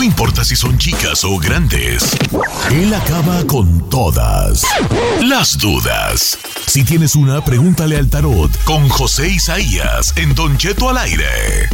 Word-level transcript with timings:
No 0.00 0.04
importa 0.04 0.44
si 0.44 0.56
son 0.56 0.78
chicas 0.78 1.24
o 1.24 1.36
grandes, 1.36 2.16
él 2.70 2.94
acaba 2.94 3.46
con 3.46 3.90
todas 3.90 4.64
las 5.20 5.58
dudas. 5.58 6.38
Si 6.66 6.82
tienes 6.84 7.14
una, 7.14 7.44
pregúntale 7.44 7.98
al 7.98 8.08
tarot 8.08 8.50
con 8.64 8.88
José 8.88 9.28
Isaías 9.28 10.16
en 10.16 10.34
Don 10.34 10.56
Cheto 10.56 10.88
al 10.88 10.96
aire. 10.96 11.68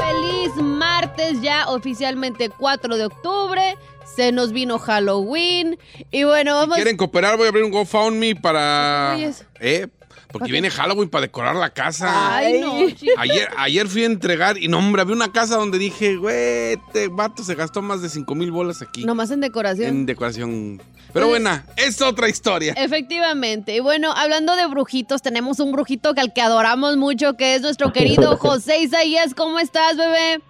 Feliz 0.00 0.56
martes 0.56 1.40
ya 1.40 1.68
oficialmente 1.68 2.50
4 2.50 2.96
de 2.96 3.04
octubre. 3.04 3.76
Se 4.16 4.32
nos 4.32 4.50
vino 4.50 4.80
Halloween. 4.80 5.78
Y 6.10 6.24
bueno, 6.24 6.56
vamos. 6.56 6.74
¿Quieren 6.74 6.96
cooperar? 6.96 7.36
Voy 7.36 7.46
a 7.46 7.50
abrir 7.50 7.62
un 7.62 7.70
GoFundMe 7.70 8.34
para. 8.34 9.16
Eh, 9.60 9.86
porque 10.30 10.52
viene 10.52 10.70
Halloween 10.70 11.08
para 11.08 11.22
decorar 11.22 11.56
la 11.56 11.70
casa. 11.70 12.36
Ay, 12.36 12.60
no, 12.60 12.90
chico. 12.90 13.12
Ayer, 13.16 13.48
ayer 13.56 13.86
fui 13.88 14.02
a 14.02 14.06
entregar 14.06 14.58
y 14.58 14.68
no, 14.68 14.78
hombre, 14.78 15.02
había 15.02 15.14
una 15.14 15.32
casa 15.32 15.56
donde 15.56 15.78
dije, 15.78 16.16
güey, 16.16 16.74
este 16.74 17.08
vato 17.08 17.42
se 17.42 17.54
gastó 17.54 17.80
más 17.82 18.02
de 18.02 18.08
5 18.08 18.34
mil 18.34 18.50
bolas 18.50 18.82
aquí 18.82 19.04
Nomás 19.04 19.30
en 19.30 19.40
decoración. 19.40 19.88
en 19.88 20.06
decoración. 20.06 20.82
Pero 21.12 21.26
Pues- 21.26 21.40
buena, 21.40 21.64
es 21.76 22.02
otra 22.02 22.28
historia. 22.28 22.74
Efectivamente. 22.76 23.74
Y 23.74 23.80
bueno, 23.80 24.12
hablando 24.12 24.54
de 24.56 24.66
brujitos, 24.66 25.22
tenemos 25.22 25.58
un 25.60 25.72
brujito 25.72 26.12
que 26.14 26.20
al 26.20 26.34
que 26.34 26.42
adoramos 26.42 26.96
mucho, 26.98 27.34
que 27.34 27.54
es 27.54 27.62
nuestro 27.62 27.92
querido 27.92 28.36
José 28.38 28.80
Isaías. 28.82 29.34
¿Cómo 29.34 29.58
estás, 29.58 29.96
bebé? 29.96 30.40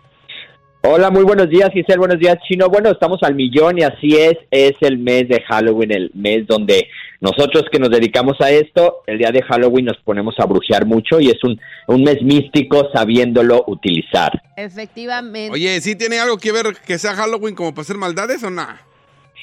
Hola, 0.83 1.11
muy 1.11 1.25
buenos 1.25 1.49
días, 1.51 1.71
Giselle, 1.73 1.99
buenos 1.99 2.19
días, 2.21 2.37
Chino. 2.49 2.69
Bueno, 2.69 2.91
estamos 2.91 3.19
al 3.23 3.35
millón 3.35 3.79
y 3.79 3.83
así 3.83 4.17
es, 4.17 4.35
es 4.51 4.73
el 4.81 4.99
mes 4.99 5.29
de 5.29 5.41
Halloween, 5.49 5.91
el 5.93 6.11
mes 6.15 6.47
donde 6.47 6.89
nosotros 7.21 7.65
que 7.73 7.81
nos 7.81 7.91
dedicamos 7.91 8.41
a 8.41 8.51
esto, 8.51 9.03
el 9.07 9.19
día 9.19 9.33
de 9.33 9.43
Halloween 9.43 9.87
nos 9.87 9.97
ponemos 9.99 10.37
a 10.39 10.47
brujear 10.47 10.87
mucho 10.87 11.21
y 11.21 11.29
es 11.29 11.43
un, 11.43 11.61
un 11.89 12.03
mes 12.05 12.23
místico 12.23 12.91
sabiéndolo 12.95 13.65
utilizar. 13.67 14.41
Efectivamente. 14.57 15.51
Oye, 15.53 15.81
¿sí 15.81 15.97
tiene 15.97 16.21
algo 16.21 16.39
que 16.39 16.53
ver 16.53 16.67
que 16.87 16.99
sea 16.99 17.15
Halloween 17.15 17.57
como 17.57 17.73
para 17.73 17.83
hacer 17.83 17.97
maldades 17.97 18.45
o 18.45 18.51
nada? 18.51 18.83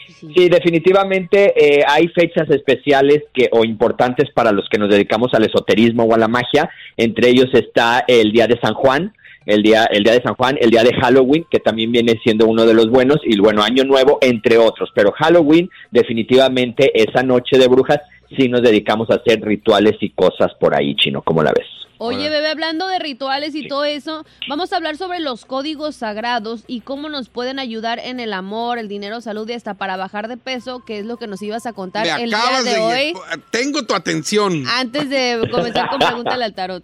Sí, 0.08 0.50
definitivamente 0.50 1.54
eh, 1.56 1.84
hay 1.88 2.08
fechas 2.10 2.50
especiales 2.50 3.24
que 3.34 3.50
o 3.52 3.66
importantes 3.66 4.30
para 4.34 4.52
los 4.52 4.70
que 4.70 4.78
nos 4.78 4.90
dedicamos 4.90 5.34
al 5.34 5.44
esoterismo 5.44 6.04
o 6.04 6.14
a 6.14 6.18
la 6.18 6.28
magia. 6.28 6.70
Entre 6.96 7.30
ellos 7.30 7.48
está 7.54 8.06
el 8.08 8.32
día 8.32 8.48
de 8.48 8.60
San 8.60 8.74
Juan, 8.76 9.14
el 9.46 9.62
día, 9.62 9.86
el 9.86 10.04
día 10.04 10.14
de 10.14 10.22
San 10.22 10.36
Juan, 10.36 10.58
el 10.60 10.72
día 10.72 10.84
de 10.84 10.94
Halloween, 11.02 11.46
que 11.50 11.60
también 11.60 11.92
viene 11.92 12.20
siendo 12.24 12.48
uno 12.48 12.66
de 12.66 12.74
los 12.74 12.90
buenos, 12.90 13.18
y 13.24 13.38
bueno, 13.40 13.64
Año 13.64 13.84
Nuevo, 13.84 14.18
entre 14.22 14.58
otros. 14.58 14.90
Pero 14.94 15.12
Halloween, 15.12 15.70
definitivamente, 15.92 16.92
esa 16.94 17.24
noche 17.24 17.58
de 17.58 17.68
brujas, 17.68 18.00
sí 18.38 18.48
nos 18.50 18.62
dedicamos 18.62 19.10
a 19.10 19.16
hacer 19.16 19.42
rituales 19.42 19.94
y 20.02 20.10
cosas 20.12 20.52
por 20.60 20.76
ahí, 20.76 20.96
chino, 20.96 21.22
¿cómo 21.22 21.44
la 21.44 21.52
ves? 21.52 21.68
Oye, 21.98 22.30
bebé, 22.30 22.50
hablando 22.50 22.88
de 22.88 23.00
rituales 23.00 23.56
y 23.56 23.68
todo 23.68 23.86
eso, 23.86 24.26
vamos 24.50 24.74
a 24.74 24.76
hablar 24.76 24.98
sobre 24.98 25.22
los 25.22 25.46
códigos 25.46 25.96
sagrados 25.96 26.66
y 26.68 26.82
cómo 26.82 27.08
nos 27.08 27.30
pueden 27.30 27.58
ayudar 27.58 28.00
en 28.00 28.20
el 28.20 28.34
amor, 28.34 28.80
el 28.80 28.90
dinero, 28.90 29.22
salud 29.22 29.48
y 29.50 29.54
hasta 29.54 29.76
para 29.76 29.96
bajar 29.96 30.28
de 30.28 30.36
peso, 30.36 30.84
que 30.84 31.00
es 31.00 31.06
lo 31.06 31.16
que 31.16 31.28
nos 31.28 31.42
ibas 31.42 31.66
a 31.66 31.72
contar 31.72 32.06
Me 32.06 32.24
el 32.24 32.32
día 32.32 32.64
de... 32.66 32.80
hoy, 32.80 33.14
Tengo 33.50 33.84
tu 33.84 33.94
atención. 33.94 34.66
antes 34.68 35.10
de 35.10 35.48
comenzar 35.50 35.90
con 35.90 36.00
Pregúntale 36.06 36.44
al 36.44 36.54
Tarot. 36.54 36.84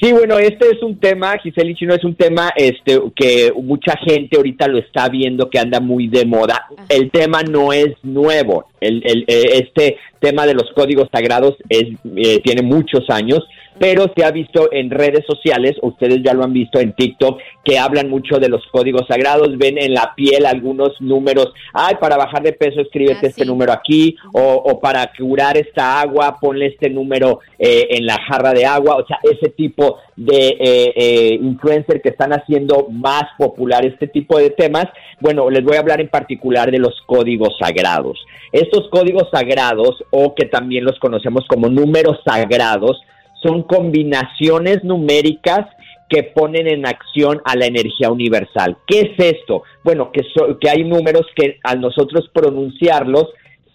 Sí, 0.00 0.12
bueno, 0.12 0.38
este 0.38 0.70
es 0.70 0.82
un 0.82 0.98
tema, 0.98 1.38
Giselle 1.38 1.70
y 1.70 1.74
Chino, 1.76 1.94
es 1.94 2.04
un 2.04 2.16
tema 2.16 2.52
este, 2.56 3.00
que 3.14 3.52
mucha 3.56 3.96
gente 3.96 4.36
ahorita 4.36 4.66
lo 4.66 4.78
está 4.78 5.08
viendo 5.08 5.48
que 5.48 5.58
anda 5.58 5.78
muy 5.78 6.08
de 6.08 6.26
moda. 6.26 6.66
El 6.88 7.10
tema 7.10 7.42
no 7.42 7.72
es 7.72 7.94
nuevo. 8.02 8.66
El, 8.80 9.02
el, 9.06 9.24
eh, 9.28 9.62
este 9.64 9.96
tema 10.18 10.46
de 10.46 10.54
los 10.54 10.70
códigos 10.74 11.08
sagrados 11.12 11.54
es, 11.68 11.84
eh, 12.16 12.40
tiene 12.42 12.62
muchos 12.62 13.08
años, 13.08 13.46
pero 13.78 14.06
se 14.16 14.24
ha 14.24 14.30
visto 14.30 14.68
en 14.72 14.90
redes 14.90 15.24
sociales, 15.26 15.76
ustedes 15.82 16.22
ya 16.24 16.34
lo 16.34 16.44
han 16.44 16.52
visto 16.52 16.78
en 16.78 16.92
TikTok, 16.92 17.40
que 17.64 17.78
hablan 17.78 18.08
mucho 18.08 18.38
de 18.38 18.48
los 18.48 18.64
códigos 18.70 19.06
sagrados, 19.08 19.56
ven 19.58 19.78
en 19.78 19.94
la 19.94 20.12
piel 20.14 20.46
algunos 20.46 21.00
números, 21.00 21.52
ay, 21.72 21.96
para 22.00 22.16
bajar 22.16 22.42
de 22.42 22.52
peso 22.52 22.80
escríbete 22.80 23.26
Ah, 23.26 23.28
este 23.28 23.42
sí. 23.42 23.48
número 23.48 23.72
aquí, 23.72 24.16
o, 24.32 24.40
o 24.40 24.80
para 24.80 25.10
curar 25.16 25.56
esta 25.56 26.00
agua, 26.00 26.38
ponle 26.40 26.66
este 26.66 26.90
número 26.90 27.40
eh, 27.58 27.88
en 27.90 28.06
la 28.06 28.18
jarra 28.28 28.52
de 28.52 28.66
agua, 28.66 28.96
o 28.96 29.06
sea, 29.06 29.18
ese 29.22 29.50
tipo 29.50 29.98
de 30.16 30.48
eh, 30.60 30.92
eh, 30.96 31.38
influencer 31.40 32.00
que 32.00 32.10
están 32.10 32.32
haciendo 32.32 32.86
más 32.90 33.24
popular 33.38 33.84
este 33.84 34.06
tipo 34.08 34.38
de 34.38 34.50
temas, 34.50 34.86
bueno, 35.20 35.50
les 35.50 35.64
voy 35.64 35.76
a 35.76 35.80
hablar 35.80 36.00
en 36.00 36.08
particular 36.08 36.70
de 36.70 36.78
los 36.78 36.94
códigos 37.06 37.56
sagrados. 37.58 38.24
Estos 38.52 38.88
códigos 38.90 39.28
sagrados, 39.32 40.04
o 40.10 40.34
que 40.34 40.46
también 40.46 40.84
los 40.84 40.98
conocemos 40.98 41.44
como 41.48 41.68
números 41.68 42.18
sagrados, 42.24 43.00
son 43.44 43.62
combinaciones 43.64 44.82
numéricas 44.84 45.66
que 46.08 46.22
ponen 46.22 46.68
en 46.68 46.86
acción 46.86 47.40
a 47.44 47.56
la 47.56 47.66
energía 47.66 48.10
universal. 48.10 48.76
¿Qué 48.86 49.00
es 49.00 49.10
esto? 49.18 49.62
Bueno, 49.82 50.10
que, 50.12 50.22
so- 50.34 50.58
que 50.58 50.70
hay 50.70 50.84
números 50.84 51.26
que 51.34 51.58
al 51.62 51.80
nosotros 51.80 52.28
pronunciarlos 52.32 53.26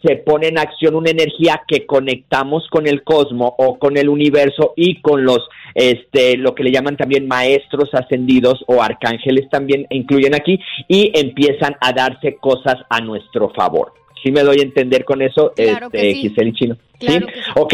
se 0.05 0.15
pone 0.15 0.47
en 0.47 0.57
acción 0.57 0.95
una 0.95 1.09
energía 1.09 1.61
que 1.67 1.85
conectamos 1.85 2.65
con 2.69 2.87
el 2.87 3.03
cosmos 3.03 3.51
o 3.57 3.77
con 3.77 3.97
el 3.97 4.07
universo 4.07 4.73
y 4.77 5.01
con 5.01 5.25
los, 5.25 5.39
este, 5.75 6.37
lo 6.37 6.55
que 6.55 6.63
le 6.63 6.71
llaman 6.71 6.95
también 6.95 7.27
maestros 7.27 7.93
ascendidos 7.93 8.63
o 8.67 8.81
arcángeles 8.81 9.49
también 9.49 9.87
incluyen 9.89 10.35
aquí 10.35 10.57
y 10.87 11.11
empiezan 11.13 11.75
a 11.81 11.91
darse 11.91 12.37
cosas 12.37 12.75
a 12.89 13.01
nuestro 13.01 13.49
favor. 13.49 13.91
¿Sí 14.23 14.31
me 14.31 14.41
doy 14.41 14.59
a 14.59 14.63
entender 14.63 15.03
con 15.03 15.21
eso, 15.21 15.51
Claro 15.55 15.89
que 15.89 15.97
este, 15.97 16.13
sí. 16.13 16.29
Giselle 16.29 16.49
y 16.49 16.53
Chino? 16.53 16.77
Claro 16.99 17.27
que 17.27 17.33
sí. 17.33 17.51
Ok, 17.55 17.73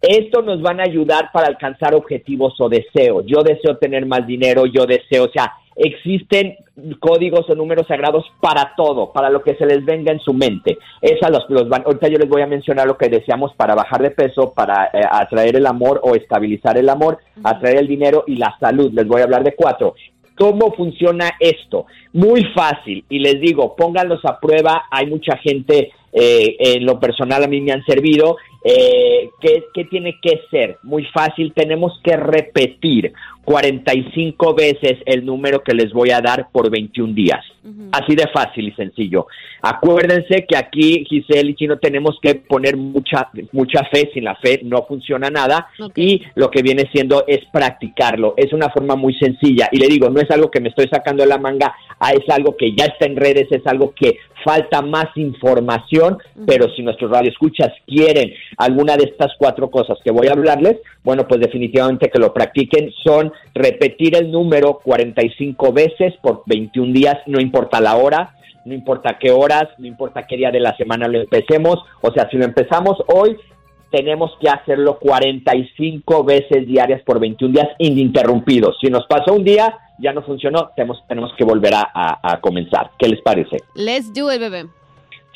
esto 0.00 0.42
nos 0.42 0.62
van 0.62 0.80
a 0.80 0.84
ayudar 0.84 1.30
para 1.32 1.48
alcanzar 1.48 1.94
objetivos 1.94 2.54
o 2.60 2.68
deseos. 2.68 3.24
Yo 3.26 3.42
deseo 3.42 3.76
tener 3.76 4.06
más 4.06 4.26
dinero, 4.26 4.66
yo 4.66 4.86
deseo, 4.86 5.24
o 5.24 5.30
sea, 5.30 5.52
existen 5.76 6.56
códigos 6.98 7.48
o 7.48 7.54
números 7.54 7.86
sagrados 7.86 8.24
para 8.40 8.74
todo, 8.76 9.12
para 9.12 9.30
lo 9.30 9.42
que 9.42 9.54
se 9.54 9.66
les 9.66 9.84
venga 9.84 10.12
en 10.12 10.20
su 10.20 10.32
mente. 10.32 10.78
Esas 11.00 11.30
los, 11.30 11.44
los 11.48 11.68
van, 11.68 11.82
ahorita 11.84 12.08
yo 12.08 12.18
les 12.18 12.28
voy 12.28 12.42
a 12.42 12.46
mencionar 12.46 12.86
lo 12.86 12.96
que 12.96 13.08
deseamos 13.08 13.54
para 13.54 13.74
bajar 13.74 14.02
de 14.02 14.10
peso, 14.10 14.52
para 14.52 14.86
eh, 14.86 15.00
atraer 15.10 15.56
el 15.56 15.66
amor 15.66 16.00
o 16.02 16.14
estabilizar 16.14 16.76
el 16.76 16.88
amor, 16.88 17.18
atraer 17.44 17.78
el 17.78 17.88
dinero 17.88 18.24
y 18.26 18.36
la 18.36 18.56
salud. 18.60 18.92
Les 18.92 19.06
voy 19.06 19.20
a 19.20 19.24
hablar 19.24 19.44
de 19.44 19.54
cuatro. 19.54 19.94
¿Cómo 20.36 20.72
funciona 20.72 21.32
esto? 21.38 21.84
Muy 22.14 22.44
fácil. 22.54 23.04
Y 23.10 23.18
les 23.18 23.40
digo, 23.40 23.76
pónganlos 23.76 24.24
a 24.24 24.40
prueba. 24.40 24.84
Hay 24.90 25.06
mucha 25.06 25.36
gente, 25.36 25.92
eh, 26.12 26.56
en 26.58 26.86
lo 26.86 26.98
personal 26.98 27.44
a 27.44 27.46
mí 27.46 27.60
me 27.60 27.72
han 27.72 27.84
servido. 27.84 28.38
Eh, 28.62 29.30
¿qué, 29.40 29.64
¿Qué 29.72 29.84
tiene 29.86 30.18
que 30.20 30.42
ser? 30.50 30.78
Muy 30.82 31.04
fácil. 31.06 31.52
Tenemos 31.54 32.00
que 32.04 32.16
repetir 32.16 33.12
45 33.44 34.54
veces 34.54 34.98
el 35.06 35.24
número 35.24 35.62
que 35.62 35.74
les 35.74 35.92
voy 35.92 36.10
a 36.10 36.20
dar 36.20 36.48
por 36.52 36.70
21 36.70 37.14
días. 37.14 37.40
Así 37.92 38.14
de 38.14 38.26
fácil 38.32 38.68
y 38.68 38.72
sencillo. 38.72 39.26
Acuérdense 39.62 40.46
que 40.48 40.56
aquí, 40.56 41.04
Giselle 41.06 41.50
y 41.50 41.54
Chino, 41.54 41.78
tenemos 41.78 42.18
que 42.22 42.36
poner 42.36 42.76
mucha, 42.76 43.28
mucha 43.52 43.84
fe. 43.92 44.10
Sin 44.14 44.24
la 44.24 44.36
fe 44.36 44.60
no 44.64 44.84
funciona 44.86 45.28
nada. 45.28 45.68
Y 45.94 46.22
lo 46.34 46.50
que 46.50 46.62
viene 46.62 46.88
siendo 46.92 47.24
es 47.26 47.40
practicarlo. 47.52 48.34
Es 48.36 48.52
una 48.52 48.70
forma 48.70 48.96
muy 48.96 49.14
sencilla. 49.14 49.68
Y 49.72 49.78
le 49.78 49.88
digo, 49.88 50.08
no 50.08 50.20
es 50.20 50.30
algo 50.30 50.50
que 50.50 50.60
me 50.60 50.70
estoy 50.70 50.88
sacando 50.90 51.22
de 51.22 51.28
la 51.28 51.38
manga, 51.38 51.74
ah, 51.98 52.12
es 52.12 52.28
algo 52.32 52.56
que 52.56 52.74
ya 52.74 52.86
está 52.86 53.06
en 53.06 53.16
redes, 53.16 53.48
es 53.50 53.66
algo 53.66 53.92
que 53.94 54.18
falta 54.44 54.80
más 54.80 55.08
información, 55.16 56.18
pero 56.46 56.70
si 56.74 56.82
nuestros 56.82 57.10
radioescuchas 57.10 57.72
quieren 57.86 58.32
alguna 58.56 58.96
de 58.96 59.04
estas 59.04 59.32
cuatro 59.38 59.70
cosas 59.70 59.98
que 60.02 60.10
voy 60.10 60.28
a 60.28 60.32
hablarles, 60.32 60.78
bueno, 61.04 61.26
pues 61.28 61.40
definitivamente 61.40 62.10
que 62.10 62.18
lo 62.18 62.32
practiquen. 62.32 62.90
Son 63.04 63.29
repetir 63.54 64.16
el 64.16 64.30
número 64.30 64.80
45 64.82 65.72
veces 65.72 66.14
por 66.22 66.42
21 66.46 66.92
días, 66.92 67.16
no 67.26 67.40
importa 67.40 67.80
la 67.80 67.96
hora, 67.96 68.34
no 68.64 68.74
importa 68.74 69.16
qué 69.18 69.30
horas, 69.30 69.68
no 69.78 69.86
importa 69.86 70.26
qué 70.26 70.36
día 70.36 70.50
de 70.50 70.60
la 70.60 70.76
semana 70.76 71.08
lo 71.08 71.20
empecemos. 71.20 71.78
O 72.02 72.12
sea, 72.12 72.28
si 72.30 72.36
lo 72.36 72.44
empezamos 72.44 72.96
hoy, 73.06 73.36
tenemos 73.90 74.30
que 74.40 74.48
hacerlo 74.48 74.98
45 75.00 76.24
veces 76.24 76.66
diarias 76.66 77.02
por 77.02 77.18
21 77.18 77.52
días 77.54 77.68
ininterrumpidos. 77.78 78.76
Si 78.80 78.88
nos 78.88 79.06
pasó 79.06 79.32
un 79.34 79.44
día, 79.44 79.76
ya 79.98 80.12
no 80.12 80.22
funcionó, 80.22 80.70
tenemos, 80.76 81.02
tenemos 81.08 81.32
que 81.36 81.44
volver 81.44 81.74
a, 81.74 81.90
a- 81.92 82.20
a 82.34 82.40
comenzar. 82.40 82.90
¿Qué 82.98 83.08
les 83.08 83.20
parece? 83.22 83.56
Let's 83.74 84.12
do 84.14 84.32
it, 84.32 84.38
bebé. 84.40 84.66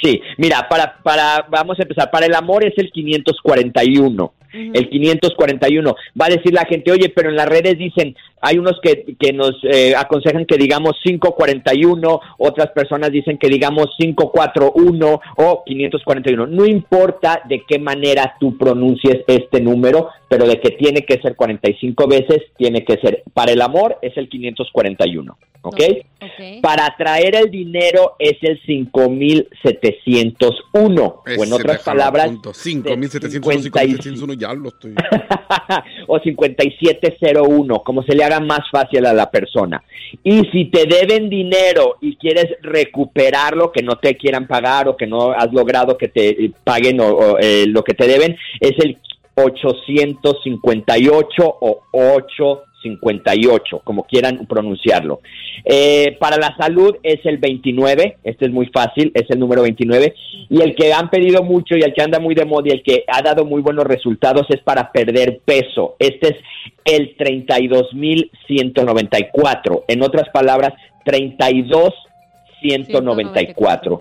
Sí, 0.03 0.21
mira, 0.39 0.69
para, 0.69 0.99
para, 1.03 1.47
vamos 1.49 1.79
a 1.79 1.83
empezar. 1.83 2.11
Para 2.11 2.27
el 2.27 2.35
amor 2.35 2.65
es 2.65 2.75
el 2.77 2.91
541. 2.93 4.33
El 4.55 4.89
541. 4.89 5.97
Va 6.21 6.27
a 6.27 6.31
decir 6.31 6.53
la 6.53 6.65
gente, 6.65 6.93
oye, 6.93 7.09
pero 7.09 7.31
en 7.31 7.37
las 7.37 7.49
redes 7.49 7.77
dicen, 7.77 8.15
hay 8.41 8.59
unos 8.59 8.79
que, 8.83 9.17
que 9.19 9.33
nos 9.33 9.53
eh, 9.65 9.95
aconsejan 9.97 10.47
que 10.47 10.57
digamos 10.57 10.93
541, 11.03 12.21
otras 12.39 12.71
personas 12.71 13.11
dicen 13.11 13.39
que 13.39 13.49
digamos 13.49 13.89
541 13.99 15.21
o 15.37 15.65
541. 15.65 16.47
No 16.47 16.67
importa 16.67 17.43
de 17.49 17.65
qué 17.67 17.79
manera 17.79 18.37
tú 18.39 18.59
pronuncies 18.59 19.25
este 19.27 19.61
número, 19.61 20.11
pero 20.29 20.47
de 20.47 20.61
que 20.61 20.73
tiene 20.73 21.01
que 21.03 21.19
ser 21.21 21.35
45 21.37 22.07
veces, 22.07 22.43
tiene 22.57 22.85
que 22.85 22.99
ser. 22.99 23.23
Para 23.33 23.53
el 23.53 23.63
amor 23.63 23.99
es 24.03 24.15
el 24.17 24.29
541. 24.29 25.39
¿Ok? 25.63 25.81
Ok. 26.21 26.61
Para 26.61 26.87
atraer 26.87 27.37
el 27.37 27.51
dinero 27.51 28.17
es 28.19 28.37
el 28.43 28.61
5701. 28.67 31.23
Ese, 31.25 31.41
o 31.41 31.45
en 31.45 31.53
otras 31.55 31.83
palabras, 31.83 32.27
apunto. 32.27 32.53
de 32.53 32.59
5701, 32.59 34.35
5701, 34.45 34.47
ya 34.47 34.55
lo 34.55 34.69
estoy. 34.69 34.95
o 36.07 36.19
5701, 36.19 37.83
como 37.83 38.03
se 38.03 38.15
le 38.15 38.25
haga 38.25 38.41
más 38.41 38.61
fácil 38.71 39.07
a 39.07 39.13
la 39.13 39.31
persona. 39.31 39.83
Y 40.23 40.43
si 40.53 40.67
te 40.67 40.87
deben 40.87 41.29
dinero 41.29 41.97
y 42.01 42.15
quieres 42.17 42.47
recuperarlo, 42.63 43.73
que 43.73 43.83
no 43.83 43.97
te 43.97 44.17
quieran 44.17 44.47
pagar 44.47 44.87
o 44.89 44.97
que 44.97 45.07
no 45.07 45.33
has 45.33 45.53
logrado 45.53 45.99
que 45.99 46.09
te 46.09 46.45
eh, 46.45 46.53
paguen 46.63 47.01
o, 47.01 47.39
eh, 47.39 47.65
lo 47.67 47.83
que 47.83 47.95
te 47.95 48.07
deben, 48.07 48.37
es 48.61 48.75
el 48.83 48.99
858 49.37 51.57
o 51.61 51.83
858, 52.85 53.81
como 53.85 54.05
quieran 54.05 54.47
pronunciarlo. 54.47 55.21
Eh, 55.65 56.17
para 56.19 56.37
la 56.37 56.55
salud 56.57 56.97
es 57.03 57.25
el 57.25 57.39
29, 57.39 58.19
este 58.23 58.45
es 58.47 58.53
muy 58.53 58.67
fácil, 58.67 59.11
es 59.15 59.31
el 59.31 59.39
número 59.39 59.63
29, 59.63 60.15
y 60.51 60.61
el 60.61 60.75
que 60.75 60.93
han 60.93 61.09
pedido 61.11 61.43
mucho 61.43 61.77
y 61.77 61.83
el 61.83 61.95
que 61.95 62.03
anda 62.03 62.21
muy 62.21 62.35
de 62.35 62.45
moda 62.45 62.69
y 62.69 62.73
el 62.73 62.83
que 62.83 63.05
ha 63.09 63.23
dado 63.23 63.45
muy 63.45 63.63
buenos 63.63 63.85
resultados 63.85 64.47
es 64.51 64.61
para 64.61 64.93
perder 64.93 65.41
peso. 65.45 65.97
Este 65.99 66.29
es 66.29 66.37
el 66.85 67.17
32.194, 67.17 69.85
en 69.89 70.03
otras 70.03 70.29
palabras, 70.31 70.75
32.194. 71.05 74.01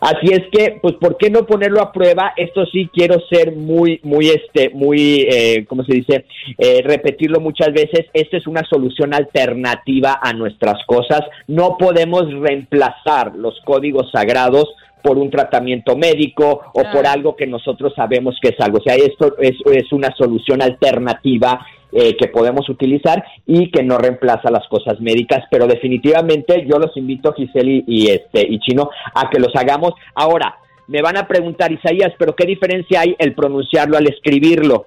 Así 0.00 0.28
es 0.30 0.42
que, 0.52 0.78
pues, 0.80 0.94
¿por 0.94 1.16
qué 1.16 1.28
no 1.28 1.44
ponerlo 1.44 1.80
a 1.82 1.92
prueba? 1.92 2.32
Esto 2.36 2.64
sí 2.66 2.88
quiero 2.92 3.16
ser 3.28 3.56
muy, 3.56 4.00
muy, 4.04 4.28
este, 4.28 4.70
muy, 4.70 5.26
eh, 5.28 5.64
¿cómo 5.68 5.82
se 5.82 5.94
dice? 5.94 6.24
Eh, 6.56 6.82
repetirlo 6.84 7.40
muchas 7.40 7.72
veces. 7.72 8.06
Esta 8.12 8.36
es 8.36 8.46
una 8.46 8.62
solución 8.68 9.12
alternativa 9.12 10.20
a 10.22 10.32
nuestras 10.32 10.84
cosas. 10.86 11.22
No 11.48 11.76
podemos 11.76 12.32
reemplazar 12.32 13.34
los 13.34 13.60
códigos 13.64 14.10
sagrados 14.12 14.68
por 15.02 15.18
un 15.18 15.30
tratamiento 15.30 15.96
médico 15.96 16.60
o 16.72 16.82
por 16.92 17.06
algo 17.06 17.34
que 17.34 17.46
nosotros 17.46 17.92
sabemos 17.94 18.36
que 18.40 18.50
es 18.50 18.60
algo. 18.60 18.78
O 18.78 18.82
sea, 18.82 18.94
esto 18.94 19.36
es, 19.38 19.56
es 19.72 19.92
una 19.92 20.14
solución 20.16 20.62
alternativa 20.62 21.66
eh, 21.92 22.16
que 22.16 22.28
podemos 22.28 22.68
utilizar 22.68 23.24
y 23.46 23.70
que 23.70 23.82
no 23.82 23.98
reemplaza 23.98 24.50
las 24.50 24.66
cosas 24.68 25.00
médicas, 25.00 25.44
pero 25.50 25.66
definitivamente 25.66 26.66
yo 26.66 26.78
los 26.78 26.96
invito, 26.96 27.32
Giselle 27.32 27.70
y, 27.70 27.84
y, 27.86 28.06
este 28.08 28.46
y 28.46 28.58
Chino, 28.60 28.90
a 29.14 29.30
que 29.30 29.40
los 29.40 29.54
hagamos. 29.56 29.92
Ahora, 30.14 30.56
me 30.88 31.02
van 31.02 31.16
a 31.16 31.28
preguntar, 31.28 31.70
Isaías, 31.70 32.12
pero 32.18 32.34
¿qué 32.34 32.46
diferencia 32.46 33.02
hay 33.02 33.14
el 33.18 33.34
pronunciarlo 33.34 33.96
al 33.96 34.08
escribirlo? 34.08 34.86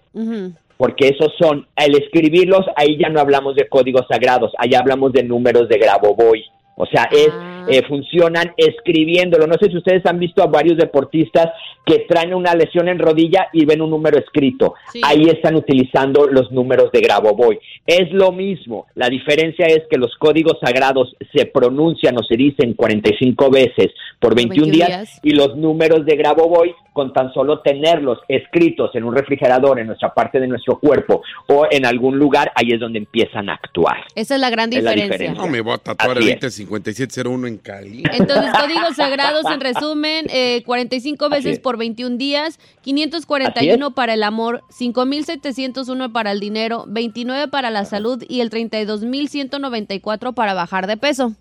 Porque 0.75 1.09
esos 1.09 1.31
son, 1.39 1.67
al 1.75 1.95
escribirlos, 1.95 2.65
ahí 2.75 2.97
ya 2.97 3.09
no 3.09 3.19
hablamos 3.19 3.55
de 3.55 3.69
códigos 3.69 4.07
sagrados, 4.09 4.51
ahí 4.57 4.73
hablamos 4.73 5.13
de 5.13 5.23
números 5.23 5.69
de 5.69 5.77
Grabovoi. 5.77 6.43
O 6.81 6.85
sea, 6.87 7.07
es, 7.11 7.29
Ah. 7.31 7.65
eh, 7.69 7.83
funcionan 7.87 8.53
escribiéndolo. 8.57 9.45
No 9.45 9.53
sé 9.61 9.69
si 9.69 9.77
ustedes 9.77 10.03
han 10.07 10.17
visto 10.17 10.41
a 10.41 10.47
varios 10.47 10.77
deportistas 10.77 11.49
que 11.85 11.99
traen 12.09 12.33
una 12.33 12.55
lesión 12.55 12.87
en 12.87 12.97
rodilla 12.97 13.49
y 13.53 13.65
ven 13.65 13.81
un 13.83 13.91
número 13.91 14.17
escrito. 14.17 14.73
Sí. 14.91 14.99
Ahí 15.03 15.23
están 15.29 15.55
utilizando 15.55 16.25
los 16.27 16.51
números 16.51 16.91
de 16.91 17.01
Grabovoi. 17.01 17.59
Es 17.85 18.11
lo 18.11 18.31
mismo. 18.31 18.87
La 18.95 19.09
diferencia 19.09 19.67
es 19.67 19.83
que 19.91 19.97
los 19.99 20.15
códigos 20.17 20.57
sagrados 20.59 21.15
se 21.35 21.45
pronuncian 21.45 22.17
o 22.17 22.23
se 22.23 22.35
dicen 22.35 22.73
45 22.73 23.51
veces 23.51 23.91
por 24.19 24.35
21, 24.35 24.65
21 24.65 24.71
días, 24.71 24.87
días. 24.89 25.19
y 25.23 25.31
los 25.31 25.55
números 25.55 26.03
de 26.05 26.15
Grabovoi 26.15 26.73
con 26.93 27.13
tan 27.13 27.33
solo 27.33 27.59
tenerlos 27.61 28.19
escritos 28.27 28.91
en 28.95 29.03
un 29.03 29.15
refrigerador 29.15 29.79
en 29.79 29.87
nuestra 29.87 30.13
parte 30.13 30.39
de 30.39 30.47
nuestro 30.47 30.79
cuerpo 30.79 31.21
o 31.47 31.65
en 31.69 31.85
algún 31.85 32.17
lugar, 32.17 32.51
ahí 32.55 32.71
es 32.73 32.79
donde 32.79 32.99
empiezan 32.99 33.49
a 33.49 33.53
actuar. 33.53 33.97
Esa 34.15 34.35
es 34.35 34.41
la 34.41 34.49
gran 34.49 34.71
Es 34.73 34.83
la 34.83 34.91
diferencia. 34.91 35.17
diferencia. 35.17 35.43
No 35.45 35.49
me 35.51 35.61
voy 35.61 35.73
a 35.73 35.77
tatuar 35.77 36.17
Así 36.17 36.31
el 36.31 36.51
5701 36.51 37.47
en 37.47 37.57
Cali. 37.57 38.03
Entonces, 38.11 38.51
códigos 38.61 38.95
sagrados, 38.95 39.45
en 39.45 39.61
resumen, 39.61 40.25
eh, 40.29 40.63
45 40.65 41.25
Así 41.25 41.33
veces 41.33 41.53
es. 41.53 41.59
por 41.59 41.77
21 41.77 42.17
días, 42.17 42.59
541 42.81 43.91
para 43.91 44.13
el 44.13 44.23
amor, 44.23 44.63
5,701 44.69 46.11
para 46.11 46.31
el 46.31 46.39
dinero, 46.39 46.85
29 46.87 47.47
para 47.47 47.69
la 47.71 47.85
salud 47.85 48.23
y 48.27 48.41
el 48.41 48.49
32,194 48.49 50.33
para 50.33 50.53
bajar 50.53 50.87
de 50.87 50.97
peso. 50.97 51.33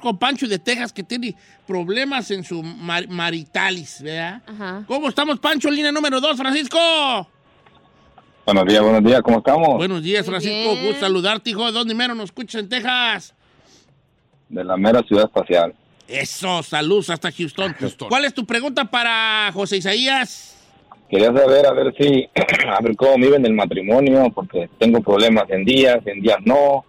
con 0.00 0.18
Pancho 0.18 0.46
de 0.46 0.58
Texas 0.58 0.92
que 0.92 1.02
tiene 1.02 1.34
problemas 1.66 2.30
en 2.30 2.42
su 2.44 2.62
mar- 2.62 3.08
maritalis, 3.08 4.02
¿verdad? 4.02 4.42
Ajá. 4.46 4.84
¿Cómo 4.86 5.08
estamos, 5.08 5.38
Pancho? 5.38 5.70
Línea 5.70 5.92
número 5.92 6.20
dos, 6.20 6.36
Francisco. 6.36 6.78
Buenos 8.44 8.64
días, 8.66 8.82
buenos 8.82 9.04
días, 9.04 9.22
¿cómo 9.22 9.38
estamos? 9.38 9.76
Buenos 9.76 10.02
días, 10.02 10.26
Francisco. 10.26 10.74
Gusto 10.82 11.00
saludarte, 11.00 11.50
hijo. 11.50 11.66
¿De 11.66 11.72
dónde 11.72 11.94
mero 11.94 12.14
nos 12.14 12.24
escuchas 12.26 12.62
en 12.62 12.68
Texas? 12.68 13.34
De 14.48 14.64
la 14.64 14.76
mera 14.76 15.02
ciudad 15.02 15.26
espacial. 15.26 15.72
Eso, 16.08 16.62
saludos 16.64 17.10
hasta 17.10 17.30
Houston. 17.30 17.72
Houston. 17.78 18.08
¿Cuál 18.08 18.24
es 18.24 18.34
tu 18.34 18.44
pregunta 18.44 18.84
para 18.84 19.50
José 19.52 19.76
Isaías? 19.76 20.56
quería 21.08 21.32
saber 21.32 21.66
a 21.66 21.72
ver 21.72 21.92
si, 21.98 22.28
a 22.68 22.80
ver 22.80 22.94
cómo 22.96 23.16
viven 23.16 23.44
el 23.44 23.52
matrimonio, 23.52 24.30
porque 24.32 24.68
tengo 24.78 25.00
problemas 25.00 25.44
en 25.50 25.64
días, 25.64 25.98
en 26.06 26.20
días 26.20 26.38
no, 26.44 26.84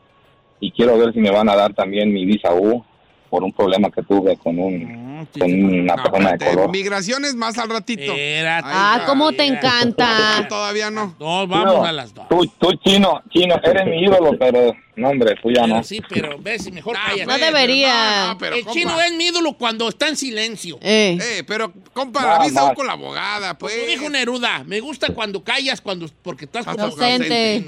y 0.61 0.71
quiero 0.71 0.97
ver 0.97 1.11
si 1.13 1.19
me 1.19 1.29
van 1.31 1.49
a 1.49 1.55
dar 1.57 1.73
también 1.73 2.13
mi 2.13 2.25
visa 2.25 2.53
U 2.53 2.85
por 3.29 3.43
un 3.43 3.51
problema 3.53 3.89
que 3.91 4.01
tuve 4.03 4.37
con 4.37 4.57
un 4.59 5.01
Mm, 5.21 5.27
sí, 5.35 5.39
con 5.39 5.51
una 5.53 5.95
No, 5.97 6.03
persona 6.03 6.31
de 6.31 6.45
color. 6.47 6.71
migraciones 6.71 7.35
más 7.35 7.55
al 7.59 7.69
ratito. 7.69 8.01
Espérate. 8.11 8.67
Ah, 8.71 9.03
cómo 9.05 9.31
te 9.33 9.45
encanta. 9.45 10.47
Todavía 10.49 10.89
no. 10.89 11.15
No, 11.19 11.45
vamos 11.47 11.73
Chino, 11.73 11.83
a 11.85 11.91
las 11.91 12.11
dos. 12.13 12.27
Tú, 12.27 12.45
tú, 12.59 12.73
chino, 12.83 13.21
chino, 13.29 13.55
eres 13.63 13.85
mi 13.85 14.01
ídolo, 14.03 14.31
pero 14.39 14.75
no, 14.95 15.09
hombre, 15.09 15.35
tú 15.41 15.51
ya 15.51 15.61
Pero 15.61 15.75
no. 15.75 15.83
sí, 15.83 16.01
pero 16.09 16.37
ves, 16.39 16.71
mejor 16.73 16.95
Ah, 16.97 17.09
cállate. 17.11 17.25
No 17.27 17.37
debería. 17.37 17.93
pero 17.93 18.25
no, 18.25 18.27
no, 18.33 18.37
pero, 18.39 18.55
el 18.55 18.63
compa. 18.65 18.79
chino 18.79 18.99
es 19.01 19.13
mi 19.13 19.25
ídolo 19.27 19.53
cuando 19.53 19.87
está 19.89 20.07
en 20.07 20.17
silencio. 20.17 20.79
Eh. 20.81 21.19
Eh, 21.21 21.43
pero, 21.45 21.71
compa, 21.93 22.25
la 22.39 22.43
visa 22.43 22.73
con 22.73 22.87
la 22.87 22.93
abogada, 22.93 23.57
pues. 23.59 23.75
Como 23.75 23.87
dijo 23.87 24.09
Neruda, 24.09 24.63
me 24.65 24.79
gusta 24.79 25.13
cuando 25.13 25.43
callas 25.43 25.81
cuando, 25.81 26.07
porque 26.23 26.45
estás 26.45 26.61
Estás 26.61 26.75
como 26.75 26.87
ausente. 26.87 27.63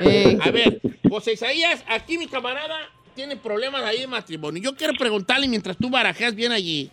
Eh. 0.00 0.38
A 0.40 0.50
ver, 0.50 0.80
José 1.08 1.32
Isaías, 1.34 1.84
aquí 1.88 2.18
mi 2.18 2.26
camarada 2.26 2.76
tiene 3.14 3.36
problemas 3.36 3.82
ahí 3.82 4.00
de 4.00 4.06
matrimonio. 4.06 4.62
Yo 4.62 4.74
quiero 4.76 4.92
preguntarle 4.94 5.46
mientras 5.48 5.76
tú 5.76 5.88
barajeas 5.90 6.34
bien 6.34 6.52
allí. 6.52 6.90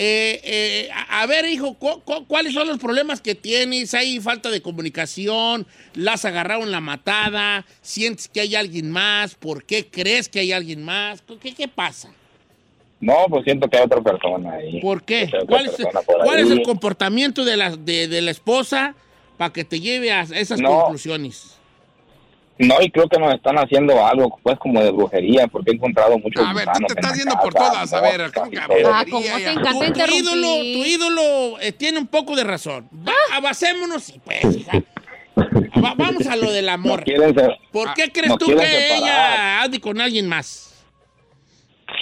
Eh, 0.00 0.40
eh, 0.44 0.90
a, 0.94 1.22
a 1.22 1.26
ver, 1.26 1.44
hijo, 1.46 1.74
cu- 1.74 2.00
cu- 2.02 2.24
¿cuáles 2.28 2.54
son 2.54 2.68
los 2.68 2.78
problemas 2.78 3.20
que 3.20 3.34
tienes? 3.34 3.94
¿Hay 3.94 4.20
falta 4.20 4.48
de 4.48 4.62
comunicación? 4.62 5.66
¿Las 5.94 6.24
agarraron 6.24 6.70
la 6.70 6.80
matada? 6.80 7.66
¿Sientes 7.82 8.28
que 8.28 8.40
hay 8.40 8.54
alguien 8.54 8.92
más? 8.92 9.34
¿Por 9.34 9.64
qué 9.64 9.86
crees 9.88 10.28
que 10.28 10.38
hay 10.38 10.52
alguien 10.52 10.84
más? 10.84 11.20
¿Qué, 11.42 11.52
qué 11.52 11.66
pasa? 11.66 12.10
No, 13.00 13.26
pues 13.28 13.42
siento 13.42 13.68
que 13.68 13.76
hay 13.78 13.84
otra 13.86 14.00
persona 14.00 14.52
ahí. 14.54 14.80
¿Por 14.80 15.02
qué? 15.02 15.28
¿Cuál 15.48 15.66
es, 15.66 15.72
persona 15.72 16.00
por 16.02 16.22
cuál 16.22 16.38
ahí. 16.38 16.44
es 16.44 16.50
el 16.52 16.62
comportamiento 16.62 17.44
de 17.44 17.56
la, 17.56 17.74
de, 17.76 18.06
de 18.06 18.20
la 18.22 18.30
esposa 18.30 18.94
para 19.36 19.52
que 19.52 19.64
te 19.64 19.80
lleve 19.80 20.12
a 20.12 20.22
esas 20.22 20.60
No. 20.60 20.78
conclusiones? 20.80 21.57
No, 22.58 22.74
y 22.80 22.90
creo 22.90 23.08
que 23.08 23.18
nos 23.18 23.32
están 23.34 23.56
haciendo 23.56 24.04
algo, 24.04 24.38
pues, 24.42 24.58
como 24.58 24.82
de 24.82 24.90
brujería, 24.90 25.46
porque 25.46 25.70
he 25.70 25.74
encontrado 25.74 26.18
muchos 26.18 26.44
A 26.44 26.52
ver, 26.52 26.66
tú 26.72 26.80
te 26.86 26.94
estás 26.94 27.16
yendo 27.16 27.36
por 27.38 27.54
todas. 27.54 27.92
A 27.92 28.00
ver, 28.00 28.20
moscas 28.20 28.32
¿cómo. 28.32 28.50
Ah, 28.92 29.04
¿cómo 29.08 29.22
te 29.22 29.50
encanta 29.50 30.06
Tu, 30.06 30.14
ídolo, 30.14 30.48
tu 30.48 30.84
ídolo 30.84 31.60
eh, 31.60 31.72
tiene 31.72 31.98
un 31.98 32.06
poco 32.08 32.34
de 32.34 32.44
razón. 32.44 32.88
Va, 33.06 33.12
Abasémonos 33.34 34.08
y 34.08 34.18
pues, 34.18 34.56
hija. 34.56 34.82
Va- 35.82 35.94
vamos 35.96 36.26
a 36.26 36.34
lo 36.36 36.50
del 36.50 36.68
amor. 36.68 37.04
¿Por 37.70 37.94
qué 37.94 38.10
crees 38.10 38.28
nos 38.28 38.38
tú 38.38 38.46
que 38.46 38.52
separar. 38.58 38.98
ella 38.98 39.62
ande 39.62 39.80
con 39.80 40.00
alguien 40.00 40.28
más? 40.28 40.67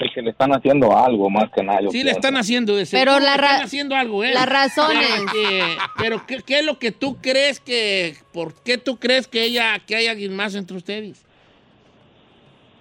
Es 0.01 0.13
que 0.15 0.23
le 0.23 0.31
están 0.31 0.53
haciendo 0.53 0.97
algo, 0.97 1.31
más 1.31 1.51
que 1.55 1.63
nada. 1.63 1.81
yo 1.81 1.91
Sí, 1.91 2.03
le 2.03 2.11
están 2.11 2.37
haciendo 2.37 2.75
de 2.77 2.87
Pero 2.91 3.19
la 3.21 3.35
están 3.37 3.63
haciendo 3.63 3.95
algo, 3.95 4.25
¿eh? 4.25 4.35
las 4.35 4.47
razones. 4.49 5.07
Pero, 5.09 5.33
que- 5.33 5.77
pero 5.99 6.27
¿qué, 6.27 6.43
qué 6.47 6.59
es 6.61 6.65
lo 6.67 6.79
que 6.79 6.93
tú 6.93 7.17
crees 7.23 7.61
que... 7.61 8.17
¿Por 8.33 8.55
qué 8.63 8.79
tú 8.79 8.99
crees 8.99 9.27
que 9.29 9.45
ella 9.45 9.79
que 9.87 9.97
hay 9.97 10.07
alguien 10.09 10.35
más 10.37 10.55
entre 10.55 10.77
ustedes? 10.77 11.25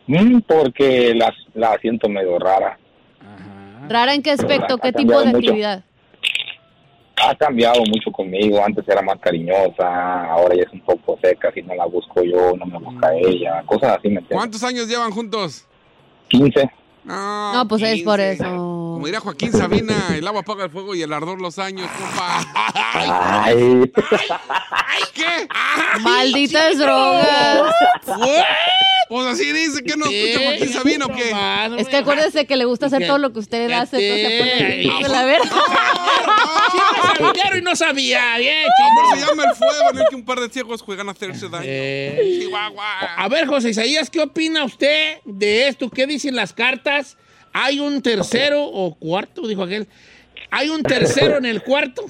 Mm, 0.07 0.39
porque 0.41 1.13
la, 1.15 1.33
la 1.53 1.77
siento 1.79 2.09
medio 2.09 2.37
rara. 2.39 2.77
¿Rara 3.87 4.13
en 4.13 4.21
qué 4.23 4.31
aspecto? 4.31 4.77
¿Qué 4.77 4.91
tipo 4.91 5.19
de 5.19 5.25
mucho. 5.27 5.37
actividad? 5.37 5.83
Ha 7.17 7.35
cambiado 7.35 7.79
mucho 7.89 8.11
conmigo. 8.11 8.63
Antes 8.63 8.87
era 8.87 9.01
más 9.01 9.19
cariñosa, 9.19 10.25
ahora 10.25 10.55
ya 10.55 10.63
es 10.63 10.73
un 10.73 10.81
poco 10.81 11.17
seca. 11.23 11.51
Si 11.53 11.61
no 11.61 11.73
la 11.75 11.85
busco 11.85 12.23
yo, 12.23 12.55
no 12.57 12.65
me 12.65 12.77
busca 12.79 13.15
ella. 13.15 13.63
Cosas 13.65 13.91
así, 13.97 14.09
¿me 14.09 14.19
entiendes? 14.19 14.37
¿Cuántos 14.37 14.63
años 14.63 14.87
llevan 14.87 15.11
juntos? 15.11 15.65
15. 16.29 16.69
No, 17.05 17.53
No, 17.53 17.67
pues 17.67 17.83
es 17.83 18.01
por 18.01 18.19
15. 18.19 18.31
eso. 18.33 18.43
Como 18.45 19.05
diría 19.05 19.19
Joaquín 19.19 19.51
Sabina, 19.51 19.95
el 20.15 20.27
agua 20.27 20.41
apaga 20.41 20.63
el 20.65 20.71
fuego 20.71 20.95
y 20.95 21.01
el 21.03 21.13
ardor 21.13 21.39
los 21.39 21.59
años, 21.59 21.87
compa. 21.97 22.45
Ay. 23.43 23.91
¿Qué? 25.13 25.47
Malditas 26.01 26.77
drogas. 26.77 27.73
Pues 29.09 29.27
así 29.27 29.51
dice 29.51 29.83
que 29.83 29.95
no 29.97 30.05
escucha. 30.05 30.39
Joaquín 30.43 30.73
Sabina 30.73 31.05
o 31.05 31.13
qué. 31.13 31.31
Es 31.81 31.87
que 31.87 31.97
acuérdese 31.97 32.45
que 32.45 32.55
le 32.55 32.65
gusta 32.65 32.87
hacer 32.87 33.05
todo 33.05 33.17
lo 33.17 33.31
que 33.33 33.39
usted 33.39 33.71
hace. 33.71 33.97
Entonces, 33.97 34.87
pues, 34.99 35.11
la 35.11 35.25
y 37.57 37.61
no 37.61 37.75
sabía. 37.75 38.37
Bien, 38.37 38.65
¿Cómo 38.77 39.15
se 39.15 39.25
llama 39.25 39.43
el 39.43 39.55
fuego 39.55 39.91
en 39.91 39.97
el 39.99 40.05
que 40.09 40.15
un 40.15 40.25
par 40.25 40.39
de 40.39 40.49
ciegos 40.49 40.81
juegan 40.81 41.07
a 41.09 41.11
hacerse 41.11 41.49
daño? 41.49 41.63
Eh. 41.65 42.39
Chihuahua. 42.41 42.99
A 43.17 43.27
ver, 43.29 43.47
José 43.47 43.69
Isaías, 43.69 44.09
¿qué 44.09 44.21
opina 44.21 44.63
usted 44.63 45.19
de 45.25 45.67
esto? 45.67 45.89
¿Qué 45.89 46.07
dicen 46.07 46.35
las 46.35 46.53
cartas? 46.53 47.17
¿Hay 47.53 47.79
un 47.79 48.01
tercero 48.01 48.63
o 48.63 48.95
cuarto? 48.95 49.47
Dijo 49.47 49.63
aquel. 49.63 49.87
¿Hay 50.57 50.69
un 50.69 50.83
tercero 50.83 51.35
en 51.35 51.45
el 51.45 51.61
cuarto? 51.61 52.03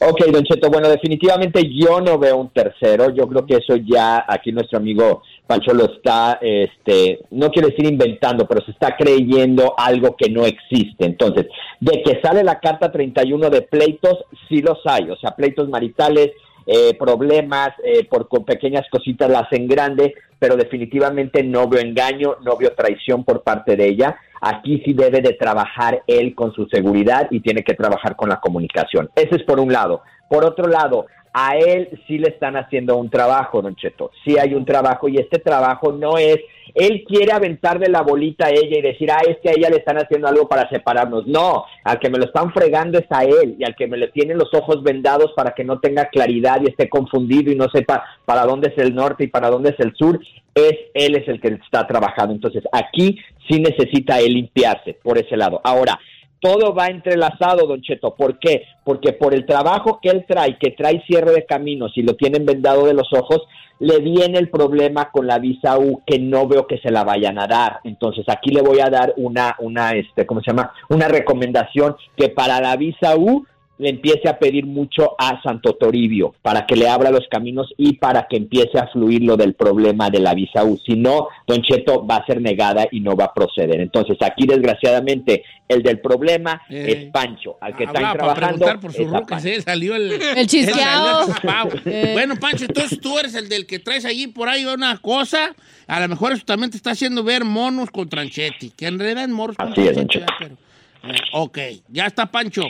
ok, 0.00 0.26
Don 0.30 0.44
Cheto, 0.44 0.68
bueno, 0.68 0.90
definitivamente 0.90 1.62
yo 1.72 2.02
no 2.02 2.18
veo 2.18 2.36
un 2.36 2.50
tercero. 2.50 3.08
Yo 3.14 3.26
creo 3.26 3.46
que 3.46 3.54
eso 3.54 3.76
ya 3.76 4.26
aquí 4.28 4.52
nuestro 4.52 4.76
amigo 4.76 5.22
Pancho 5.46 5.72
lo 5.72 5.94
está, 5.94 6.38
este, 6.42 7.20
no 7.30 7.48
quiero 7.50 7.68
decir 7.68 7.86
inventando, 7.86 8.46
pero 8.46 8.62
se 8.62 8.72
está 8.72 8.94
creyendo 8.94 9.72
algo 9.78 10.16
que 10.18 10.28
no 10.28 10.44
existe. 10.44 11.06
Entonces, 11.06 11.46
de 11.80 12.02
que 12.02 12.20
sale 12.20 12.44
la 12.44 12.60
carta 12.60 12.92
31 12.92 13.48
de 13.48 13.62
pleitos, 13.62 14.18
sí 14.50 14.60
los 14.60 14.80
hay, 14.84 15.08
o 15.08 15.16
sea, 15.16 15.30
pleitos 15.30 15.66
maritales, 15.70 16.32
eh, 16.66 16.96
problemas, 16.98 17.70
eh, 17.84 18.06
por 18.08 18.28
con 18.28 18.44
pequeñas 18.44 18.86
cositas 18.90 19.30
la 19.30 19.40
hacen 19.40 19.66
grande, 19.66 20.14
pero 20.38 20.56
definitivamente 20.56 21.42
no 21.42 21.68
veo 21.68 21.80
engaño, 21.80 22.36
no 22.42 22.56
veo 22.56 22.72
traición 22.74 23.24
por 23.24 23.42
parte 23.42 23.76
de 23.76 23.86
ella. 23.86 24.16
Aquí 24.40 24.82
sí 24.84 24.92
debe 24.92 25.20
de 25.20 25.34
trabajar 25.34 26.02
él 26.06 26.34
con 26.34 26.52
su 26.52 26.66
seguridad 26.66 27.28
y 27.30 27.40
tiene 27.40 27.62
que 27.62 27.74
trabajar 27.74 28.16
con 28.16 28.28
la 28.28 28.40
comunicación. 28.40 29.08
Ese 29.14 29.36
es 29.36 29.42
por 29.44 29.60
un 29.60 29.72
lado. 29.72 30.02
Por 30.28 30.44
otro 30.44 30.66
lado, 30.66 31.06
a 31.32 31.56
él 31.56 31.88
sí 32.06 32.18
le 32.18 32.28
están 32.28 32.56
haciendo 32.56 32.96
un 32.96 33.08
trabajo, 33.08 33.62
Don 33.62 33.74
Cheto. 33.74 34.10
Sí 34.24 34.36
hay 34.38 34.54
un 34.54 34.66
trabajo 34.66 35.08
y 35.08 35.16
este 35.16 35.38
trabajo 35.38 35.92
no 35.92 36.18
es, 36.18 36.36
él 36.74 37.04
quiere 37.06 37.32
aventarle 37.32 37.88
la 37.88 38.02
bolita 38.02 38.46
a 38.46 38.50
ella 38.50 38.78
y 38.78 38.82
decir, 38.82 39.10
ah, 39.10 39.22
es 39.26 39.38
que 39.42 39.48
a 39.48 39.52
ella 39.52 39.70
le 39.70 39.76
están 39.76 39.96
haciendo 39.96 40.28
algo 40.28 40.46
para 40.46 40.68
separarnos. 40.68 41.26
No, 41.26 41.64
al 41.84 41.98
que 41.98 42.10
me 42.10 42.18
lo 42.18 42.26
están 42.26 42.52
fregando 42.52 42.98
es 42.98 43.06
a 43.10 43.24
él 43.24 43.56
y 43.58 43.64
al 43.64 43.74
que 43.74 43.86
me 43.86 43.96
le 43.96 44.08
tienen 44.08 44.36
los 44.36 44.52
ojos 44.52 44.82
vendados 44.82 45.32
para 45.34 45.52
que 45.52 45.64
no 45.64 45.80
tenga 45.80 46.06
claridad 46.06 46.60
y 46.60 46.68
esté 46.68 46.88
confundido 46.88 47.50
y 47.50 47.56
no 47.56 47.68
sepa 47.70 48.04
para 48.26 48.44
dónde 48.44 48.68
es 48.68 48.78
el 48.78 48.94
norte 48.94 49.24
y 49.24 49.28
para 49.28 49.48
dónde 49.48 49.70
es 49.70 49.80
el 49.80 49.94
sur, 49.94 50.20
es 50.54 50.74
él 50.92 51.16
es 51.16 51.26
el 51.28 51.40
que 51.40 51.48
está 51.48 51.86
trabajando. 51.86 52.34
Entonces, 52.34 52.62
aquí 52.72 53.18
sí 53.48 53.58
necesita 53.58 54.20
él 54.20 54.34
limpiarse 54.34 54.94
por 55.02 55.16
ese 55.16 55.36
lado. 55.36 55.60
Ahora, 55.64 55.98
todo 56.42 56.74
va 56.74 56.88
entrelazado, 56.88 57.68
Don 57.68 57.80
Cheto. 57.80 58.16
¿Por 58.16 58.40
qué? 58.40 58.64
Porque 58.82 59.12
por 59.12 59.32
el 59.32 59.46
trabajo 59.46 60.00
que 60.02 60.10
él 60.10 60.24
trae, 60.28 60.58
que 60.58 60.72
trae 60.72 61.00
cierre 61.06 61.30
de 61.30 61.46
caminos 61.46 61.92
y 61.94 62.02
lo 62.02 62.16
tienen 62.16 62.44
vendado 62.44 62.84
de 62.84 62.94
los 62.94 63.08
ojos, 63.12 63.42
le 63.78 64.00
viene 64.00 64.38
el 64.38 64.50
problema 64.50 65.10
con 65.12 65.26
la 65.26 65.38
visa 65.38 65.78
U 65.78 66.02
que 66.04 66.18
no 66.18 66.48
veo 66.48 66.66
que 66.66 66.78
se 66.78 66.90
la 66.90 67.04
vayan 67.04 67.38
a 67.38 67.46
dar. 67.46 67.78
Entonces 67.84 68.24
aquí 68.28 68.50
le 68.50 68.60
voy 68.60 68.80
a 68.80 68.90
dar 68.90 69.14
una, 69.16 69.54
una, 69.60 69.92
este, 69.92 70.26
¿cómo 70.26 70.40
se 70.40 70.50
llama? 70.50 70.72
Una 70.88 71.06
recomendación 71.06 71.96
que 72.16 72.28
para 72.28 72.60
la 72.60 72.76
visa 72.76 73.16
U 73.16 73.46
le 73.82 73.88
empiece 73.88 74.28
a 74.28 74.38
pedir 74.38 74.64
mucho 74.64 75.16
a 75.18 75.42
Santo 75.42 75.74
Toribio 75.74 76.34
para 76.40 76.66
que 76.66 76.76
le 76.76 76.88
abra 76.88 77.10
los 77.10 77.26
caminos 77.28 77.66
y 77.76 77.94
para 77.94 78.28
que 78.28 78.36
empiece 78.36 78.78
a 78.78 78.86
fluir 78.86 79.22
lo 79.24 79.36
del 79.36 79.54
problema 79.54 80.08
de 80.08 80.20
la 80.20 80.34
visa 80.34 80.62
U. 80.62 80.78
Si 80.86 80.94
no, 80.94 81.26
Don 81.48 81.60
Cheto 81.62 82.06
va 82.06 82.16
a 82.16 82.26
ser 82.26 82.40
negada 82.40 82.86
y 82.92 83.00
no 83.00 83.16
va 83.16 83.24
a 83.24 83.34
proceder. 83.34 83.80
Entonces 83.80 84.16
aquí 84.20 84.46
desgraciadamente 84.46 85.42
el 85.66 85.82
del 85.82 85.98
problema 86.00 86.62
Eh. 86.70 86.86
es 87.06 87.10
Pancho, 87.10 87.56
al 87.60 87.74
que 87.74 87.84
están 87.84 88.12
trabajando. 88.12 88.66
por 88.80 88.92
sus 88.92 89.06
es. 89.06 89.44
¿eh? 89.44 89.62
Salió 89.62 89.96
el... 89.96 90.12
El 90.12 90.46
chisqueado. 90.46 91.26
Eh. 91.84 92.10
Bueno, 92.12 92.36
Pancho, 92.36 92.64
entonces 92.64 93.00
tú 93.00 93.18
eres 93.18 93.34
el 93.34 93.48
del 93.48 93.66
que 93.66 93.78
traes 93.78 94.04
allí 94.04 94.28
por 94.28 94.48
ahí 94.48 94.64
una 94.64 94.96
cosa. 94.98 95.54
A 95.88 96.00
lo 96.00 96.08
mejor 96.08 96.32
eso 96.32 96.44
también 96.44 96.70
te 96.70 96.76
está 96.76 96.92
haciendo 96.92 97.24
ver 97.24 97.44
monos 97.44 97.90
con 97.90 98.08
tranchetti, 98.08 98.70
que 98.70 98.86
en 98.86 98.98
realidad 98.98 99.24
es 99.24 99.30
monos 99.30 99.56
con 99.56 99.72
Así 99.72 99.80
es, 99.80 99.96
don 99.96 100.06
tranchetti, 100.06 100.18
¿verdad? 100.20 100.56
pero... 101.02 101.14
eh, 101.14 101.20
ok, 101.32 101.58
ya 101.88 102.06
está 102.06 102.26
Pancho. 102.26 102.62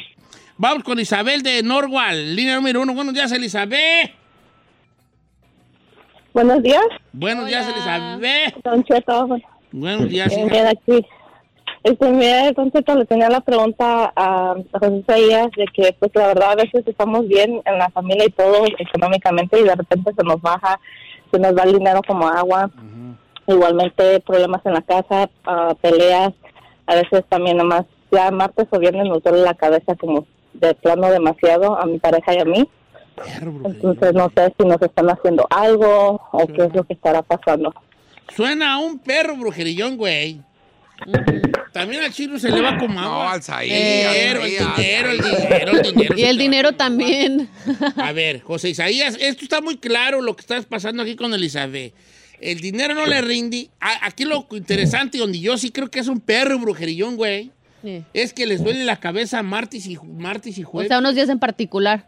Vamos 0.62 0.85
con 0.85 1.00
Isabel 1.00 1.42
de 1.42 1.61
Norwal, 1.64 2.37
línea 2.37 2.54
número 2.54 2.83
uno. 2.83 2.95
Buenos 2.95 3.14
días, 3.14 3.33
Elizabeth. 3.33 4.12
Buenos 6.33 6.62
días, 6.62 6.87
Buenos 7.12 7.49
días. 7.49 7.66
Elizabeth. 7.69 8.62
Don 8.62 8.85
Cheto. 8.85 9.26
Buenos 9.73 10.09
días, 10.09 10.28
Bien, 10.28 10.47
hija. 10.47 10.54
bien, 10.54 10.66
aquí. 10.69 11.07
Este, 11.83 12.09
mira, 12.12 12.52
Don 12.52 12.71
Cheto, 12.71 12.95
le 12.95 13.07
tenía 13.07 13.28
la 13.28 13.40
pregunta 13.40 14.12
a 14.14 14.52
a 14.52 14.78
José 14.78 14.99
Isaías 14.99 15.49
de 15.57 15.64
que, 15.75 15.97
pues, 15.99 16.12
la 16.14 16.28
verdad, 16.28 16.52
a 16.52 16.54
veces 16.54 16.87
estamos 16.87 17.26
bien 17.26 17.61
en 17.64 17.78
la 17.78 17.90
familia 17.90 18.26
y 18.26 18.31
todo 18.31 18.64
económicamente 18.78 19.59
y 19.59 19.64
de 19.64 19.75
repente 19.75 20.12
se 20.16 20.23
nos 20.23 20.40
baja, 20.40 20.78
se 21.33 21.40
nos 21.40 21.59
va 21.59 21.64
el 21.64 21.73
dinero 21.73 22.02
como 22.07 22.28
agua. 22.28 22.71
Igualmente, 23.49 24.21
problemas 24.21 24.64
en 24.64 24.75
la 24.75 24.83
casa, 24.83 25.28
ah, 25.45 25.75
peleas. 25.81 26.33
A 26.87 26.95
veces 26.95 27.25
también, 27.28 27.57
nomás, 27.57 27.85
ya 28.12 28.31
martes 28.31 28.69
o 28.71 28.78
viernes 28.78 29.09
nos 29.09 29.25
duele 29.25 29.40
la 29.42 29.54
cabeza 29.54 29.97
como 29.97 30.25
de 30.55 30.75
plano 30.75 31.11
demasiado 31.11 31.79
a 31.79 31.87
mi 31.87 31.99
pareja 31.99 32.35
y 32.35 32.39
a 32.41 32.45
mí. 32.45 32.69
Entonces, 33.41 34.15
no 34.15 34.31
sé 34.35 34.55
si 34.59 34.67
nos 34.67 34.81
están 34.81 35.11
haciendo 35.11 35.47
algo 35.51 36.21
o 36.33 36.47
qué 36.47 36.65
es 36.65 36.75
lo 36.75 36.85
que 36.85 36.95
estará 36.95 37.23
pasando. 37.23 37.75
Suena 38.35 38.75
a 38.75 38.79
un 38.79 38.99
perro 38.99 39.37
brujerillón, 39.37 39.97
güey. 39.97 40.41
También 41.73 42.03
al 42.03 42.13
chino 42.13 42.39
se 42.39 42.51
le 42.51 42.61
va 42.61 42.79
como 42.79 43.01
agua. 43.01 43.25
No, 43.25 43.29
al 43.31 43.43
Saí, 43.43 43.71
el 43.71 44.39
dinero, 44.41 45.11
el 45.11 45.21
dinero, 45.21 45.73
el 45.73 45.83
dinero. 45.83 46.15
Y 46.17 46.23
el 46.23 46.39
dinero 46.39 46.73
también. 46.73 47.49
A 47.97 48.13
ver, 48.13 48.41
José 48.41 48.71
Isaías, 48.71 49.17
esto 49.21 49.43
está 49.45 49.61
muy 49.61 49.79
claro 49.79 50.21
lo 50.21 50.37
que 50.37 50.43
estás 50.43 50.65
pasando 50.67 51.03
aquí 51.03 51.17
con 51.17 51.35
Elizabeth. 51.35 51.95
El 52.41 52.61
dinero 52.61 52.95
no 52.95 53.07
le 53.07 53.21
rinde. 53.23 53.71
Aquí 53.81 54.25
lo 54.25 54.47
interesante, 54.53 55.19
donde 55.19 55.41
yo 55.41 55.57
sí 55.57 55.71
creo 55.71 55.91
que 55.91 56.01
es 56.01 56.09
un 56.09 56.21
perro 56.21 56.59
brujerillón, 56.59 57.17
güey, 57.17 57.51
Sí. 57.83 58.05
es 58.15 58.33
que 58.33 58.47
les 58.47 58.62
duele 58.62 58.85
la 58.85 58.97
cabeza 58.97 59.43
martes 59.43 59.87
y, 59.87 59.99
martes 59.99 60.57
y 60.59 60.65
O 60.65 60.67
jueves. 60.69 60.89
sea, 60.89 60.99
unos 60.99 61.15
días 61.15 61.29
en 61.29 61.39
particular. 61.39 62.07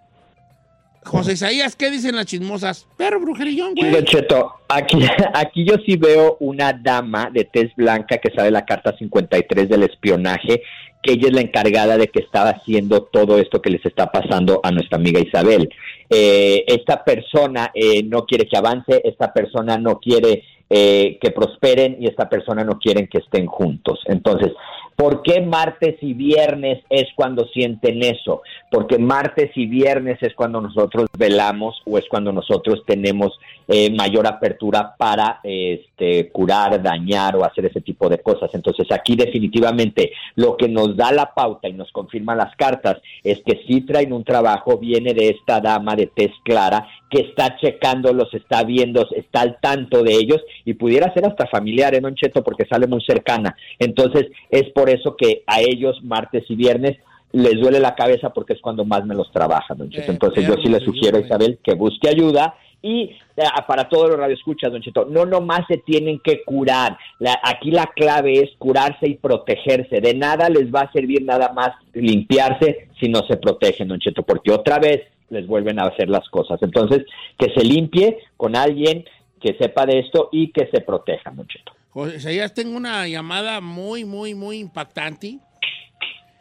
José 1.04 1.32
Isaías, 1.34 1.76
¿qué 1.76 1.90
dicen 1.90 2.16
las 2.16 2.26
chismosas? 2.26 2.86
Perro 2.96 3.20
brujerillón, 3.20 3.74
güey. 3.74 3.90
Don 3.90 4.04
Cheto, 4.04 4.52
aquí, 4.68 4.98
aquí 5.34 5.64
yo 5.66 5.74
sí 5.84 5.96
veo 5.96 6.36
una 6.40 6.72
dama 6.72 7.28
de 7.30 7.44
tez 7.44 7.74
blanca 7.76 8.18
que 8.18 8.30
sabe 8.34 8.50
la 8.50 8.64
carta 8.64 8.96
53 8.96 9.68
del 9.68 9.82
espionaje, 9.82 10.62
que 11.02 11.12
ella 11.12 11.28
es 11.28 11.34
la 11.34 11.42
encargada 11.42 11.98
de 11.98 12.08
que 12.08 12.20
estaba 12.20 12.50
haciendo 12.50 13.02
todo 13.02 13.38
esto 13.38 13.60
que 13.60 13.68
les 13.68 13.84
está 13.84 14.10
pasando 14.10 14.60
a 14.62 14.70
nuestra 14.70 14.96
amiga 14.96 15.20
Isabel. 15.20 15.68
Eh, 16.08 16.64
esta 16.68 17.04
persona 17.04 17.70
eh, 17.74 18.02
no 18.02 18.24
quiere 18.24 18.46
que 18.46 18.56
avance, 18.56 19.02
esta 19.04 19.30
persona 19.34 19.76
no 19.76 19.98
quiere 20.00 20.42
eh, 20.70 21.18
que 21.20 21.30
prosperen 21.30 21.98
y 22.00 22.06
esta 22.06 22.30
persona 22.30 22.64
no 22.64 22.78
quieren 22.78 23.06
que 23.08 23.18
estén 23.18 23.44
juntos. 23.44 24.00
Entonces, 24.06 24.52
¿por 24.96 25.22
qué 25.22 25.40
martes 25.40 25.96
y 26.00 26.14
viernes 26.14 26.82
es 26.90 27.06
cuando 27.14 27.46
sienten 27.46 28.02
eso? 28.02 28.42
Porque 28.70 28.98
martes 28.98 29.50
y 29.54 29.66
viernes 29.66 30.18
es 30.22 30.34
cuando 30.34 30.60
nosotros 30.60 31.06
velamos 31.16 31.80
o 31.86 31.98
es 31.98 32.04
cuando 32.08 32.32
nosotros 32.32 32.82
tenemos 32.86 33.38
eh, 33.68 33.90
mayor 33.90 34.26
apertura 34.26 34.94
para 34.96 35.40
este, 35.42 36.28
curar, 36.30 36.82
dañar 36.82 37.36
o 37.36 37.44
hacer 37.44 37.66
ese 37.66 37.80
tipo 37.80 38.08
de 38.08 38.18
cosas. 38.18 38.50
Entonces 38.54 38.86
aquí 38.90 39.16
definitivamente 39.16 40.12
lo 40.34 40.56
que 40.56 40.68
nos 40.68 40.96
da 40.96 41.12
la 41.12 41.32
pauta 41.34 41.68
y 41.68 41.72
nos 41.72 41.90
confirma 41.92 42.34
las 42.34 42.54
cartas 42.56 42.98
es 43.22 43.40
que 43.44 43.62
sí 43.66 43.82
traen 43.82 44.12
un 44.12 44.24
trabajo, 44.24 44.78
viene 44.78 45.14
de 45.14 45.30
esta 45.30 45.60
dama 45.60 45.96
de 45.96 46.06
tez 46.06 46.32
clara 46.44 46.86
que 47.10 47.20
está 47.20 47.56
checando, 47.56 48.12
los 48.12 48.32
está 48.34 48.64
viendo, 48.64 49.06
está 49.14 49.42
al 49.42 49.58
tanto 49.60 50.02
de 50.02 50.14
ellos 50.14 50.42
y 50.64 50.74
pudiera 50.74 51.12
ser 51.14 51.26
hasta 51.26 51.46
familiar, 51.46 51.94
¿eh, 51.94 52.00
Don 52.00 52.14
Cheto? 52.14 52.42
Porque 52.42 52.66
sale 52.66 52.86
muy 52.86 53.00
cercana. 53.02 53.56
Entonces 53.78 54.26
es 54.50 54.64
por 54.70 54.83
eso 54.90 55.16
que 55.16 55.42
a 55.46 55.60
ellos 55.60 56.02
martes 56.02 56.44
y 56.48 56.54
viernes 56.56 56.98
les 57.32 57.60
duele 57.60 57.80
la 57.80 57.94
cabeza 57.96 58.30
porque 58.30 58.52
es 58.52 58.60
cuando 58.60 58.84
más 58.84 59.04
me 59.04 59.14
los 59.14 59.30
trabajan, 59.32 59.76
Don. 59.78 59.88
Eh, 59.92 60.04
Entonces 60.06 60.46
yo 60.46 60.54
sí 60.62 60.68
le 60.68 60.78
sugiero 60.80 61.16
a. 61.18 61.20
Isabel 61.20 61.58
que 61.62 61.74
busque 61.74 62.08
ayuda 62.08 62.54
y 62.80 63.10
eh, 63.36 63.42
para 63.66 63.88
todos 63.88 64.10
los 64.10 64.18
radioescuchas, 64.18 64.70
Don 64.70 64.82
Cheto, 64.82 65.06
no 65.06 65.24
nomás 65.24 65.62
se 65.66 65.78
tienen 65.78 66.20
que 66.22 66.44
curar. 66.44 66.96
La- 67.18 67.40
aquí 67.42 67.70
la 67.70 67.86
clave 67.96 68.40
es 68.40 68.50
curarse 68.58 69.08
y 69.08 69.14
protegerse. 69.14 70.00
De 70.00 70.14
nada 70.14 70.48
les 70.48 70.72
va 70.72 70.82
a 70.82 70.92
servir 70.92 71.22
nada 71.24 71.52
más 71.54 71.70
limpiarse 71.94 72.88
si 73.00 73.08
no 73.08 73.20
se 73.26 73.36
protegen, 73.36 73.88
Don 73.88 73.98
Cheto, 73.98 74.22
porque 74.22 74.52
otra 74.52 74.78
vez 74.78 75.00
les 75.30 75.46
vuelven 75.46 75.80
a 75.80 75.84
hacer 75.86 76.08
las 76.08 76.28
cosas. 76.28 76.62
Entonces, 76.62 77.04
que 77.38 77.50
se 77.54 77.64
limpie 77.64 78.18
con 78.36 78.54
alguien 78.54 79.04
que 79.40 79.54
sepa 79.58 79.86
de 79.86 79.98
esto 80.00 80.28
y 80.30 80.52
que 80.52 80.68
se 80.72 80.80
proteja, 80.82 81.30
Don 81.30 81.46
Cheto. 81.48 81.72
José 81.94 82.16
Isaías, 82.16 82.52
tengo 82.52 82.76
una 82.76 83.06
llamada 83.06 83.60
muy, 83.60 84.04
muy, 84.04 84.34
muy 84.34 84.58
impactante. 84.58 85.38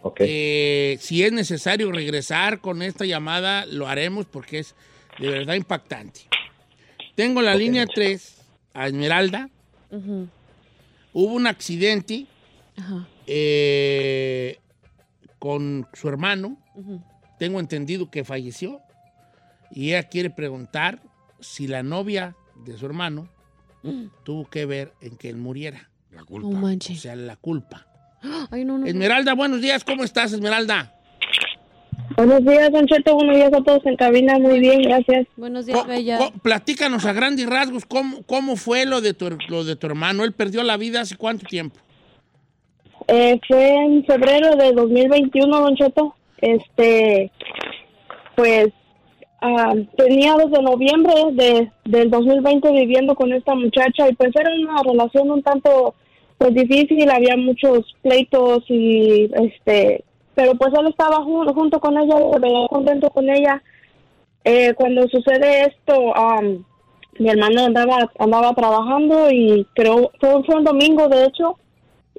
¿ok? 0.01 0.21
Eh, 0.21 0.97
si 0.99 1.23
es 1.23 1.31
necesario 1.31 1.91
regresar 1.91 2.59
con 2.59 2.81
esta 2.81 3.05
llamada, 3.05 3.67
lo 3.67 3.87
haremos 3.87 4.25
porque 4.25 4.59
es 4.59 4.75
de 5.19 5.29
verdad 5.29 5.53
impactante. 5.53 6.21
Tengo 7.13 7.43
la 7.43 7.53
línea 7.53 7.85
3 7.85 8.41
a 8.73 8.87
Esmeralda. 8.87 9.47
Hubo 9.91 11.33
un 11.33 11.45
accidente 11.45 12.25
eh, 13.27 14.57
con 15.37 15.87
su 15.93 16.09
hermano. 16.09 16.57
Tengo 17.37 17.59
entendido 17.59 18.09
que 18.09 18.23
falleció. 18.23 18.81
Y 19.69 19.89
ella 19.89 20.09
quiere 20.09 20.31
preguntar 20.31 20.99
si 21.39 21.67
la 21.67 21.83
novia 21.83 22.35
de 22.65 22.75
su 22.75 22.87
hermano 22.87 23.29
tuvo 24.23 24.49
que 24.49 24.65
ver 24.65 24.93
en 25.01 25.17
que 25.17 25.29
él 25.29 25.37
muriera. 25.37 25.89
La 26.11 26.19
No 26.21 26.25
culpa. 26.25 26.47
O 26.67 26.95
sea, 26.95 27.15
la 27.15 27.35
culpa. 27.35 27.87
Ay, 28.51 28.65
no, 28.65 28.73
no. 28.73 28.79
no. 28.79 28.85
Esmeralda, 28.85 29.33
buenos 29.33 29.61
días. 29.61 29.83
¿Cómo 29.83 30.03
estás, 30.03 30.31
Esmeralda? 30.33 30.93
Buenos 32.17 32.43
días, 32.45 32.71
Don 32.71 32.85
Cheto. 32.85 33.15
Buenos 33.15 33.35
días 33.35 33.51
a 33.53 33.63
todos 33.63 33.83
en 33.85 33.95
cabina. 33.95 34.37
Muy 34.37 34.59
bien, 34.59 34.81
gracias. 34.83 35.25
Buenos 35.35 35.65
días, 35.65 35.79
Co- 35.79 35.87
Bella. 35.87 36.17
co- 36.19 36.31
platícanos 36.43 37.05
a 37.05 37.13
grandes 37.13 37.47
rasgos 37.47 37.85
cómo, 37.85 38.23
cómo 38.23 38.55
fue 38.55 38.85
lo 38.85 39.01
de, 39.01 39.13
tu, 39.13 39.35
lo 39.49 39.63
de 39.63 39.75
tu 39.75 39.87
hermano. 39.87 40.23
Él 40.23 40.33
perdió 40.33 40.61
la 40.63 40.77
vida 40.77 41.01
hace 41.01 41.15
cuánto 41.17 41.45
tiempo. 41.47 41.79
Eh, 43.07 43.39
fue 43.47 43.69
en 43.83 44.05
febrero 44.05 44.55
de 44.55 44.73
2021, 44.73 45.59
Don 45.59 45.75
Cheto. 45.75 46.15
Este, 46.37 47.31
pues, 48.35 48.67
ah, 49.43 49.73
tenía 49.97 50.35
desde 50.37 50.61
noviembre 50.63 51.13
de, 51.33 51.71
del 51.85 52.09
2020 52.09 52.71
viviendo 52.71 53.13
con 53.15 53.31
esta 53.33 53.53
muchacha 53.55 54.09
y 54.09 54.13
pues 54.15 54.31
era 54.35 54.49
una 54.55 54.81
relación 54.83 55.29
un 55.29 55.43
tanto, 55.43 55.93
pues 56.37 56.53
difícil, 56.55 57.09
había 57.11 57.37
muchos 57.37 57.93
pleitos 58.01 58.63
y 58.69 59.29
este, 59.35 60.03
pero 60.35 60.55
pues 60.55 60.73
él 60.79 60.87
estaba 60.87 61.17
jun- 61.17 61.53
junto 61.53 61.79
con 61.79 61.97
ella, 61.97 62.15
contento 62.69 63.09
con 63.11 63.29
ella. 63.29 63.61
Eh, 64.45 64.73
cuando 64.75 65.07
sucede 65.07 65.67
esto, 65.67 66.15
am, 66.15 66.65
mi 67.19 67.29
hermano 67.29 67.65
andaba, 67.65 68.11
andaba 68.19 68.53
trabajando 68.53 69.29
y 69.31 69.65
creo, 69.75 70.11
fue, 70.19 70.43
fue 70.43 70.55
un 70.55 70.63
domingo 70.63 71.07
de 71.07 71.25
hecho, 71.25 71.57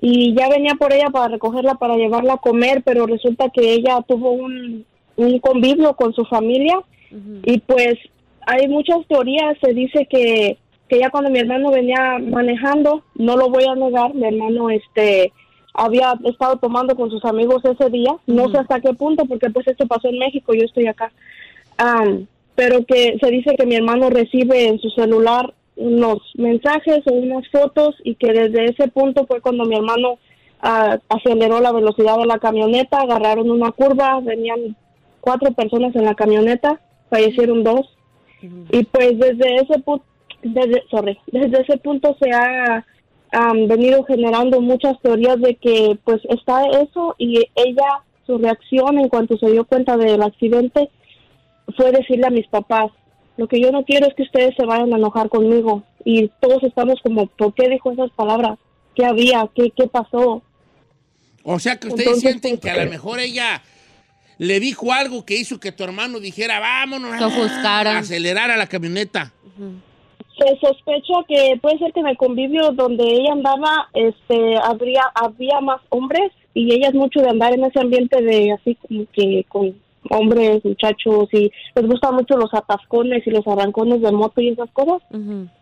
y 0.01 0.35
ya 0.35 0.49
venía 0.49 0.75
por 0.75 0.93
ella 0.93 1.09
para 1.11 1.29
recogerla 1.29 1.75
para 1.75 1.97
llevarla 1.97 2.35
a 2.35 2.39
comer, 2.39 2.83
pero 2.85 3.07
resulta 3.07 3.51
que 3.51 3.73
ella 3.73 4.01
tuvo 4.07 4.31
un, 4.33 4.85
un 5.17 5.39
convivio 5.39 5.95
con 5.97 6.13
su 6.15 6.25
familia 6.25 6.81
Y 7.45 7.59
pues 7.61 7.95
hay 8.47 8.69
muchas 8.69 9.07
teorías, 9.09 9.57
se 9.63 9.73
dice 9.73 10.07
que, 10.11 10.59
que 10.89 10.99
ya 10.99 11.11
cuando 11.11 11.31
mi 11.31 11.39
hermano 11.39 11.71
venía 11.71 12.19
manejando, 12.21 13.05
no 13.15 13.37
lo 13.37 13.49
voy 13.49 13.65
a 13.65 13.75
negar, 13.75 14.15
mi 14.15 14.27
hermano 14.27 14.71
este 14.71 15.33
había 15.75 16.15
estado 16.25 16.57
tomando 16.57 16.95
con 16.95 17.11
sus 17.11 17.25
amigos 17.25 17.65
ese 17.65 17.91
día, 17.91 18.17
no 18.27 18.49
sé 18.51 18.59
hasta 18.59 18.81
qué 18.81 18.95
punto, 18.95 19.25
porque 19.27 19.51
pues 19.51 19.67
esto 19.67 19.87
pasó 19.87 20.09
en 20.09 20.19
México, 20.19 20.55
yo 20.55 20.65
estoy 20.65 20.87
acá, 20.87 21.13
Am, 21.77 22.27
pero 22.55 22.85
que 22.85 23.17
se 23.21 23.31
dice 23.31 23.57
que 23.57 23.67
mi 23.67 23.75
hermano 23.75 24.11
recibe 24.11 24.69
en 24.69 24.79
su 24.79 24.91
celular 24.91 25.53
unos 25.77 26.19
mensajes 26.37 27.01
o 27.07 27.13
unas 27.13 27.49
fotos 27.49 27.97
y 28.05 28.15
que 28.15 28.33
desde 28.33 28.67
ese 28.67 28.89
punto 28.89 29.27
fue 29.27 29.41
cuando 29.41 29.65
mi 29.65 29.75
hermano 29.75 30.19
ah, 30.61 30.99
aceleró 31.09 31.61
la 31.61 31.73
velocidad 31.73 32.17
de 32.19 32.27
la 32.27 32.39
camioneta, 32.39 33.01
agarraron 33.01 33.51
una 33.51 33.73
curva, 33.73 34.21
venían 34.21 34.77
cuatro 35.21 35.53
personas 35.53 35.97
en 35.97 36.05
la 36.05 36.15
camioneta, 36.15 36.81
fallecieron 37.15 37.63
dos 37.63 37.87
y 38.43 38.85
pues 38.85 39.19
desde 39.19 39.57
ese 39.57 39.79
punto, 39.79 40.05
desde, 40.43 40.83
sorry, 40.91 41.19
desde 41.29 41.63
ese 41.63 41.79
punto 41.79 42.17
se 42.21 42.31
ha 42.33 42.85
am, 43.33 43.69
venido 43.69 44.05
generando 44.05 44.61
muchas 44.61 45.01
teorías 45.01 45.41
de 45.41 45.55
que 45.55 45.97
pues 46.05 46.21
está 46.29 46.67
eso 46.83 47.15
y 47.19 47.47
ella 47.55 48.03
su 48.27 48.39
reacción 48.39 48.99
en 48.99 49.09
cuanto 49.09 49.39
se 49.39 49.51
dio 49.51 49.65
cuenta 49.65 49.97
del 49.97 50.23
accidente 50.23 50.91
fue 51.77 51.93
decirle 51.93 52.27
a 52.27 52.31
mis 52.31 52.47
papás 52.49 52.91
lo 53.37 53.47
que 53.47 53.61
yo 53.61 53.71
no 53.71 53.85
quiero 53.85 54.07
es 54.07 54.15
que 54.15 54.25
ustedes 54.25 54.55
se 54.57 54.67
vayan 54.67 54.93
a 54.93 54.97
enojar 54.97 55.29
conmigo 55.29 55.83
y 56.05 56.29
todos 56.41 56.63
estamos 56.65 57.01
como 57.03 57.27
¿por 57.27 57.55
qué 57.55 57.69
dijo 57.69 57.93
esas 57.93 58.11
palabras? 58.11 58.59
¿qué 58.95 59.07
había? 59.07 59.49
¿qué, 59.55 59.71
qué 59.71 59.87
pasó? 59.87 60.43
O 61.45 61.59
sea 61.59 61.77
que 61.79 61.89
ustedes 61.89 62.07
Entonces, 62.09 62.31
sienten 62.31 62.59
que 62.59 62.71
a 62.71 62.85
lo 62.85 62.91
mejor 62.91 63.21
ella 63.21 63.63
le 64.39 64.61
dijo 64.61 64.93
algo 64.93 65.25
que 65.25 65.37
hizo 65.37 65.61
que 65.61 65.73
tu 65.73 65.85
hermano 65.85 66.21
dijera, 66.21 66.61
vámonos, 66.61 67.21
ofuscara. 67.21 67.99
acelerar 67.99 68.51
a 68.51 68.57
la 68.57 68.67
camioneta. 68.67 69.33
Se 70.39 70.59
sospecha 70.61 71.15
que 71.29 71.59
puede 71.63 71.79
ser 71.79 71.93
que 71.93 72.01
en 72.01 72.09
el 72.09 72.17
convivio 72.17 72.73
donde 72.73 73.05
ella 73.05 73.33
andaba, 73.33 73.89
este, 73.95 74.57
habría, 74.57 75.03
había 75.15 75.61
más 75.61 75.81
hombres 75.91 76.33
y 76.55 76.73
ella 76.75 76.89
es 76.89 76.95
mucho 76.95 77.21
de 77.21 77.29
andar 77.29 77.55
en 77.55 77.65
ese 77.65 77.81
ambiente 77.81 78.21
de 78.21 78.53
así 78.53 78.77
como 78.77 79.07
que 79.13 79.45
con 79.49 79.75
hombres, 80.11 80.65
muchachos 80.65 81.29
y 81.33 81.51
les 81.75 81.87
gustan 81.87 82.15
mucho 82.15 82.37
los 82.37 82.53
atascones 82.53 83.27
y 83.27 83.31
los 83.31 83.47
arrancones 83.47 84.01
de 84.01 84.13
moto 84.13 84.41
y 84.41 84.49
esas 84.49 84.71
cosas. 84.71 85.03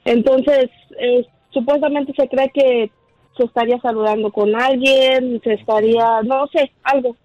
Entonces, 0.04 0.70
eh, 0.98 1.26
supuestamente 1.50 2.12
se 2.16 2.28
cree 2.28 2.50
que 2.52 2.90
se 3.36 3.44
estaría 3.44 3.80
saludando 3.80 4.30
con 4.30 4.54
alguien, 4.54 5.40
se 5.42 5.54
estaría, 5.54 6.22
no 6.24 6.46
sé, 6.48 6.70
algo. 6.82 7.16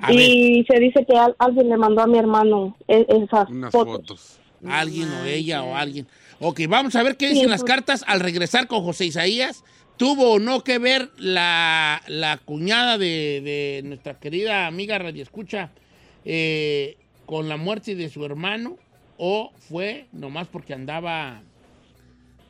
A 0.00 0.12
y 0.12 0.64
se 0.68 0.78
dice 0.80 1.04
que 1.06 1.16
al- 1.16 1.36
alguien 1.38 1.68
le 1.68 1.76
mandó 1.76 2.02
a 2.02 2.06
mi 2.06 2.18
hermano 2.18 2.76
e- 2.88 3.06
esas 3.08 3.48
Unas 3.50 3.72
fotos. 3.72 3.96
fotos. 3.96 4.38
Alguien 4.66 5.10
o 5.10 5.24
ella 5.26 5.62
o 5.62 5.74
alguien. 5.76 6.06
Ok, 6.40 6.60
vamos 6.68 6.96
a 6.96 7.02
ver 7.02 7.16
qué 7.16 7.28
Sí, 7.28 7.34
dicen 7.34 7.50
las 7.50 7.60
pues. 7.60 7.70
cartas 7.72 8.04
al 8.06 8.20
regresar 8.20 8.66
con 8.66 8.82
José 8.82 9.04
Isaías. 9.06 9.62
¿Tuvo 9.96 10.32
o 10.32 10.38
no 10.40 10.64
que 10.64 10.78
ver 10.78 11.10
la, 11.18 12.02
la 12.08 12.38
cuñada 12.38 12.98
de, 12.98 13.40
de 13.44 13.82
nuestra 13.84 14.18
querida 14.18 14.66
amiga 14.66 14.98
Radio 14.98 15.22
Escucha 15.22 15.70
eh, 16.24 16.96
con 17.26 17.48
la 17.48 17.56
muerte 17.56 17.94
de 17.94 18.08
su 18.08 18.24
hermano? 18.24 18.76
¿O 19.18 19.52
fue 19.68 20.06
nomás 20.12 20.48
porque 20.48 20.74
andaba 20.74 21.42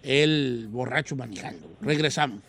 el 0.02 0.68
borracho 0.70 1.16
manejando? 1.16 1.68
Regresamos. 1.82 2.40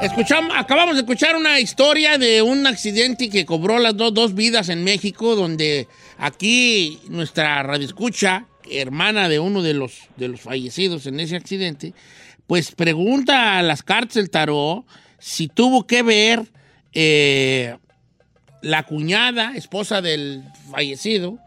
Escuchamos, 0.00 0.52
acabamos 0.56 0.94
de 0.94 1.00
escuchar 1.00 1.36
una 1.36 1.60
historia 1.60 2.18
de 2.18 2.42
un 2.42 2.66
accidente 2.66 3.28
que 3.28 3.44
cobró 3.46 3.78
las 3.78 3.96
do- 3.96 4.10
dos 4.10 4.34
vidas 4.34 4.68
en 4.68 4.84
México, 4.84 5.34
donde 5.36 5.88
aquí 6.18 7.00
nuestra 7.08 7.62
radioescucha, 7.62 8.46
hermana 8.70 9.28
de 9.28 9.38
uno 9.40 9.62
de 9.62 9.74
los, 9.74 10.02
de 10.16 10.28
los 10.28 10.40
fallecidos 10.40 11.06
en 11.06 11.20
ese 11.20 11.36
accidente, 11.36 11.94
pues 12.46 12.72
pregunta 12.72 13.58
a 13.58 13.62
las 13.62 13.82
cartas 13.82 14.14
del 14.14 14.30
tarot 14.30 14.84
si 15.18 15.48
tuvo 15.48 15.86
que 15.86 16.02
ver 16.02 16.44
eh, 16.92 17.76
la 18.62 18.84
cuñada, 18.84 19.54
esposa 19.56 20.00
del 20.00 20.44
fallecido, 20.70 21.38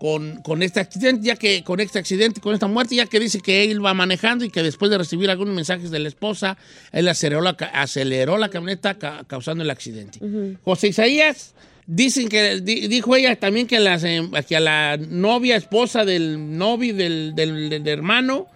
con, 0.00 0.40
con 0.40 0.62
este 0.62 0.80
accidente, 0.80 1.26
ya 1.26 1.36
que 1.36 1.62
con 1.62 1.78
este 1.78 1.98
accidente, 1.98 2.40
con 2.40 2.54
esta 2.54 2.66
muerte, 2.66 2.96
ya 2.96 3.04
que 3.04 3.20
dice 3.20 3.40
que 3.40 3.70
él 3.70 3.84
va 3.84 3.92
manejando 3.92 4.46
y 4.46 4.50
que 4.50 4.62
después 4.62 4.90
de 4.90 4.96
recibir 4.96 5.28
algunos 5.28 5.54
mensajes 5.54 5.90
de 5.90 5.98
la 5.98 6.08
esposa, 6.08 6.56
él 6.90 7.06
aceleró 7.06 7.42
la, 7.42 7.50
aceleró 7.50 8.38
la 8.38 8.48
camioneta 8.48 8.94
ca- 8.94 9.24
causando 9.26 9.62
el 9.62 9.68
accidente. 9.68 10.18
José 10.64 10.88
Isaías, 10.88 11.54
dicen 11.86 12.28
que 12.30 12.60
di- 12.62 12.88
dijo 12.88 13.14
ella 13.14 13.36
también 13.36 13.66
que, 13.66 13.78
las, 13.78 14.02
eh, 14.04 14.22
que 14.48 14.56
a 14.56 14.60
la 14.60 14.96
novia, 14.96 15.54
esposa 15.56 16.06
del 16.06 16.56
novio 16.56 16.94
del, 16.94 17.34
del- 17.34 17.68
del 17.68 17.86
hermano, 17.86 18.46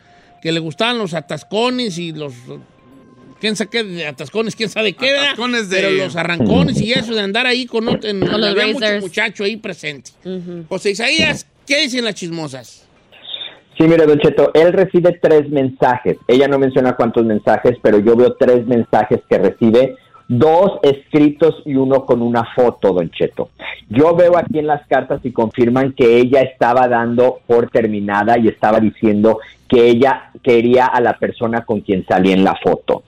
que 0.40 0.50
le 0.50 0.60
gustaban 0.60 0.96
los 0.96 1.12
atascones 1.12 1.98
y 1.98 2.12
los 2.12 2.32
quién 3.44 3.56
sabe 3.56 3.68
qué 3.70 3.84
de 3.84 4.06
atascones, 4.06 4.56
quién 4.56 4.70
sabe 4.70 4.94
qué. 4.94 5.16
Atascones 5.18 5.68
de- 5.68 5.76
pero 5.76 5.90
los 5.90 6.16
arrancones 6.16 6.80
y 6.80 6.92
eso 6.92 7.14
de 7.14 7.20
andar 7.20 7.46
ahí 7.46 7.66
con, 7.66 7.86
otro- 7.88 8.08
en- 8.08 8.20
Con 8.26 8.40
los 8.40 8.50
había 8.50 8.68
mucho 8.72 8.86
muchacho 9.00 9.44
ahí 9.44 9.58
presente. 9.58 10.12
José 10.68 10.92
Isaías, 10.92 11.46
¿qué 11.66 11.82
dicen 11.82 12.04
las 12.06 12.14
chismosas? 12.14 12.88
Sí, 13.76 13.84
mire, 13.84 14.06
Don 14.06 14.18
Cheto, 14.18 14.50
él 14.54 14.72
recibe 14.72 15.18
tres 15.20 15.50
mensajes. 15.50 16.16
Ella 16.26 16.48
no 16.48 16.58
menciona 16.58 16.94
cuántos 16.96 17.24
mensajes, 17.26 17.76
pero 17.82 17.98
yo 17.98 18.16
veo 18.16 18.34
tres 18.38 18.66
mensajes 18.66 19.20
que 19.28 19.36
recibe, 19.36 19.96
dos 20.28 20.78
escritos 20.82 21.60
y 21.66 21.74
uno 21.74 22.06
con 22.06 22.22
una 22.22 22.44
foto, 22.54 22.92
Don 22.94 23.10
Cheto. 23.10 23.50
Yo 23.90 24.14
veo 24.14 24.38
aquí 24.38 24.58
en 24.60 24.68
las 24.68 24.86
cartas 24.86 25.20
y 25.24 25.32
confirman 25.32 25.92
que 25.92 26.16
ella 26.18 26.40
estaba 26.40 26.88
dando 26.88 27.40
por 27.46 27.68
terminada 27.68 28.38
y 28.38 28.48
estaba 28.48 28.80
diciendo 28.80 29.38
que 29.68 29.88
ella 29.88 30.30
quería 30.42 30.86
a 30.86 31.00
la 31.02 31.18
persona 31.18 31.64
con 31.64 31.80
quien 31.80 32.06
salía 32.06 32.32
en 32.32 32.44
la 32.44 32.54
foto, 32.62 33.02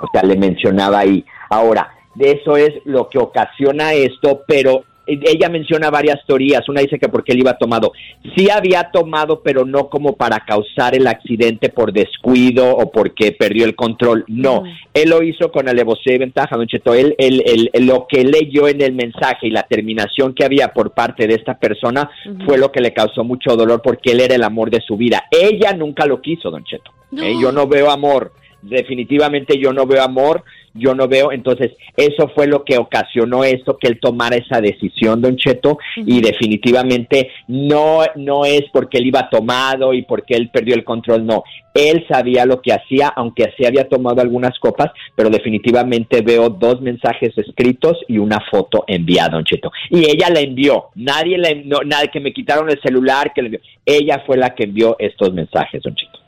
O 0.00 0.06
sea, 0.12 0.22
le 0.22 0.36
mencionaba 0.36 1.00
ahí. 1.00 1.24
Ahora, 1.50 1.88
de 2.14 2.32
eso 2.32 2.56
es 2.56 2.72
lo 2.84 3.08
que 3.08 3.18
ocasiona 3.18 3.92
esto, 3.92 4.42
pero 4.46 4.84
ella 5.06 5.50
menciona 5.50 5.90
varias 5.90 6.24
teorías. 6.26 6.66
Una 6.66 6.80
dice 6.80 6.98
que 6.98 7.10
porque 7.10 7.32
él 7.32 7.40
iba 7.40 7.58
tomado. 7.58 7.92
Sí 8.34 8.48
había 8.48 8.90
tomado, 8.90 9.42
pero 9.42 9.66
no 9.66 9.90
como 9.90 10.16
para 10.16 10.40
causar 10.40 10.94
el 10.94 11.06
accidente 11.06 11.68
por 11.68 11.92
descuido 11.92 12.74
o 12.74 12.90
porque 12.90 13.32
perdió 13.32 13.66
el 13.66 13.74
control. 13.74 14.24
No, 14.28 14.62
él 14.94 15.10
lo 15.10 15.22
hizo 15.22 15.52
con 15.52 15.68
alevosía 15.68 16.14
y 16.14 16.18
ventaja, 16.18 16.56
don 16.56 16.66
Cheto. 16.66 16.94
Él, 16.94 17.14
él- 17.18 17.42
él- 17.44 17.70
él- 17.74 17.86
lo 17.86 18.06
que 18.08 18.24
leyó 18.24 18.66
en 18.66 18.80
el 18.80 18.94
mensaje 18.94 19.48
y 19.48 19.50
la 19.50 19.64
terminación 19.64 20.32
que 20.34 20.44
había 20.46 20.72
por 20.72 20.92
parte 20.92 21.26
de 21.26 21.34
esta 21.34 21.58
persona 21.58 22.08
fue 22.46 22.56
lo 22.56 22.72
que 22.72 22.80
le 22.80 22.94
causó 22.94 23.24
mucho 23.24 23.56
dolor 23.56 23.82
porque 23.82 24.12
él 24.12 24.20
era 24.20 24.34
el 24.36 24.42
amor 24.42 24.70
de 24.70 24.80
su 24.80 24.96
vida. 24.96 25.24
Ella 25.30 25.74
nunca 25.74 26.06
lo 26.06 26.22
quiso, 26.22 26.50
don 26.50 26.64
Cheto. 26.64 26.92
¿eh? 27.18 27.34
Yo 27.42 27.52
no 27.52 27.66
veo 27.66 27.90
amor. 27.90 28.32
Definitivamente 28.64 29.58
yo 29.58 29.72
no 29.72 29.86
veo 29.86 30.02
amor, 30.02 30.42
yo 30.74 30.94
no 30.94 31.06
veo, 31.06 31.30
entonces 31.30 31.72
eso 31.96 32.28
fue 32.34 32.46
lo 32.46 32.64
que 32.64 32.78
ocasionó 32.78 33.44
esto, 33.44 33.78
que 33.78 33.86
él 33.86 34.00
tomara 34.00 34.36
esa 34.36 34.60
decisión, 34.60 35.20
don 35.20 35.36
Cheto, 35.36 35.78
y 35.96 36.20
definitivamente 36.20 37.30
no, 37.46 38.00
no 38.16 38.44
es 38.44 38.62
porque 38.72 38.98
él 38.98 39.06
iba 39.06 39.30
tomado 39.30 39.94
y 39.94 40.02
porque 40.02 40.34
él 40.34 40.50
perdió 40.50 40.74
el 40.74 40.82
control, 40.82 41.24
no, 41.24 41.44
él 41.74 42.04
sabía 42.08 42.44
lo 42.44 42.60
que 42.60 42.72
hacía, 42.72 43.08
aunque 43.08 43.52
sí 43.56 43.64
había 43.64 43.88
tomado 43.88 44.20
algunas 44.20 44.58
copas, 44.58 44.90
pero 45.14 45.30
definitivamente 45.30 46.22
veo 46.22 46.48
dos 46.48 46.80
mensajes 46.80 47.36
escritos 47.38 47.98
y 48.08 48.18
una 48.18 48.40
foto 48.50 48.84
enviada, 48.88 49.36
don 49.36 49.44
Cheto, 49.44 49.70
y 49.90 50.10
ella 50.10 50.28
la 50.30 50.40
envió, 50.40 50.86
nadie 50.96 51.38
la, 51.38 51.50
no, 51.64 51.82
nadie 51.84 52.08
que 52.08 52.20
me 52.20 52.32
quitaron 52.32 52.68
el 52.68 52.80
celular, 52.82 53.32
que 53.32 53.42
le 53.42 53.46
envió, 53.46 53.60
ella 53.86 54.24
fue 54.26 54.36
la 54.36 54.54
que 54.54 54.64
envió 54.64 54.96
estos 54.98 55.32
mensajes, 55.32 55.82
don 55.82 55.94
Cheto. 55.94 56.18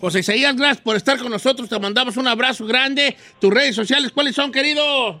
José 0.00 0.20
Isaías, 0.20 0.56
gracias 0.56 0.80
por 0.80 0.96
estar 0.96 1.18
con 1.18 1.30
nosotros. 1.30 1.68
Te 1.68 1.78
mandamos 1.78 2.16
un 2.16 2.28
abrazo 2.28 2.66
grande. 2.66 3.16
Tus 3.40 3.52
redes 3.52 3.74
sociales, 3.74 4.12
¿cuáles 4.12 4.34
son, 4.34 4.52
querido? 4.52 5.20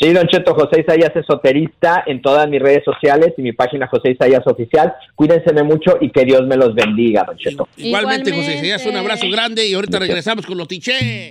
Sí, 0.00 0.12
Don 0.12 0.26
Cheto, 0.26 0.54
José 0.54 0.80
Isaías 0.80 1.14
esoterista 1.14 2.02
en 2.06 2.20
todas 2.20 2.48
mis 2.48 2.60
redes 2.60 2.82
sociales 2.84 3.32
y 3.36 3.42
mi 3.42 3.52
página 3.52 3.86
José 3.86 4.10
Isaías 4.10 4.42
Oficial. 4.46 4.92
Cuídense 5.14 5.52
mucho 5.62 5.98
y 6.00 6.10
que 6.10 6.24
Dios 6.24 6.42
me 6.46 6.56
los 6.56 6.74
bendiga, 6.74 7.24
Don 7.24 7.36
Cheto. 7.36 7.68
Igualmente, 7.76 8.32
José. 8.32 8.56
Isaías, 8.56 8.84
un 8.86 8.96
abrazo 8.96 9.28
grande 9.30 9.66
y 9.66 9.74
ahorita 9.74 10.00
regresamos 10.00 10.46
con 10.46 10.58
los 10.58 10.66
tiché. 10.66 11.30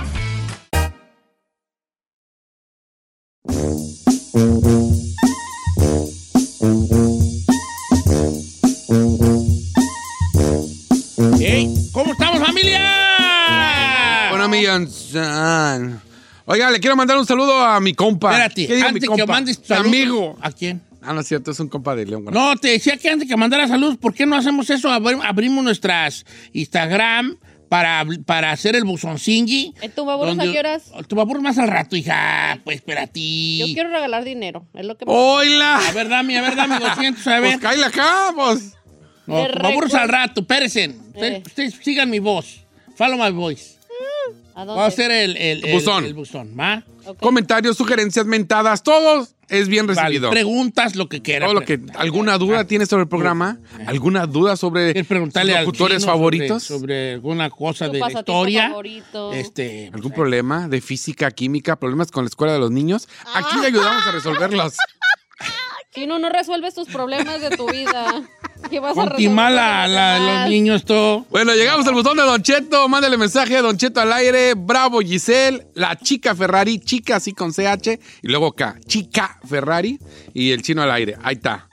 Ey, 11.39 11.69
¿Cómo 11.91 12.13
estamos, 12.13 12.39
familia? 12.39 12.81
Bueno, 14.29 14.47
millón. 14.49 14.89
Oiga, 16.45 16.71
le 16.71 16.79
quiero 16.79 16.95
mandar 16.95 17.17
un 17.17 17.25
saludo 17.25 17.63
a 17.63 17.79
mi 17.79 17.93
compa. 17.93 18.31
Espérate, 18.31 18.67
¿Qué 18.67 18.75
digo, 18.75 18.87
antes 18.87 19.09
mi 19.09 19.15
que 19.15 19.25
mandes 19.25 19.59
Mi 19.59 19.65
saludos- 19.65 19.87
amigo. 19.87 20.37
¿A 20.41 20.51
quién? 20.51 20.81
Ah, 21.03 21.13
no 21.13 21.21
es 21.21 21.27
cierto, 21.27 21.51
es 21.51 21.59
un 21.59 21.67
compa 21.67 21.95
de 21.95 22.05
León. 22.05 22.25
No, 22.31 22.55
te 22.57 22.69
decía 22.69 22.95
que 22.97 23.09
antes 23.09 23.27
que 23.27 23.35
mandara 23.35 23.67
salud, 23.67 23.97
¿por 23.99 24.13
qué 24.13 24.25
no 24.25 24.35
hacemos 24.35 24.69
eso? 24.69 24.89
Abri- 24.89 25.19
Abrimos 25.23 25.63
nuestras 25.63 26.25
Instagram 26.53 27.37
para, 27.71 28.05
para 28.25 28.51
hacer 28.51 28.75
el 28.75 28.83
buzoncingui. 28.83 29.73
¿Eh, 29.81 29.87
¿Tu 29.87 30.03
baburos 30.03 30.33
a 30.33 30.35
donde- 30.35 30.51
qué 30.51 30.59
horas? 30.59 30.91
Tu 31.07 31.15
baburos 31.15 31.41
más 31.41 31.57
al 31.57 31.69
rato, 31.69 31.95
hija. 31.95 32.59
Pues 32.65 32.75
espérate. 32.75 33.21
Yo 33.59 33.65
quiero 33.67 33.87
regalar 33.89 34.25
dinero. 34.25 34.67
Es 34.73 34.85
lo 34.85 34.97
que 34.97 35.05
me- 35.05 35.13
¡Oila! 35.13 35.77
A 35.77 35.91
ver, 35.93 36.09
dame, 36.09 36.37
a 36.37 36.41
ver, 36.41 36.57
dame 36.57 36.77
200, 36.81 37.25
a 37.27 37.39
ver. 37.39 37.59
Pues 37.61 37.81
acá, 37.81 38.33
pues. 38.35 38.73
No, 39.25 39.37
al 39.45 39.53
rato. 40.09 40.41
Ustedes, 40.41 40.75
Eh. 40.75 41.43
ustedes 41.45 41.75
sigan 41.81 42.09
mi 42.09 42.19
voz. 42.19 42.59
Follow 42.97 43.17
my 43.17 43.31
voice. 43.31 43.77
¿A 44.53 44.65
dónde? 44.65 44.73
Voy 44.73 44.83
a 44.83 44.87
hacer 44.87 45.09
el, 45.09 45.37
el, 45.37 45.63
el- 45.65 45.71
Buzón. 45.73 46.03
el 46.03 46.13
buzón, 46.13 46.53
¿va? 46.59 46.83
Comentarios, 47.21 47.77
sugerencias, 47.77 48.25
mentadas, 48.25 48.83
todos 48.83 49.33
es 49.51 49.67
bien 49.67 49.85
Vale, 49.85 49.99
recibido. 50.01 50.29
preguntas, 50.31 50.95
lo 50.95 51.09
que 51.09 51.21
quieras. 51.21 51.47
Todo 51.47 51.59
lo 51.59 51.65
que, 51.65 51.79
¿Alguna 51.95 52.37
duda 52.37 52.65
tienes 52.65 52.87
sobre 52.89 53.03
el 53.03 53.09
programa? 53.09 53.59
¿Alguna 53.85 54.25
duda 54.25 54.55
sobre 54.55 55.03
Preguntarle 55.03 55.55
al 55.55 55.65
locutores 55.65 55.99
chino 55.99 56.11
favoritos? 56.11 56.63
Sobre, 56.63 56.79
sobre 56.79 57.13
alguna 57.13 57.49
cosa 57.49 57.89
de 57.89 57.99
la 57.99 58.11
historia. 58.11 58.69
favorito. 58.69 59.33
Este, 59.33 59.91
¿Algún 59.93 60.13
problema 60.13 60.69
de 60.69 60.79
física, 60.79 61.29
química, 61.31 61.75
problemas 61.75 62.11
con 62.11 62.23
la 62.23 62.29
escuela 62.29 62.53
de 62.53 62.59
los 62.59 62.71
niños? 62.71 63.09
Aquí 63.35 63.59
le 63.59 63.67
ayudamos 63.67 64.07
a 64.07 64.11
resolverlos. 64.11 64.75
Si 65.93 66.07
no, 66.07 66.19
no 66.19 66.29
resuelves 66.29 66.73
tus 66.73 66.87
problemas 66.87 67.41
de 67.41 67.49
tu 67.57 67.69
vida. 67.69 68.23
¿Qué 68.69 68.79
vas 68.79 68.97
a 68.97 69.05
la, 69.49 70.19
los 70.19 70.49
niños, 70.49 70.85
todo. 70.85 71.25
Bueno, 71.29 71.53
llegamos 71.53 71.85
al 71.87 71.93
botón 71.93 72.17
de 72.17 72.23
Don 72.23 72.41
Cheto. 72.41 72.87
Mándale 72.87 73.17
mensaje 73.17 73.57
a 73.57 73.61
Don 73.61 73.77
Cheto 73.77 73.99
al 73.99 74.13
aire. 74.13 74.53
Bravo, 74.55 74.99
Giselle. 75.01 75.67
La 75.73 75.97
chica 75.97 76.35
Ferrari. 76.35 76.79
Chica 76.79 77.17
así 77.17 77.33
con 77.33 77.51
CH. 77.51 77.99
Y 78.21 78.27
luego 78.27 78.53
K. 78.53 78.75
Chica 78.87 79.39
Ferrari. 79.47 79.99
Y 80.33 80.51
el 80.51 80.61
chino 80.61 80.81
al 80.81 80.91
aire. 80.91 81.17
Ahí 81.21 81.35
está. 81.35 81.67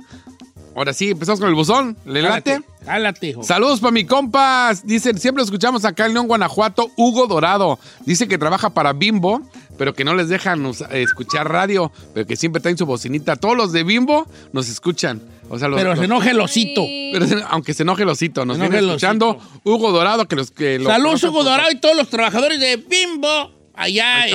Ahora 0.78 0.92
sí, 0.92 1.10
empezamos 1.10 1.40
con 1.40 1.48
el 1.48 1.56
buzón. 1.56 1.96
¿Le 2.04 2.22
late? 2.22 2.52
Jálate, 2.52 2.84
jálate, 2.84 3.26
hijo. 3.26 3.42
Saludos 3.42 3.80
para 3.80 3.90
mi 3.90 4.04
compas. 4.04 4.86
Dicen, 4.86 5.18
siempre 5.18 5.42
escuchamos 5.42 5.84
acá 5.84 6.06
en 6.06 6.14
León, 6.14 6.28
Guanajuato, 6.28 6.92
Hugo 6.96 7.26
Dorado. 7.26 7.80
Dice 8.06 8.28
que 8.28 8.38
trabaja 8.38 8.70
para 8.70 8.92
Bimbo, 8.92 9.42
pero 9.78 9.94
que 9.94 10.04
no 10.04 10.14
les 10.14 10.28
dejan 10.28 10.66
eh, 10.66 11.02
escuchar 11.02 11.50
radio, 11.50 11.90
pero 12.12 12.26
que 12.26 12.36
siempre 12.36 12.60
traen 12.60 12.76
su 12.76 12.84
bocinita. 12.84 13.36
Todos 13.36 13.56
los 13.56 13.72
de 13.72 13.84
Bimbo 13.84 14.26
nos 14.52 14.68
escuchan. 14.68 15.22
O 15.48 15.58
sea, 15.58 15.68
los- 15.68 15.78
Pero 15.78 15.90
los- 15.90 15.98
se 16.00 16.04
enoje 16.04 16.30
el 16.32 16.40
osito. 16.40 16.84
pero 17.12 17.26
se- 17.26 17.42
aunque 17.48 17.72
se 17.72 17.84
enoje 17.84 18.02
el 18.02 18.08
osito, 18.10 18.44
nos 18.44 18.58
viene 18.58 18.78
escuchando 18.78 19.38
Hugo 19.64 19.92
Dorado, 19.92 20.26
que 20.28 20.36
los 20.36 20.50
que 20.50 20.78
Saludos, 20.84 21.22
Hugo 21.24 21.42
Dorado 21.44 21.70
y 21.72 21.76
todos 21.80 21.96
los 21.96 22.08
trabajadores 22.10 22.60
de 22.60 22.76
Bimbo 22.76 23.50
allá 23.74 24.26
eh, 24.28 24.32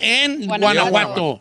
eh, 0.00 0.24
en 0.24 0.46
Guanajuato. 0.46 0.90
Guanajuato. 0.90 1.40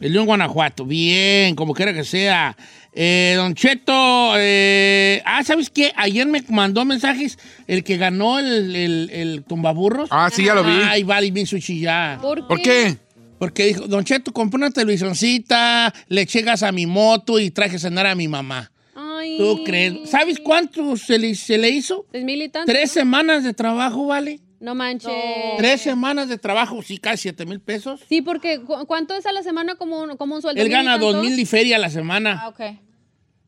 El 0.00 0.12
León, 0.12 0.26
Guanajuato. 0.26 0.84
Bien, 0.84 1.54
como 1.54 1.72
quiera 1.72 1.94
que 1.94 2.04
sea. 2.04 2.54
Eh, 2.98 3.34
don 3.36 3.54
Cheto, 3.54 4.32
eh, 4.38 5.20
ah, 5.26 5.44
¿sabes 5.44 5.68
qué? 5.68 5.92
Ayer 5.96 6.26
me 6.26 6.42
mandó 6.48 6.84
mensajes 6.86 7.38
el 7.66 7.84
que 7.84 7.98
ganó 7.98 8.38
el, 8.38 8.74
el, 8.74 9.10
el 9.12 9.44
tumbaburros. 9.44 10.08
Ah, 10.10 10.30
sí, 10.32 10.44
ya 10.46 10.54
lo 10.54 10.64
vi. 10.64 10.72
Ay, 10.72 11.02
vale, 11.02 11.30
bien 11.30 11.46
sushi 11.46 11.80
ya. 11.80 12.18
¿Por, 12.22 12.46
¿Por 12.48 12.62
qué? 12.62 12.96
Porque 13.38 13.66
dijo, 13.66 13.86
Don 13.86 14.02
Cheto, 14.02 14.32
compré 14.32 14.56
una 14.56 14.70
televisioncita, 14.70 15.92
le 16.08 16.22
eché 16.22 16.40
gas 16.40 16.62
a 16.62 16.72
mi 16.72 16.86
moto 16.86 17.38
y 17.38 17.50
traje 17.50 17.76
a 17.76 17.78
cenar 17.78 18.06
a 18.06 18.14
mi 18.14 18.28
mamá. 18.28 18.72
Ay. 18.94 19.36
¿Tú 19.36 19.62
crees? 19.64 20.08
¿Sabes 20.08 20.38
cuánto 20.42 20.96
se 20.96 21.18
le, 21.18 21.34
se 21.34 21.58
le 21.58 21.68
hizo? 21.68 22.06
¿Es 22.14 22.24
mil 22.24 22.40
y 22.40 22.48
tanto? 22.48 22.72
Tres 22.72 22.90
semanas 22.92 23.44
de 23.44 23.52
trabajo, 23.52 24.06
¿vale? 24.06 24.40
No 24.58 24.74
manches. 24.74 25.12
Tres 25.58 25.82
semanas 25.82 26.30
de 26.30 26.38
trabajo, 26.38 26.80
sí, 26.82 26.96
casi 26.96 27.24
siete 27.24 27.44
mil 27.44 27.60
pesos. 27.60 28.00
Sí, 28.08 28.22
porque 28.22 28.62
¿cu- 28.62 28.86
¿cuánto 28.86 29.14
es 29.14 29.26
a 29.26 29.32
la 29.32 29.42
semana 29.42 29.74
como 29.74 30.00
un, 30.02 30.16
como 30.16 30.34
un 30.34 30.40
sueldo? 30.40 30.62
Él 30.62 30.68
¿Mil 30.68 30.72
y 30.72 30.74
gana 30.82 30.96
dos 30.96 31.20
mil 31.20 31.36
de 31.36 31.44
feria 31.44 31.76
a 31.76 31.78
la 31.78 31.90
semana 31.90 32.40
Ah, 32.42 32.48
ok. 32.48 32.60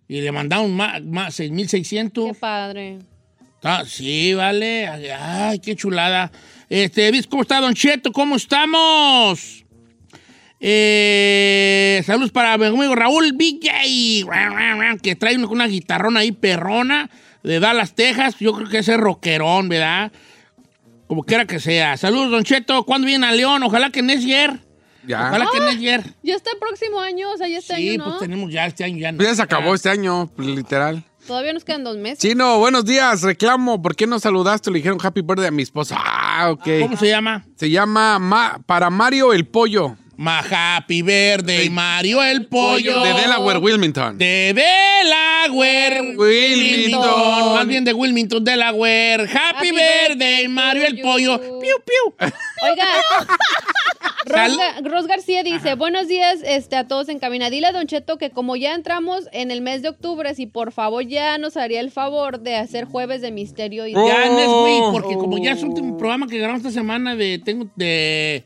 Y 0.09 0.21
le 0.21 0.33
mandaron 0.33 0.75
más, 0.75 1.03
más 1.05 1.35
seis 1.35 1.51
mil 1.51 1.67
Qué 1.67 1.71
seiscientos. 1.71 2.37
padre. 2.39 2.99
Ah, 3.63 3.83
sí, 3.87 4.35
vale. 4.35 4.87
Ay, 4.89 5.59
qué 5.59 5.77
chulada. 5.77 6.31
Este, 6.69 7.11
¿ves 7.11 7.27
cómo 7.27 7.43
está 7.43 7.61
Don 7.61 7.75
Cheto? 7.75 8.13
¿Cómo 8.13 8.37
estamos? 8.37 9.65
Eh, 10.61 12.03
saludos 12.05 12.33
para 12.33 12.59
mi 12.59 12.67
amigo 12.67 12.95
Raúl 12.95 13.33
BJ, 13.33 14.27
que 15.03 15.17
trae 15.17 15.37
una, 15.37 15.47
una 15.47 15.67
guitarrona 15.67 16.21
ahí 16.21 16.33
perrona 16.33 17.11
de 17.43 17.61
Dallas, 17.61 17.95
Texas. 17.95 18.37
Yo 18.41 18.53
creo 18.55 18.69
que 18.69 18.79
ese 18.79 18.93
es 18.93 18.99
rockerón, 18.99 19.69
¿verdad? 19.69 20.11
Como 21.07 21.23
quiera 21.23 21.47
que 21.47 21.61
sea. 21.61 21.97
Saludos, 21.97 22.31
Don 22.31 22.45
Cheto. 22.45 22.85
¿Cuándo 22.85 23.07
viene 23.07 23.27
a 23.27 23.33
León? 23.33 23.63
Ojalá 23.63 23.91
que 23.91 24.01
ayer. 24.01 24.61
Ya. 25.09 25.29
Ojalá 25.29 25.47
que 25.51 25.59
en 25.59 25.65
ayer. 25.65 26.05
Ya 26.23 26.35
está 26.37 26.51
el 26.53 26.59
próximo 26.59 27.01
año, 27.01 27.33
o 27.33 27.37
sea, 27.37 27.49
ya 27.49 27.59
este 27.59 27.75
Sí, 27.77 27.89
año, 27.91 27.99
¿no? 27.99 28.05
pues 28.11 28.19
tenemos 28.21 28.53
ya 28.53 28.67
este 28.67 28.85
año 28.85 28.99
ya. 28.99 29.11
no. 29.11 29.17
Pues 29.19 29.29
ya 29.31 29.35
se 29.35 29.43
acabó 29.43 29.75
este 29.75 29.89
año, 29.91 30.31
pues, 30.37 30.47
literal. 30.49 31.03
Todavía 31.27 31.53
nos 31.53 31.65
quedan 31.65 31.85
dos 31.85 31.97
meses. 31.99 32.19
Chino, 32.21 32.59
buenos 32.59 32.85
días. 32.85 33.23
Reclamo, 33.23 33.83
¿por 33.83 33.95
qué 33.97 34.07
no 34.07 34.19
saludaste? 34.19 34.71
Le 34.71 34.79
dijeron 34.79 34.99
happy 35.03 35.21
birthday 35.23 35.49
a 35.49 35.51
mi 35.51 35.63
esposa. 35.63 35.97
Ah, 35.99 36.51
ok. 36.51 36.67
¿Cómo 36.83 36.97
se 36.97 37.09
llama? 37.09 37.45
Se 37.57 37.69
llama 37.69 38.19
Ma- 38.19 38.61
para 38.65 38.89
Mario 38.91 39.33
el 39.35 39.47
Pollo. 39.47 39.97
Ma 40.19 40.41
Happy 40.41 41.01
Verde 41.03 41.65
y 41.65 41.71
Mario 41.71 42.21
el 42.25 42.47
Pollo. 42.47 43.03
De 43.05 43.13
Delaware, 43.15 43.59
Wilmington. 43.59 44.19
De 44.19 44.53
Delaware, 44.53 46.17
Wilmington. 46.17 47.55
Más 47.55 47.65
bien 47.69 47.85
de 47.85 47.93
Wilmington, 47.93 48.43
Delaware. 48.43 49.23
Happy, 49.23 49.69
Happy 49.69 49.71
Verde 49.71 50.09
birthday 50.09 50.45
y 50.45 50.49
Mario 50.49 50.87
el 50.89 51.01
Pollo. 51.01 51.39
Piu, 51.39 51.77
piu. 51.85 52.31
Oiga, 52.69 52.85
Ros, 54.83 55.07
García 55.07 55.45
dice, 55.45 55.77
buenos 55.77 56.09
días 56.09 56.41
este, 56.45 56.75
a 56.75 56.89
todos 56.89 57.09
en 57.09 57.21
cabina. 57.21 57.49
Dile 57.49 57.69
a 57.69 57.73
Don 57.73 57.87
Cheto 57.87 58.19
que 58.19 58.31
como 58.31 58.57
ya 58.57 58.75
entramos 58.75 59.29
en 59.31 59.53
el 59.53 59.61
mes 59.61 59.83
de 59.83 59.91
octubre, 59.91 60.35
si 60.35 60.47
por 60.47 60.73
favor 60.73 61.07
ya 61.07 61.39
nos 61.39 61.57
haría 61.57 61.79
el 61.79 61.93
favor 61.93 62.41
de 62.41 62.57
hacer 62.57 62.87
jueves 62.87 63.23
de 63.23 63.31
misterio 63.31 63.87
y... 63.87 63.95
Oh. 63.95 64.09
Ya, 64.09 64.29
Nesby, 64.29 64.81
porque 64.91 65.15
como 65.15 65.39
ya 65.39 65.53
es 65.53 65.63
último 65.63 65.97
programa 65.97 66.27
que 66.27 66.39
grabamos 66.39 66.67
esta 66.67 66.73
semana 66.73 67.15
de 67.15 67.39
tengo 67.39 67.69
de 67.77 68.45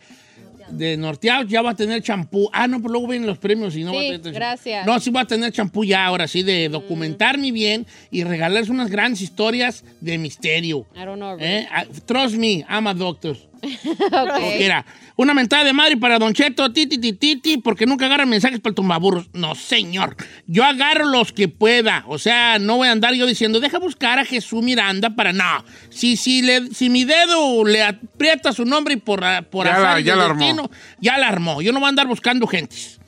de 0.73 0.97
norteados, 0.97 1.49
ya 1.49 1.63
va 1.63 1.71
a 1.71 1.75
tener 1.77 2.03
champú. 2.03 2.49
Ah, 2.53 2.67
no, 2.67 2.79
pero 2.81 2.93
luego 2.93 3.09
vienen 3.09 3.27
los 3.29 3.39
premios 3.39 3.77
y 3.77 3.85
no 3.85 3.93
va 3.93 3.99
a 4.01 4.03
Sí, 4.03 4.09
tener 4.19 4.33
gracias. 4.35 4.87
No, 4.87 4.99
sí 5.01 5.11
va 5.11 5.21
a 5.21 5.27
tener 5.27 5.53
champú 5.53 5.85
ya 5.85 6.05
ahora 6.07 6.27
sí 6.27 6.43
de 6.43 6.69
documentarme 6.69 7.53
bien 7.53 7.87
y 8.11 8.25
regalarles 8.25 8.69
unas 8.71 8.91
grandes 8.91 9.21
historias 9.21 9.85
de 10.01 10.19
misterio. 10.19 10.87
I 10.95 11.05
don't 11.05 11.17
know. 11.17 11.37
¿Eh? 11.39 11.67
Ah, 11.71 11.85
Trust 12.07 12.37
me, 12.37 12.65
I'm 12.69 12.87
a 12.87 12.95
doctor. 12.95 13.37
Ok. 14.13 14.39
Era 14.59 14.85
una 15.17 15.35
mentada 15.35 15.63
de 15.65 15.73
madre 15.73 15.97
para 15.97 16.19
Don 16.19 16.33
Cheto, 16.35 16.73
titi, 16.73 16.99
titi, 16.99 17.13
titi, 17.37 17.57
porque 17.59 17.87
nunca 17.87 18.07
agarra 18.07 18.27
mensajes 18.27 18.59
para 18.61 18.71
el 18.71 18.75
tumbaburros. 18.75 19.29
No, 19.35 19.55
señor. 19.55 20.17
Yo 20.47 20.65
agarro 20.65 21.05
los 21.07 21.33
que 21.33 21.49
pueda. 21.49 22.05
O 22.09 22.19
sea, 22.19 22.59
no 22.59 22.77
voy 22.79 22.89
a 22.89 22.93
andar 22.93 23.15
yo 23.15 23.27
diciendo, 23.27 23.61
deja 23.61 23.79
buscar 23.79 24.19
a 24.19 24.25
Jesús 24.25 24.63
Miranda 24.65 25.11
para. 25.11 25.33
No. 25.33 25.65
Si, 25.91 26.17
si, 26.17 26.43
le, 26.43 26.69
si 26.75 26.91
mi 26.91 27.05
dedo 27.05 27.65
le 27.65 27.83
aprieta 27.85 28.53
su 28.53 28.65
nombre 28.65 28.95
y 28.95 28.97
por, 28.97 29.23
ah, 29.25 29.43
por 29.43 29.67
Ya 29.67 29.79
la- 29.79 30.01
ya 30.01 30.17
la 30.17 30.25
armó. 30.25 30.41
destino, 30.45 30.71
ya 31.01 31.19
la 31.19 31.29
armó. 31.29 31.63
Yo 31.63 31.73
no 31.73 31.79
voy 31.79 31.87
a 31.87 31.91
andar 31.91 32.07
buscando 32.09 32.47
gentes. 32.47 32.99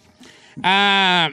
Ah. 0.62 1.30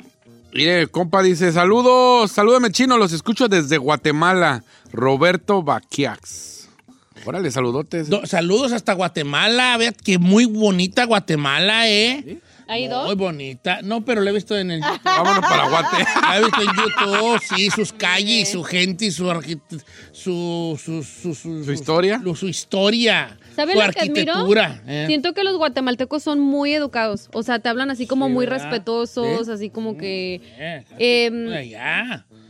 Mire, 0.54 0.88
compa 0.88 1.22
dice, 1.24 1.52
saludos, 1.54 2.32
salúdame 2.32 2.72
chino, 2.72 2.98
los 2.98 3.14
escucho 3.14 3.48
desde 3.48 3.78
Guatemala. 3.78 4.64
Roberto 4.92 5.64
Baquiax. 5.64 6.51
Órale, 7.26 7.52
saludotes. 7.52 8.10
do- 8.10 8.26
saludos 8.26 8.72
hasta 8.72 8.94
Guatemala. 8.94 9.78
Vea 9.78 9.92
que 9.94 10.18
muy 10.18 10.46
bonita 10.46 11.06
Guatemala, 11.06 11.90
¿eh? 11.90 12.40
¿Hay 12.68 12.88
dos? 12.88 13.06
Muy 13.06 13.16
bonita. 13.16 13.82
No, 13.84 14.06
pero 14.06 14.22
la 14.22 14.30
he 14.30 14.34
visto 14.34 14.58
en 14.58 14.72
el 14.72 14.80
YouTube. 14.82 15.00
Vámonos 15.04 15.42
para 15.42 15.68
Guate. 15.68 16.06
La 16.22 16.38
he 16.38 16.40
visto 16.46 16.62
en 16.62 16.68
YouTube, 16.68 17.42
sí, 17.56 17.70
sus 17.70 17.92
calles, 17.92 18.48
y 18.50 18.52
su 18.52 18.64
gente, 18.64 19.06
y 19.06 19.12
su, 19.12 19.26
arqui- 19.26 19.60
su, 20.14 20.80
su, 20.82 21.04
su, 21.04 21.36
su, 21.36 21.64
¿Su 21.66 21.72
historia? 21.74 22.22
Su, 22.24 22.34
su 22.36 22.48
historia. 22.48 23.38
¿Sabes 23.56 23.76
su 23.76 23.82
lo 23.86 23.92
que 23.92 24.00
admiro? 24.00 24.32
arquitectura. 24.34 24.82
eh. 24.88 25.04
Siento 25.08 25.34
que 25.34 25.44
los 25.44 25.58
guatemaltecos 25.58 26.24
son 26.24 26.40
muy 26.40 26.74
educados. 26.74 27.28
O 27.34 27.44
sea, 27.44 27.60
te 27.60 27.68
hablan 27.68 27.92
así 27.92 28.08
como 28.08 28.28
Sí, 28.28 28.34
muy 28.34 28.46
¿verdad? 28.46 28.64
respetuosos, 28.70 29.48
Sí. 29.48 29.52
así 29.52 29.70
como 29.70 29.98
que... 29.98 30.36
Eh, 30.58 30.86
Em. 30.98 31.50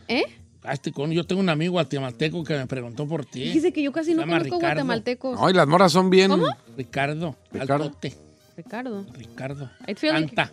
¿Eh? 0.07 0.23
Hazte 0.63 0.91
con- 0.91 1.11
yo 1.11 1.23
tengo 1.25 1.41
un 1.41 1.49
amigo 1.49 1.73
guatemalteco 1.73 2.43
que 2.43 2.55
me 2.55 2.67
preguntó 2.67 3.07
por 3.07 3.25
ti. 3.25 3.45
Dice 3.51 3.73
que 3.73 3.81
yo 3.81 3.91
casi 3.91 4.13
no 4.13 4.21
conozco 4.21 4.43
Ricardo. 4.43 4.59
guatemaltecos. 4.59 5.39
Ay, 5.41 5.53
las 5.53 5.67
morras 5.67 5.91
son 5.91 6.09
bien. 6.09 6.31
Ricardo. 6.77 7.35
Ricardo. 7.51 7.83
altote, 7.85 8.13
Ricardo. 8.55 9.05
Ricardo. 9.13 9.69
I 9.87 9.95
feel 9.95 10.13
like- 10.13 10.35
Canta. 10.35 10.51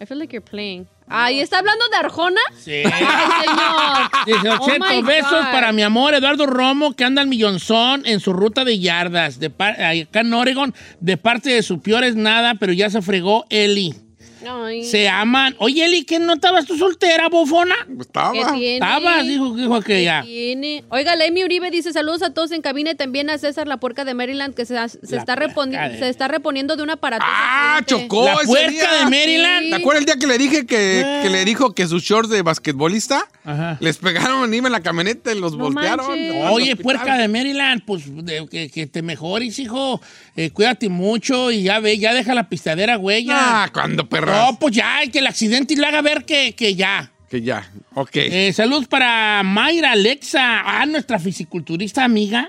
I 0.00 0.06
feel 0.06 0.16
like 0.20 0.32
you're 0.32 0.48
playing. 0.48 0.86
Ay, 1.08 1.40
¿está 1.40 1.58
hablando 1.58 1.84
de 1.88 1.96
Arjona? 1.96 2.40
Sí. 2.56 2.70
Ay, 2.84 3.04
señor. 3.46 4.38
Dice, 4.42 4.50
Oh 4.60 4.66
Cheto, 4.66 4.84
my 4.94 5.02
besos 5.02 5.32
God. 5.32 5.50
para 5.50 5.72
mi 5.72 5.82
amor 5.82 6.14
Eduardo 6.14 6.46
Romo, 6.46 6.94
que 6.94 7.02
anda 7.02 7.20
al 7.20 7.26
millonzón 7.26 8.02
en 8.06 8.20
su 8.20 8.32
ruta 8.32 8.64
de 8.64 8.78
yardas, 8.78 9.40
de 9.40 9.46
acá 9.46 10.20
en 10.20 10.32
Oregon, 10.34 10.72
de 11.00 11.16
parte 11.16 11.50
de 11.50 11.64
su 11.64 11.80
peor 11.80 12.04
es 12.04 12.14
nada, 12.14 12.54
pero 12.60 12.72
ya 12.72 12.90
se 12.90 13.02
fregó 13.02 13.44
Eli. 13.50 13.92
Ay. 14.46 14.84
Se 14.84 15.08
aman. 15.08 15.54
Oye, 15.58 15.84
Eli, 15.84 16.04
¿que 16.04 16.18
no 16.18 16.34
estabas 16.34 16.66
tú 16.66 16.76
soltera, 16.76 17.28
bofona? 17.28 17.74
Estaba. 18.00 18.32
¿Qué? 18.54 18.74
Estabas, 18.74 19.26
dijo, 19.26 19.54
dijo 19.54 19.74
aquella. 19.74 20.22
¿Qué 20.22 20.28
tiene? 20.28 20.84
Oiga, 20.90 21.16
Lemmy 21.16 21.44
Uribe 21.44 21.70
dice 21.70 21.92
saludos 21.92 22.22
a 22.22 22.32
todos 22.34 22.52
en 22.52 22.62
cabina 22.62 22.90
y 22.90 22.94
también 22.94 23.30
a 23.30 23.38
César 23.38 23.66
La 23.66 23.78
Puerca 23.78 24.04
de 24.04 24.14
Maryland 24.14 24.54
que 24.54 24.64
se, 24.66 24.74
se 24.88 25.16
está, 25.16 25.34
puerca 25.36 25.54
reponi- 25.54 25.90
de- 25.92 25.98
se 25.98 26.08
está 26.08 26.28
reponiendo 26.28 26.76
de 26.76 26.82
un 26.82 26.90
aparato. 26.90 27.24
Ah, 27.26 27.80
chocó 27.86 28.24
La 28.24 28.34
ese 28.34 28.46
puerca 28.46 28.70
día. 28.70 28.92
de 28.92 29.04
Maryland. 29.04 29.70
¿Te 29.70 29.74
acuerdas 29.76 30.00
el 30.00 30.06
día 30.06 30.16
que 30.16 30.26
le 30.26 30.38
dije 30.38 30.66
que, 30.66 31.20
que 31.22 31.30
le 31.30 31.44
dijo 31.44 31.74
que 31.74 31.86
sus 31.86 32.02
shorts 32.02 32.28
de 32.30 32.42
basquetbolista 32.42 33.26
Ajá. 33.44 33.76
les 33.80 33.98
pegaron 33.98 34.52
en 34.52 34.70
la 34.72 34.80
camioneta 34.80 35.32
y 35.32 35.40
los 35.40 35.52
No 35.52 35.64
voltearon? 35.64 36.06
Oye, 36.50 36.76
puerca 36.76 37.16
de 37.16 37.28
Maryland, 37.28 37.82
pues 37.84 38.02
de- 38.24 38.46
que, 38.50 38.70
que 38.70 38.86
te 38.86 39.02
mejores, 39.02 39.58
hijo. 39.58 40.00
Eh, 40.36 40.50
cuídate 40.50 40.88
mucho 40.88 41.50
y 41.50 41.62
ya 41.64 41.80
ve, 41.80 41.98
ya 41.98 42.14
deja 42.14 42.34
la 42.34 42.48
pistadera, 42.48 42.96
güey. 42.96 43.24
ya. 43.24 43.64
Ah, 43.64 43.70
cuando 43.72 44.08
perras. 44.08 44.27
No, 44.28 44.58
pues 44.58 44.74
ya, 44.74 45.00
que 45.12 45.18
el 45.18 45.26
accidente 45.26 45.74
y 45.74 45.76
le 45.76 45.86
haga 45.86 46.02
ver 46.02 46.24
que, 46.24 46.54
que 46.54 46.74
ya. 46.74 47.12
Que 47.28 47.42
ya, 47.42 47.70
ok. 47.94 48.10
Eh, 48.14 48.52
saludos 48.52 48.86
para 48.88 49.42
Mayra 49.42 49.92
Alexa, 49.92 50.62
ah, 50.64 50.86
nuestra 50.86 51.18
fisiculturista 51.18 52.04
amiga. 52.04 52.48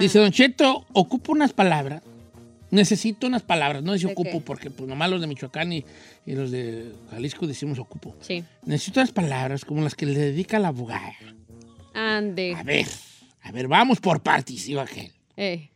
Dice, 0.00 0.18
Don 0.18 0.32
Cheto, 0.32 0.84
ocupo 0.92 1.30
unas 1.30 1.52
palabras 1.52 2.02
Necesito 2.70 3.26
unas 3.26 3.42
palabras, 3.42 3.82
no 3.82 3.92
dice 3.92 4.06
¿De 4.06 4.12
ocupo, 4.12 4.30
qué? 4.30 4.40
porque 4.40 4.70
pues 4.70 4.88
nomás 4.88 5.08
los 5.08 5.20
de 5.20 5.26
Michoacán 5.26 5.72
y, 5.72 5.84
y 6.26 6.32
los 6.32 6.50
de 6.50 6.92
Jalisco 7.10 7.46
decimos 7.46 7.78
ocupo. 7.78 8.16
Sí. 8.20 8.42
Necesito 8.64 9.00
unas 9.00 9.12
palabras 9.12 9.64
como 9.64 9.82
las 9.82 9.94
que 9.94 10.06
le 10.06 10.18
dedica 10.18 10.58
la 10.58 10.68
abogada. 10.68 11.14
Ande. 11.94 12.54
A 12.56 12.62
ver, 12.64 12.86
a 13.42 13.52
ver, 13.52 13.68
vamos 13.68 14.00
por 14.00 14.22
partes, 14.22 14.68
iba 14.68 14.82
aquel. 14.82 15.12
Eh. 15.36 15.70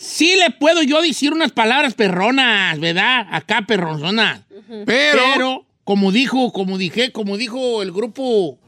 Sí 0.00 0.36
le 0.36 0.50
puedo 0.52 0.80
yo 0.84 1.02
decir 1.02 1.32
unas 1.32 1.50
palabras 1.50 1.94
perronas, 1.94 2.78
¿verdad? 2.78 3.26
Acá 3.32 3.62
perronzonas. 3.66 4.42
Pero, 4.86 4.86
Pero, 5.34 5.66
como 5.82 6.12
dijo, 6.12 6.52
como 6.52 6.78
dije, 6.78 7.10
como 7.10 7.36
dijo 7.36 7.82
el 7.82 7.90
grupo, 7.90 8.60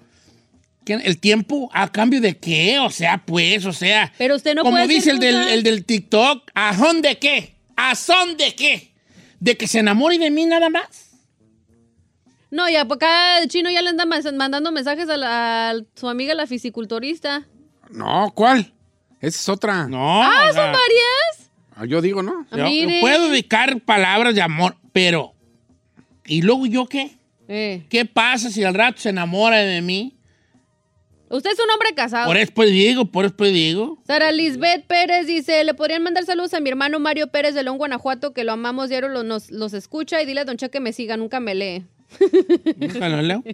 el 0.87 1.19
tiempo, 1.21 1.71
¿a 1.73 1.87
cambio 1.93 2.21
de 2.21 2.37
qué? 2.37 2.81
O 2.81 2.91
sea, 2.91 3.23
pues, 3.25 3.65
o 3.65 3.73
sea. 3.73 4.13
Pero 4.19 4.35
usted 4.35 4.57
no 4.57 4.63
como 4.63 4.75
puede 4.79 4.89
dice 4.89 5.03
ser 5.03 5.15
el 5.15 5.21
del, 5.21 5.37
el 5.49 5.63
del 5.63 5.85
TikTok, 5.85 6.51
¿a 6.53 6.77
son 6.77 7.01
de 7.01 7.17
qué? 7.19 7.55
¿A 7.77 7.95
son 7.95 8.37
de 8.37 8.53
qué? 8.57 8.93
¿De 9.39 9.57
que 9.57 9.69
se 9.69 9.79
enamore 9.79 10.19
de 10.19 10.31
mí 10.33 10.47
nada 10.47 10.69
más? 10.69 11.11
No, 12.51 12.69
ya 12.69 12.85
por 12.87 12.97
acá 12.97 13.39
el 13.39 13.49
chino 13.49 13.71
ya 13.71 13.83
le 13.83 13.91
anda 13.91 14.05
mandando 14.05 14.73
mensajes 14.73 15.09
a, 15.09 15.17
la- 15.17 15.71
a 15.71 15.75
su 15.95 16.09
amiga 16.09 16.35
la 16.35 16.49
fisiculturista. 16.49 17.47
no, 17.91 18.33
¿cuál? 18.35 18.73
Esa 19.21 19.39
es 19.39 19.49
otra. 19.49 19.87
No. 19.87 20.23
Ah, 20.23 20.47
o 20.51 20.53
sea, 20.53 20.65
son 20.65 20.73
varias. 20.73 21.51
Ah, 21.77 21.85
Yo 21.87 22.01
digo, 22.01 22.23
¿no? 22.23 22.47
yo 22.57 22.65
Mire. 22.65 23.01
puedo 23.01 23.29
dedicar 23.29 23.81
palabras 23.81 24.35
de 24.35 24.43
amor, 24.43 24.77
pero. 24.93 25.33
¿Y 26.27 26.43
luego 26.43 26.67
yo 26.67 26.87
qué? 26.87 27.13
Eh. 27.49 27.85
¿Qué 27.91 28.05
pasa 28.05 28.51
si 28.51 28.63
al 28.65 28.75
rato 28.75 29.01
se 29.01 29.09
enamora 29.09 29.59
de 29.59 29.81
mí? 29.83 30.17
Usted 31.29 31.51
es 31.53 31.59
un 31.61 31.71
hombre 31.71 31.95
casado. 31.95 32.27
Por 32.27 32.37
eso 32.37 32.53
pues 32.55 32.71
digo, 32.71 33.05
por 33.07 33.25
eso 33.25 33.37
pues 33.37 33.53
digo. 33.53 34.03
Sara 34.07 34.33
Lisbeth 34.33 34.85
Pérez 34.87 35.27
dice, 35.27 35.63
le 35.65 35.75
podrían 35.75 36.03
mandar 36.03 36.25
saludos 36.25 36.55
a 36.55 36.61
mi 36.61 36.69
hermano 36.71 36.99
Mario 36.99 37.29
Pérez 37.29 37.55
de 37.55 37.63
León, 37.63 37.79
Guanajuato, 37.79 38.33
que 38.33 38.43
lo 38.45 38.53
amamos 38.53 38.89
diario, 38.89 39.09
lo- 39.09 39.23
nos, 39.23 39.51
los 39.51 39.73
escucha 39.73 40.21
y 40.21 40.27
dile 40.27 40.41
a 40.41 40.45
Don 40.45 40.57
Che 40.57 40.71
que 40.71 40.81
me 40.81 40.93
siga, 40.93 41.17
nunca 41.17 41.39
me 41.41 41.55
lee. 41.55 41.85
Nunca 42.77 43.09
lo 43.09 43.23
leo. 43.23 43.43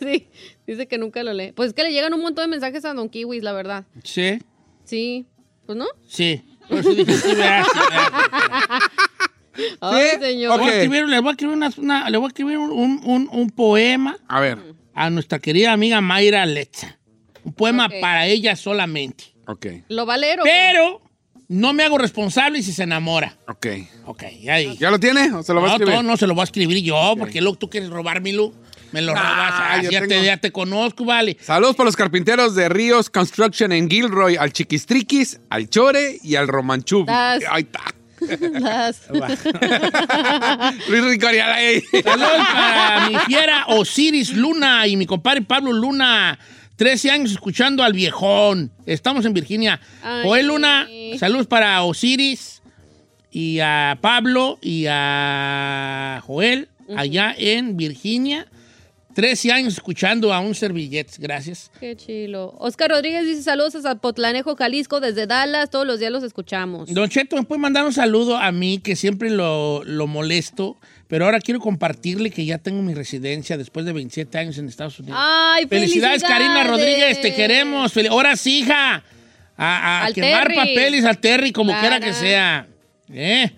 Sí, 0.00 0.28
dice 0.66 0.88
que 0.88 0.96
nunca 0.96 1.22
lo 1.22 1.34
lee. 1.34 1.52
Pues 1.52 1.68
es 1.68 1.74
que 1.74 1.82
le 1.82 1.92
llegan 1.92 2.14
un 2.14 2.22
montón 2.22 2.44
de 2.44 2.48
mensajes 2.48 2.86
a 2.86 2.94
Don 2.94 3.10
Kiwis, 3.10 3.42
la 3.42 3.52
verdad. 3.52 3.84
Sí, 4.02 4.38
Sí, 4.84 5.26
pues 5.66 5.76
no. 5.76 5.84
sí. 6.08 6.42
Por 6.66 6.78
eso 6.78 6.88
dije, 6.94 7.12
sí, 7.12 7.34
vea, 7.34 7.64
sí, 7.64 7.78
vea. 7.90 8.80
Ay, 9.80 10.06
Sí, 10.14 10.20
señor. 10.20 10.52
Le 10.56 10.58
voy 10.64 10.70
a 10.70 10.74
escribir, 10.74 11.06
le 11.06 11.20
voy 11.20 11.28
a 11.28 11.30
escribir, 11.32 11.54
una- 11.56 11.70
una- 11.76 12.08
le 12.10 12.16
voy 12.16 12.26
a 12.26 12.28
escribir 12.28 12.56
un, 12.58 12.70
un- 12.70 13.00
un- 13.04 13.28
un 13.30 13.50
poema 13.50 14.16
A 14.26 14.40
ver, 14.40 14.58
a 14.94 15.10
nuestra 15.10 15.38
querida 15.38 15.72
amiga 15.72 16.00
Mayra 16.00 16.46
Letza. 16.46 16.98
Un 17.44 17.52
poema 17.52 17.88
para 18.00 18.26
ella 18.26 18.56
solamente. 18.56 19.24
ok, 19.46 19.66
¿Lo 19.88 20.06
va 20.06 20.14
a 20.14 20.18
leer 20.18 20.40
o 20.40 20.44
qué? 20.44 20.50
Pero 20.50 21.02
no 21.48 21.72
me 21.72 21.82
hago 21.84 21.98
responsable 21.98 22.62
si 22.62 22.72
se 22.72 22.82
enamora. 22.84 23.36
ok. 23.48 23.66
Ok, 24.06 24.22
ya 24.42 24.56
dije. 24.56 24.76
¿Ya 24.78 24.90
lo 24.90 24.98
tiene 25.00 25.32
o 25.32 25.42
se 25.42 25.52
lo 25.54 25.60
va 25.60 25.66
a 25.66 25.70
no, 25.70 25.74
escribir? 25.76 25.94
todo 25.94 26.02
no 26.02 26.16
se 26.16 26.26
lo 26.26 26.34
voy 26.34 26.42
a 26.42 26.44
escribir 26.44 26.82
yo, 26.82 27.14
porque 27.18 27.40
luego 27.40 27.56
tú 27.58 27.68
quieres 27.70 27.90
robármelo. 27.90 28.52
Me 28.92 29.02
lo 29.02 29.12
Nah, 29.12 29.20
robas. 29.20 29.52
Ah, 29.54 29.82
ya, 29.82 30.00
te, 30.00 30.06
tengo- 30.08 30.24
ya 30.24 30.36
te 30.38 30.50
conozco, 30.50 31.04
vale. 31.04 31.36
Saludos 31.42 31.76
para 31.76 31.86
los 31.86 31.96
carpinteros 31.96 32.54
de 32.54 32.70
Ríos 32.70 33.10
Construction 33.10 33.70
en 33.72 33.90
Gilroy, 33.90 34.36
al 34.36 34.50
Chiquistriquis, 34.54 35.40
al 35.50 35.68
Chore 35.68 36.18
y 36.22 36.36
al 36.36 36.48
Romanchub. 36.48 37.04
Das. 37.06 37.42
Ahí 37.50 37.64
está. 37.64 37.80
Las- 38.58 39.02
Luis 40.88 41.04
Ricoriala. 41.04 41.62
ey. 41.62 41.82
Saludos 42.02 42.30
para 42.52 43.08
mi 43.10 43.16
fiera 43.26 43.64
Osiris 43.68 44.32
Luna 44.34 44.86
y 44.86 44.96
mi 44.96 45.06
compadre 45.06 45.42
Pablo 45.42 45.72
Luna. 45.72 46.38
13 46.78 47.10
años 47.10 47.32
escuchando 47.32 47.82
al 47.82 47.92
viejón. 47.92 48.70
Estamos 48.86 49.26
en 49.26 49.34
Virginia. 49.34 49.80
Ay. 50.00 50.22
Joel 50.22 50.46
Luna, 50.46 50.88
saludos 51.18 51.48
para 51.48 51.82
Osiris 51.82 52.62
y 53.32 53.58
a 53.58 53.98
Pablo 54.00 54.60
y 54.62 54.86
a 54.88 56.22
Joel 56.24 56.68
allá 56.96 57.34
en 57.36 57.76
Virginia. 57.76 58.46
13 59.14 59.50
años 59.50 59.72
escuchando 59.72 60.32
a 60.32 60.38
un 60.38 60.54
servillet. 60.54 61.08
Gracias. 61.18 61.72
Qué 61.80 61.96
chilo. 61.96 62.54
Oscar 62.60 62.90
Rodríguez 62.92 63.26
dice 63.26 63.42
saludos 63.42 63.74
a 63.74 63.82
Zapotlanejo, 63.82 64.54
Jalisco, 64.54 65.00
desde 65.00 65.26
Dallas. 65.26 65.70
Todos 65.70 65.84
los 65.84 65.98
días 65.98 66.12
los 66.12 66.22
escuchamos. 66.22 66.94
Don 66.94 67.08
Cheto, 67.08 67.34
¿me 67.34 67.42
puede 67.42 67.60
mandar 67.60 67.84
un 67.84 67.92
saludo 67.92 68.36
a 68.36 68.52
mí 68.52 68.78
que 68.78 68.94
siempre 68.94 69.30
lo, 69.30 69.82
lo 69.82 70.06
molesto? 70.06 70.76
Pero 71.08 71.24
ahora 71.24 71.40
quiero 71.40 71.58
compartirle 71.58 72.30
que 72.30 72.44
ya 72.44 72.58
tengo 72.58 72.82
mi 72.82 72.94
residencia 72.94 73.56
después 73.56 73.86
de 73.86 73.92
27 73.92 74.38
años 74.38 74.58
en 74.58 74.68
Estados 74.68 75.00
Unidos. 75.00 75.18
Ay, 75.20 75.66
Felicidades, 75.66 76.22
Karina 76.22 76.64
Rodríguez, 76.64 77.16
te 77.20 77.32
felicidades. 77.32 77.34
queremos. 77.34 77.92
Ahora 78.10 78.36
sí, 78.36 78.60
hija. 78.60 79.02
A, 79.56 80.08
quemar 80.14 80.54
papeles 80.54 81.04
al 81.04 81.18
Terry, 81.18 81.50
como 81.50 81.72
quiera 81.80 81.98
que 81.98 82.12
sea. 82.12 82.68
¿Eh? 83.12 83.50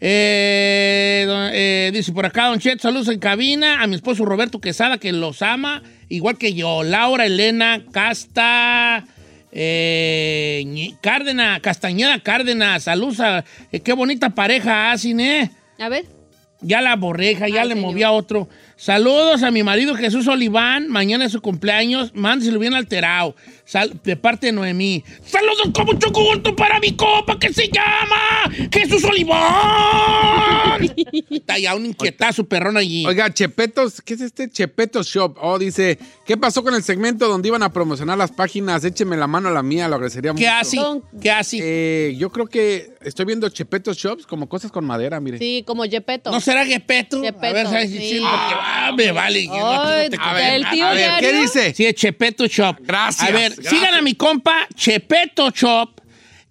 Eh, 0.00 1.26
eh, 1.52 1.90
dice 1.92 2.12
por 2.12 2.24
acá, 2.26 2.46
Don 2.46 2.60
Chet, 2.60 2.80
saludos 2.80 3.08
en 3.08 3.18
cabina. 3.18 3.82
A 3.82 3.86
mi 3.86 3.96
esposo 3.96 4.24
Roberto 4.24 4.60
Quesada, 4.60 4.98
que 4.98 5.12
los 5.12 5.42
ama, 5.42 5.82
igual 6.08 6.38
que 6.38 6.54
yo. 6.54 6.84
Laura 6.84 7.26
Elena 7.26 7.82
Casta. 7.90 9.04
Eh, 9.50 10.92
Cárdenas, 11.00 11.60
Castañeda 11.60 12.20
Cárdenas, 12.20 12.84
saludos 12.84 13.18
a. 13.20 13.44
eh, 13.72 13.80
qué 13.80 13.94
bonita 13.94 14.30
pareja 14.30 14.92
hacen, 14.92 15.20
¿eh? 15.20 15.50
A 15.78 15.88
ver. 15.88 16.17
Ya 16.60 16.80
la 16.80 16.96
borreja, 16.96 17.48
ya 17.48 17.62
Ay, 17.62 17.68
le 17.68 17.74
señor. 17.74 17.90
moví 17.90 18.02
a 18.02 18.10
otro. 18.10 18.48
Saludos 18.80 19.42
a 19.42 19.50
mi 19.50 19.64
marido 19.64 19.96
Jesús 19.96 20.28
Oliván. 20.28 20.86
Mañana 20.86 21.24
es 21.24 21.32
su 21.32 21.40
cumpleaños. 21.40 22.12
Mándeselo 22.14 22.60
bien 22.60 22.74
alterado. 22.74 23.34
Sal- 23.64 24.00
de 24.04 24.14
parte 24.16 24.46
de 24.46 24.52
Noemí. 24.52 25.02
Saludos 25.26 25.70
como 25.74 25.90
un 25.90 25.98
chocobolto 25.98 26.54
para 26.54 26.78
mi 26.78 26.94
copa 26.94 27.36
que 27.40 27.52
se 27.52 27.68
llama 27.68 28.68
Jesús 28.72 29.02
Oliván. 29.02 30.78
Está 31.30 31.58
ya 31.58 31.74
un 31.74 31.86
inquietazo 31.86 32.44
perrón 32.44 32.76
allí. 32.76 33.04
Oiga, 33.04 33.34
Chepetos, 33.34 34.00
¿qué 34.00 34.14
es 34.14 34.20
este 34.20 34.48
Chepetos 34.48 35.08
Shop? 35.08 35.36
Oh, 35.40 35.58
dice, 35.58 35.98
¿qué 36.24 36.36
pasó 36.36 36.62
con 36.62 36.72
el 36.74 36.84
segmento 36.84 37.26
donde 37.26 37.48
iban 37.48 37.64
a 37.64 37.72
promocionar 37.72 38.16
las 38.16 38.30
páginas? 38.30 38.84
Écheme 38.84 39.16
la 39.16 39.26
mano 39.26 39.48
a 39.48 39.52
la 39.52 39.64
mía, 39.64 39.88
lo 39.88 39.96
agradecería 39.96 40.32
mucho. 40.32 40.40
¿Qué 40.40 40.48
hace? 40.48 40.76
Don- 40.76 41.02
¿Qué 41.20 41.32
hace? 41.32 41.58
Eh, 41.60 42.14
yo 42.16 42.30
creo 42.30 42.46
que 42.46 42.92
estoy 43.02 43.26
viendo 43.26 43.48
Chepetos 43.48 43.96
Shops 43.98 44.24
como 44.24 44.48
cosas 44.48 44.70
con 44.70 44.84
madera, 44.84 45.18
mire. 45.18 45.38
Sí, 45.38 45.64
como 45.66 45.84
Yepeto. 45.84 46.30
¿No 46.30 46.40
será 46.40 46.64
Gepetto? 46.64 47.18
A 47.18 47.22
Gepetto, 47.24 47.54
ver, 47.54 47.66
¿sabes? 47.66 47.90
sí. 47.90 47.98
Sí, 47.98 48.20
porque, 48.20 48.54
ah, 48.88 48.92
me 48.96 49.10
vale. 49.12 49.40
Ay, 49.40 49.48
no 49.48 50.10
te 50.10 50.16
A 50.20 50.32
ver, 50.34 50.54
el 50.54 50.62
nada. 50.62 50.74
tío 50.74 50.86
a 50.86 50.92
ver, 50.92 51.10
¿qué 51.20 51.32
dice? 51.32 51.74
Sí, 51.74 51.86
es 51.86 51.94
Chepeto 51.94 52.46
Shop. 52.46 52.76
Gracias, 52.80 53.28
A 53.28 53.32
ver, 53.32 53.52
gracias. 53.54 53.68
sigan 53.74 53.94
a 53.94 54.02
mi 54.02 54.14
compa 54.14 54.66
Chepeto 54.74 55.50
Shop. 55.50 56.00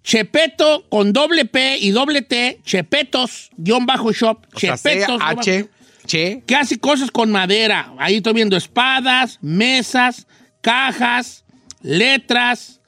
Chepeto 0.02 0.86
con 0.88 1.12
doble 1.12 1.44
P 1.44 1.76
y 1.78 1.90
doble 1.90 2.22
T. 2.22 2.60
Chepetos, 2.64 3.50
guion 3.56 3.84
bajo 3.84 4.10
shop. 4.12 4.46
O 4.54 4.58
sea, 4.58 4.76
Chepetos. 4.76 5.18
bajo- 5.18 5.40
H, 5.40 5.68
Che. 6.06 6.42
que 6.46 6.56
hace 6.56 6.78
cosas 6.78 7.10
con 7.10 7.30
madera. 7.30 7.92
Ahí 7.98 8.16
estoy 8.16 8.32
viendo 8.32 8.56
espadas, 8.56 9.38
mesas, 9.42 10.26
cajas, 10.62 11.44
letras, 11.82 12.80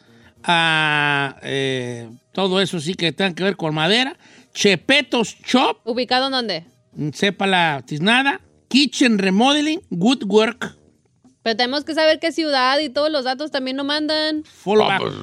ah, 0.44 1.36
eh, 1.42 2.08
todo 2.32 2.60
eso 2.62 2.80
sí 2.80 2.94
que 2.94 3.12
tenga 3.12 3.34
que 3.34 3.44
ver 3.44 3.56
con 3.56 3.74
madera. 3.74 4.16
Chepetos 4.54 5.36
Shop, 5.46 5.78
¿Ubicado 5.84 6.26
en 6.26 6.32
dónde? 6.32 6.64
sepa 7.12 7.46
la 7.46 7.82
tiznada. 7.86 8.40
Kitchen 8.74 9.18
Remodeling, 9.18 9.80
Good 9.90 10.22
Work, 10.26 10.76
Pero 11.42 11.56
tenemos 11.56 11.82
que 11.84 11.92
saber 11.94 12.20
qué 12.20 12.30
ciudad 12.30 12.78
y 12.78 12.88
todos 12.88 13.10
los 13.10 13.24
datos 13.24 13.50
también 13.50 13.76
lo 13.76 13.82
mandan. 13.82 14.44
follow 14.44 14.84
Ah, 14.84 14.88
back. 14.88 15.00
pues, 15.00 15.14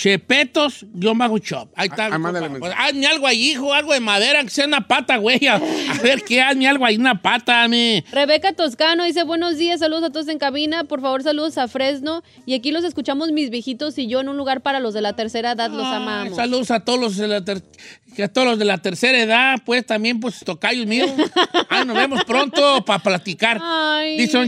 Chepetos, 0.00 0.86
guion 0.94 1.18
bajo 1.18 1.36
shop. 1.36 1.68
Ahí 1.76 1.88
está. 1.88 2.06
Ah, 2.06 2.18
ah. 2.18 2.48
Pues, 2.58 2.72
hazme 2.74 3.06
algo 3.06 3.26
ahí, 3.26 3.50
hijo, 3.50 3.74
algo 3.74 3.92
de 3.92 4.00
madera, 4.00 4.42
que 4.42 4.48
sea 4.48 4.64
una 4.64 4.88
pata, 4.88 5.18
güey. 5.18 5.46
A, 5.46 5.56
a 5.56 6.02
ver 6.02 6.22
qué, 6.24 6.40
hazme 6.40 6.66
algo 6.66 6.86
ahí, 6.86 6.96
una 6.96 7.20
pata, 7.20 7.68
mi. 7.68 8.02
Rebeca 8.10 8.54
Toscano 8.54 9.04
dice, 9.04 9.24
buenos 9.24 9.58
días, 9.58 9.80
saludos 9.80 10.04
a 10.04 10.10
todos 10.10 10.28
en 10.28 10.38
cabina, 10.38 10.84
por 10.84 11.02
favor 11.02 11.22
saludos 11.22 11.58
a 11.58 11.68
Fresno. 11.68 12.22
Y 12.46 12.54
aquí 12.54 12.70
los 12.70 12.82
escuchamos 12.84 13.30
mis 13.32 13.50
viejitos 13.50 13.98
y 13.98 14.06
yo 14.06 14.20
en 14.22 14.30
un 14.30 14.38
lugar 14.38 14.62
para 14.62 14.80
los 14.80 14.94
de 14.94 15.02
la 15.02 15.12
tercera 15.12 15.52
edad, 15.52 15.70
los 15.70 15.86
Ay, 15.86 15.96
amamos. 15.96 16.34
Saludos 16.34 16.70
a 16.70 16.80
todos 16.80 16.98
los 16.98 17.16
de 17.18 17.28
la 17.28 17.44
ter- 17.44 17.62
que 18.16 18.24
a 18.24 18.28
todos 18.32 18.48
los 18.48 18.58
de 18.58 18.64
la 18.64 18.78
tercera 18.78 19.18
edad, 19.20 19.58
pues 19.66 19.84
también 19.84 20.18
pues 20.18 20.40
tocayos 20.40 20.86
míos. 20.86 21.10
Ay, 21.68 21.84
nos 21.86 21.94
vemos 21.94 22.24
pronto 22.24 22.84
para 22.86 23.02
platicar. 23.02 23.60
Ay. 23.62 24.16
Dice 24.16 24.38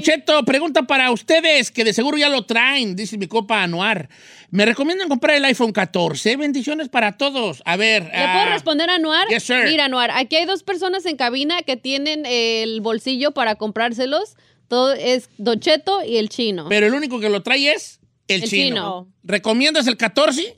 pregunta 0.47 0.83
para 0.85 1.11
ustedes, 1.11 1.71
que 1.71 1.85
de 1.85 1.93
seguro 1.93 2.17
ya 2.17 2.29
lo 2.29 2.47
traen, 2.47 2.97
dice 2.97 3.19
mi 3.19 3.27
copa 3.27 3.63
Anuar. 3.63 4.09
Me 4.51 4.67
recomiendan 4.67 5.09
comprar 5.09 5.37
el 5.37 5.42
iPhone 5.45 5.73
14. 5.73 6.37
Bendiciones 6.37 6.89
para 6.89 7.17
todos. 7.17 7.63
A 7.65 7.77
ver. 7.77 8.05
¿Le 8.05 8.33
puedo 8.33 8.47
responder 8.47 8.91
a 8.91 8.97
Anuar? 8.97 9.27
Yes, 9.29 9.43
sir. 9.45 9.65
Mira, 9.65 9.87
Anuar, 9.87 10.11
aquí 10.13 10.37
hay 10.37 10.45
dos 10.47 10.63
personas 10.63 11.07
en 11.07 11.17
cabina 11.17 11.63
que 11.63 11.77
tienen 11.77 12.25
el 12.27 12.81
bolsillo 12.81 13.33
para 13.33 13.55
comprárselos. 13.57 14.37
Todo 14.69 14.93
es 14.95 15.29
Don 15.39 15.61
Cheto 15.61 16.03
y 16.05 16.17
el 16.17 16.29
chino. 16.29 16.67
Pero 16.69 16.87
el 16.87 16.95
único 16.95 17.21
que 17.21 17.29
lo 17.29 17.43
trae 17.43 17.73
es 17.73 18.01
el, 18.29 18.43
El 18.45 18.49
chino. 18.49 18.67
chino. 18.67 19.09
¿Recomiendas 19.23 19.87
el 19.87 19.97
14? 19.97 20.57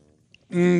mm, 0.51 0.78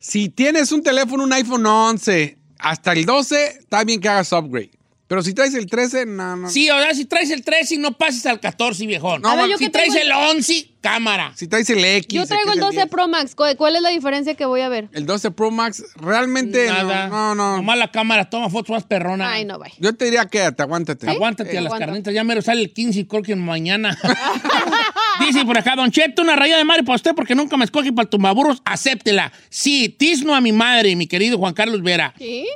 si 0.00 0.28
tienes 0.28 0.72
un 0.72 0.82
teléfono, 0.82 1.24
un 1.24 1.32
iPhone 1.32 1.66
11, 1.66 2.38
hasta 2.58 2.92
el 2.92 3.04
12, 3.04 3.46
está 3.60 3.84
bien 3.84 4.00
que 4.00 4.08
hagas 4.08 4.32
upgrade. 4.32 4.70
Pero 5.08 5.22
si 5.22 5.32
traes 5.32 5.54
el 5.54 5.64
13, 5.66 6.04
no, 6.04 6.36
no. 6.36 6.50
Sí, 6.50 6.68
o 6.68 6.78
sea, 6.78 6.92
si 6.92 7.06
traes 7.06 7.30
el 7.30 7.42
13 7.42 7.78
no 7.78 7.92
pases 7.96 8.26
al 8.26 8.40
14, 8.40 8.86
viejón. 8.86 9.22
No, 9.22 9.30
A 9.30 9.36
ver, 9.36 9.48
yo 9.48 9.56
si 9.56 9.64
que 9.64 9.70
traes 9.70 9.94
el 9.94 10.08
el- 10.08 10.12
11, 10.12 10.68
cámara. 10.82 11.32
Si 11.34 11.48
traes 11.48 11.70
el 11.70 11.82
X. 11.82 12.08
Yo 12.14 12.26
traigo 12.26 12.52
el 12.52 12.60
12 12.60 12.86
Pro 12.88 13.08
Max. 13.08 13.34
¿Cuál 13.34 13.76
es 13.76 13.80
la 13.80 13.88
diferencia 13.88 14.34
que 14.34 14.44
voy 14.44 14.60
a 14.60 14.68
ver? 14.68 14.90
El 14.92 15.06
12 15.06 15.30
Pro 15.30 15.50
Max, 15.50 15.82
realmente 15.96 16.66
Nada. 16.66 17.08
no, 17.08 17.34
no, 17.34 17.34
no. 17.34 17.56
Nomás 17.56 17.78
la 17.78 17.90
cámara 17.90 18.28
toma 18.28 18.50
fotos 18.50 18.68
más 18.70 18.84
perrona. 18.84 19.32
Ay, 19.32 19.46
no, 19.46 19.58
vaya. 19.58 19.74
Yo 19.78 19.94
te 19.94 20.04
diría 20.04 20.26
quédate, 20.26 20.62
aguántate. 20.62 21.08
Aguántate 21.08 21.56
a 21.56 21.62
las 21.62 21.66
Aguanta. 21.72 21.86
carnitas. 21.86 22.12
Ya 22.12 22.22
mero 22.22 22.42
sale 22.42 22.60
el 22.60 22.72
15 22.74 23.00
y 23.00 23.04
creo 23.06 23.22
que 23.22 23.34
mañana. 23.34 23.96
Dice 25.26 25.42
por 25.46 25.56
acá, 25.56 25.74
Don 25.74 25.90
Cheto, 25.90 26.20
una 26.20 26.36
raya 26.36 26.58
de 26.58 26.64
madre 26.64 26.82
para 26.84 26.96
usted 26.96 27.14
porque 27.14 27.34
nunca 27.34 27.56
me 27.56 27.64
escoge 27.64 27.92
para 27.94 28.04
el 28.04 28.10
tumbaburros. 28.10 28.60
Acéptela. 28.66 29.32
Sí, 29.48 29.88
tisno 29.88 30.34
a 30.34 30.42
mi 30.42 30.52
madre, 30.52 30.94
mi 30.96 31.06
querido 31.06 31.38
Juan 31.38 31.54
Carlos 31.54 31.82
Vera. 31.82 32.12
¿Sí? 32.18 32.46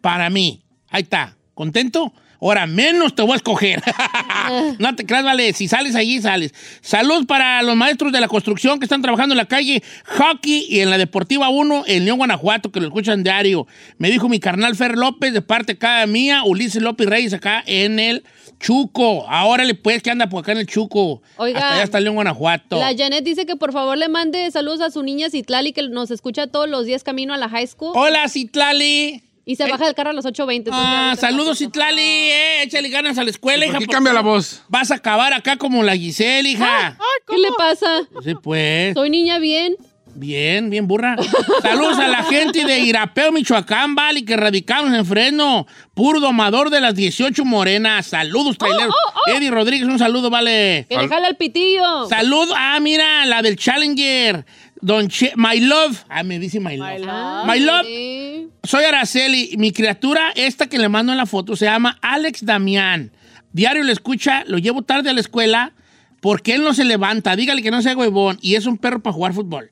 Para 0.00 0.30
mí. 0.30 0.63
Ahí 0.94 1.02
está. 1.02 1.36
¿Contento? 1.54 2.12
Ahora 2.40 2.68
menos 2.68 3.16
te 3.16 3.22
voy 3.22 3.32
a 3.32 3.36
escoger. 3.36 3.82
no 4.78 4.94
te 4.94 5.04
creas, 5.04 5.24
vale. 5.24 5.52
Si 5.52 5.66
sales 5.66 5.96
allí, 5.96 6.20
sales. 6.20 6.54
Salud 6.82 7.26
para 7.26 7.60
los 7.62 7.74
maestros 7.74 8.12
de 8.12 8.20
la 8.20 8.28
construcción 8.28 8.78
que 8.78 8.84
están 8.84 9.02
trabajando 9.02 9.32
en 9.32 9.38
la 9.38 9.46
calle 9.46 9.82
Hockey 10.06 10.66
y 10.68 10.78
en 10.78 10.90
la 10.90 10.98
Deportiva 10.98 11.48
1 11.48 11.82
en 11.88 12.04
León, 12.04 12.18
Guanajuato, 12.18 12.70
que 12.70 12.78
lo 12.78 12.86
escuchan 12.86 13.24
diario. 13.24 13.66
Me 13.98 14.08
dijo 14.08 14.28
mi 14.28 14.38
carnal 14.38 14.76
Fer 14.76 14.96
López, 14.96 15.32
de 15.32 15.42
parte 15.42 15.76
cada 15.76 16.06
mía, 16.06 16.44
Ulises 16.44 16.80
López 16.80 17.08
Reyes, 17.08 17.32
acá 17.32 17.64
en 17.66 17.98
el 17.98 18.22
Chuco. 18.60 19.28
Ahora 19.28 19.64
le 19.64 19.74
puedes 19.74 20.00
que 20.00 20.12
anda 20.12 20.28
por 20.28 20.44
acá 20.44 20.52
en 20.52 20.58
el 20.58 20.68
Chuco. 20.68 21.22
Oiga. 21.38 21.58
Hasta 21.58 21.74
allá 21.74 21.82
está 21.82 21.98
León, 21.98 22.14
Guanajuato. 22.14 22.78
La 22.78 22.94
Janet 22.96 23.24
dice 23.24 23.46
que 23.46 23.56
por 23.56 23.72
favor 23.72 23.98
le 23.98 24.08
mande 24.08 24.48
saludos 24.52 24.80
a 24.80 24.90
su 24.90 25.02
niña 25.02 25.28
Citlali 25.28 25.72
que 25.72 25.88
nos 25.88 26.12
escucha 26.12 26.46
todos 26.46 26.68
los 26.68 26.86
días 26.86 27.02
camino 27.02 27.34
a 27.34 27.36
la 27.36 27.48
high 27.48 27.66
school. 27.66 27.90
Hola, 27.96 28.28
Citlali. 28.28 29.33
Y 29.46 29.56
se 29.56 29.68
baja 29.70 29.84
del 29.84 29.94
carro 29.94 30.10
a 30.10 30.12
las 30.14 30.24
8.20. 30.24 30.54
entonces 30.56 30.82
Ah, 30.84 31.14
saludos, 31.18 31.58
Citlali. 31.58 32.00
Eh, 32.02 32.62
échale 32.62 32.88
ganas 32.88 33.18
a 33.18 33.24
la 33.24 33.30
escuela, 33.30 33.58
¿Por 33.60 33.68
hija. 33.68 33.78
qué 33.78 33.84
porque 33.84 33.94
cambia 33.94 34.12
la 34.12 34.22
voz? 34.22 34.62
Vas 34.68 34.90
a 34.90 34.94
acabar 34.94 35.32
acá 35.34 35.56
como 35.58 35.82
la 35.82 35.94
Giselle, 35.96 36.48
hija. 36.48 36.96
¿Qué 37.28 37.36
le 37.38 37.52
pasa? 37.52 38.02
Sí, 38.24 38.34
pues. 38.42 38.94
Soy 38.94 39.10
niña 39.10 39.38
bien. 39.38 39.76
Bien, 40.16 40.70
bien 40.70 40.86
burra. 40.86 41.16
Saludos 41.60 41.98
a 41.98 42.06
la 42.06 42.22
gente 42.22 42.64
de 42.64 42.78
Irapeo, 42.78 43.32
Michoacán, 43.32 43.96
vale, 43.96 44.24
que 44.24 44.36
radicamos 44.36 44.94
en 44.94 45.04
Fresno. 45.04 45.66
Puro 45.92 46.20
domador 46.20 46.70
de 46.70 46.80
las 46.80 46.94
18 46.94 47.44
morenas. 47.44 48.06
Saludos, 48.06 48.56
traileros. 48.56 48.94
Eddie 49.26 49.50
Rodríguez, 49.50 49.88
un 49.88 49.98
saludo, 49.98 50.30
vale. 50.30 50.86
Que 50.88 50.96
le 50.98 51.08
jala 51.08 51.26
el 51.26 51.34
pitillo. 51.36 52.06
Salud, 52.08 52.48
ah, 52.54 52.78
mira, 52.80 53.26
la 53.26 53.42
del 53.42 53.56
Challenger. 53.56 54.46
Don 54.84 55.08
Che, 55.08 55.32
My 55.36 55.58
Love. 55.60 55.96
Ah, 56.10 56.22
me 56.22 56.38
dice 56.38 56.60
My 56.60 56.76
Love. 56.76 57.06
Ah, 57.08 57.44
My 57.46 57.58
Love. 57.58 57.86
sí. 57.86 58.48
Soy 58.64 58.84
Araceli. 58.84 59.54
Mi 59.56 59.72
criatura, 59.72 60.30
esta 60.36 60.66
que 60.66 60.78
le 60.78 60.90
mando 60.90 61.10
en 61.12 61.16
la 61.18 61.24
foto, 61.24 61.56
se 61.56 61.64
llama 61.64 61.98
Alex 62.02 62.44
Damián. 62.44 63.10
Diario 63.52 63.82
le 63.82 63.92
escucha, 63.92 64.44
lo 64.46 64.58
llevo 64.58 64.82
tarde 64.82 65.08
a 65.08 65.12
la 65.14 65.20
escuela 65.20 65.72
porque 66.20 66.54
él 66.54 66.62
no 66.62 66.74
se 66.74 66.84
levanta. 66.84 67.34
Dígale 67.34 67.62
que 67.62 67.70
no 67.70 67.80
sea 67.80 67.96
huevón 67.96 68.38
y 68.42 68.56
es 68.56 68.66
un 68.66 68.76
perro 68.76 69.00
para 69.02 69.14
jugar 69.14 69.32
fútbol. 69.32 69.70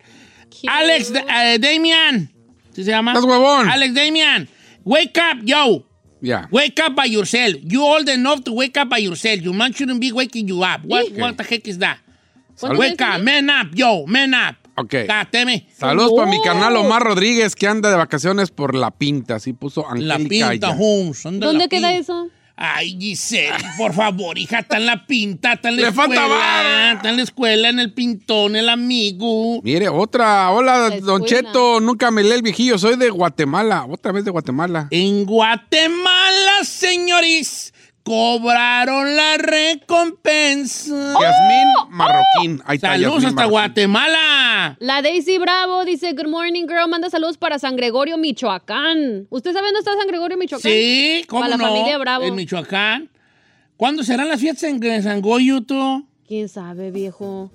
Alex 0.67 1.13
Da- 1.13 1.53
eh, 1.55 1.59
Damian. 1.59 2.31
¿Sí 2.73 2.85
se 2.85 2.91
llama? 2.91 3.13
Estás 3.13 3.25
huevón. 3.27 3.69
Alex 3.69 3.95
Damian. 3.95 4.49
Wake 4.85 5.19
up, 5.19 5.45
yo. 5.45 5.85
Ya. 6.23 6.49
Wake 6.51 6.81
up 6.87 6.95
by 6.95 7.07
yourself. 7.11 7.57
You 7.65 7.83
old 7.85 8.09
enough 8.09 8.45
to 8.45 8.53
wake 8.53 8.79
up 8.81 8.89
by 8.89 8.99
yourself. 9.03 9.43
Your 9.43 9.55
man 9.55 9.75
shouldn't 9.75 10.01
be 10.01 10.11
waking 10.13 10.49
you 10.49 10.63
up. 10.65 10.81
What, 10.85 11.05
Okay. 11.07 11.21
what 11.21 11.37
the 11.37 11.43
heck 11.45 11.67
is 11.69 11.79
that? 11.79 11.99
¿Cuántos 12.59 12.79
Wake 12.79 13.03
up, 13.03 13.21
man 13.21 13.51
up, 13.51 13.69
yo, 13.75 14.07
man 14.07 14.33
up. 14.33 14.57
Ok. 14.77 14.95
Damn 15.33 15.49
it. 15.51 15.65
Saludos 15.77 16.13
para 16.17 16.31
mi 16.31 16.41
carnal 16.43 16.77
Omar 16.77 17.03
Rodríguez 17.03 17.55
que 17.55 17.67
anda 17.69 17.91
de 17.91 17.97
vacaciones 17.97 18.51
por 18.51 18.75
La 18.75 18.91
Pinta. 18.91 19.37
Así 19.37 19.53
puso 19.53 19.85
La 19.95 20.15
Angélica 20.17 20.51
pinta. 20.51 20.71
Holmes. 20.71 21.19
son 21.19 21.39
de 21.41 21.47
¿Dónde 21.47 21.65
La 21.65 21.69
queda 21.69 21.89
Pinta. 21.89 22.01
eso? 22.01 22.29
Ay, 22.55 22.97
Giselle, 23.01 23.51
por 23.79 23.93
favor, 23.95 24.39
hija, 24.39 24.59
está 24.61 24.77
en 24.77 24.85
la 24.87 25.07
pinta, 25.07 25.55
está 25.55 25.71
en 25.71 25.77
la 25.77 25.83
Le 25.89 25.93
falta 25.93 26.15
escuela. 26.15 26.37
vara. 26.37 26.93
Está 26.93 27.09
en 27.11 27.17
la 27.17 27.23
escuela, 27.23 27.69
en 27.71 27.79
el 27.81 27.93
pintón, 27.93 28.55
el 28.57 28.69
amigo. 28.69 29.61
Mire, 29.63 29.89
otra. 29.89 30.51
Hola, 30.53 30.91
La 30.91 31.01
Don. 31.01 31.25
Cheto. 31.25 31.81
Nunca 31.81 32.11
me 32.11 32.23
lee 32.23 32.33
el 32.33 32.43
viejillo. 32.43 32.79
Soy 32.79 32.97
de 32.97 33.09
Guatemala. 33.11 33.87
Otra 33.91 34.13
vez 34.13 34.25
de 34.27 34.31
Guatemala. 34.31 34.87
En 34.91 35.25
Guatemala, 35.25 36.53
señores, 36.63 37.73
cobraron 38.05 39.15
la 39.17 39.37
recompensa. 39.39 40.95
Yasmín 41.21 41.69
Marroquín. 41.91 42.63
Ahí 42.65 42.77
está. 42.77 42.89
Saludos 42.93 43.15
Yasmín 43.23 43.29
hasta 43.29 43.35
Marroquín. 43.37 43.51
Guatemala. 43.51 44.77
La 44.81 45.03
Daisy 45.03 45.39
Bravo 45.39 45.85
dice, 45.85 46.13
Good 46.13 46.29
morning, 46.29 46.63
girl. 46.67 46.89
Manda 46.89 47.11
saludos 47.11 47.37
para 47.39 47.59
San 47.59 47.77
Gregorio, 47.77 48.17
Michoacán. 48.19 49.27
¿Usted 49.31 49.53
sabe 49.53 49.67
dónde 49.67 49.81
está 49.81 49.93
San 49.97 50.07
Gregorio, 50.07 50.37
Michoacán? 50.37 50.71
Sí, 50.71 51.25
¿cómo 51.29 51.43
Para 51.43 51.57
la 51.57 51.63
no? 51.63 51.69
familia 51.69 51.99
Bravo. 51.99 52.25
En 52.25 52.35
Michoacán. 52.35 53.09
¿Cuándo 53.77 54.05
serán 54.05 54.29
las 54.29 54.41
fiestas 54.41 54.65
en 54.71 55.03
San 55.03 55.21
Goyo, 55.21 55.63
tú? 55.63 56.07
¿Quién 56.29 56.49
sabe, 56.49 56.91
viejo? 56.91 57.51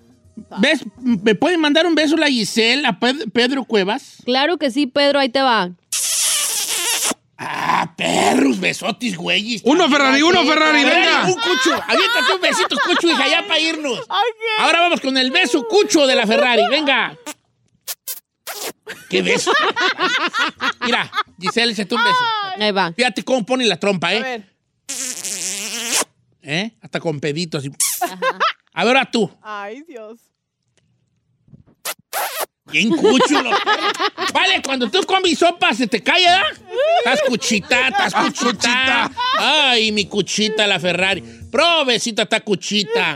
¿Ves? 0.59 0.81
¿Me 1.01 1.33
pueden 1.35 1.59
mandar 1.59 1.85
un 1.87 1.95
beso 1.95 2.15
la 2.15 2.27
Giselle, 2.27 2.85
a 2.85 2.99
Ped- 2.99 3.31
Pedro 3.31 3.63
Cuevas? 3.63 4.17
Claro 4.25 4.57
que 4.57 4.69
sí, 4.69 4.85
Pedro, 4.85 5.19
ahí 5.19 5.29
te 5.29 5.41
va. 5.41 5.71
Ah, 7.39 7.93
perros, 7.95 8.59
besotis, 8.59 9.15
güeyes. 9.15 9.61
Uno, 9.63 9.87
Ferrari, 9.89 10.23
uno, 10.23 10.43
Ferrari, 10.43 10.83
venga. 10.83 11.25
Un 11.25 11.35
cucho. 11.35 11.73
Aviéntate 11.87 12.33
un 12.33 12.41
besito, 12.41 12.75
cucho, 12.83 13.07
hija, 13.09 13.27
ya 13.27 13.47
para 13.47 13.59
irnos. 13.59 13.99
Ahora 14.59 14.81
vamos 14.81 14.99
con 15.01 15.15
el 15.17 15.29
beso 15.29 15.67
cucho 15.67 16.07
de 16.07 16.15
la 16.15 16.25
Ferrari. 16.25 16.63
Venga. 16.69 17.15
¿Qué 19.09 19.21
beso? 19.21 19.51
Mira, 20.81 21.11
Giselle, 21.39 21.75
se 21.75 21.83
un 21.83 22.03
beso. 22.03 22.25
Ahí 22.59 22.71
va. 22.71 22.91
Fíjate 22.93 23.23
cómo 23.23 23.45
pone 23.45 23.65
la 23.65 23.79
trompa, 23.79 24.13
¿eh? 24.13 24.17
A 24.17 24.23
ver. 24.23 24.57
¿Eh? 26.41 26.71
Hasta 26.81 26.99
con 26.99 27.19
pedito 27.19 27.57
así. 27.57 27.69
A 28.73 28.83
ver, 28.83 28.97
ahora 28.97 29.11
tú. 29.11 29.29
Ay, 29.41 29.83
Dios. 29.87 30.19
Bien 32.71 32.89
cucho. 32.89 33.43
Vale, 34.33 34.61
cuando 34.63 34.89
tú 34.89 35.03
comes 35.05 35.39
sopa 35.39 35.73
se 35.73 35.87
te 35.87 36.01
cae, 36.03 36.23
¿verdad? 36.23 36.43
Estás 36.99 37.21
cuchita, 37.27 37.87
estás 37.87 38.13
cuchita. 38.13 39.11
Ay, 39.37 39.91
mi 39.91 40.05
cuchita, 40.05 40.67
la 40.67 40.79
Ferrari. 40.79 41.23
Provecita, 41.51 42.23
está 42.23 42.41
cuchita. 42.41 43.15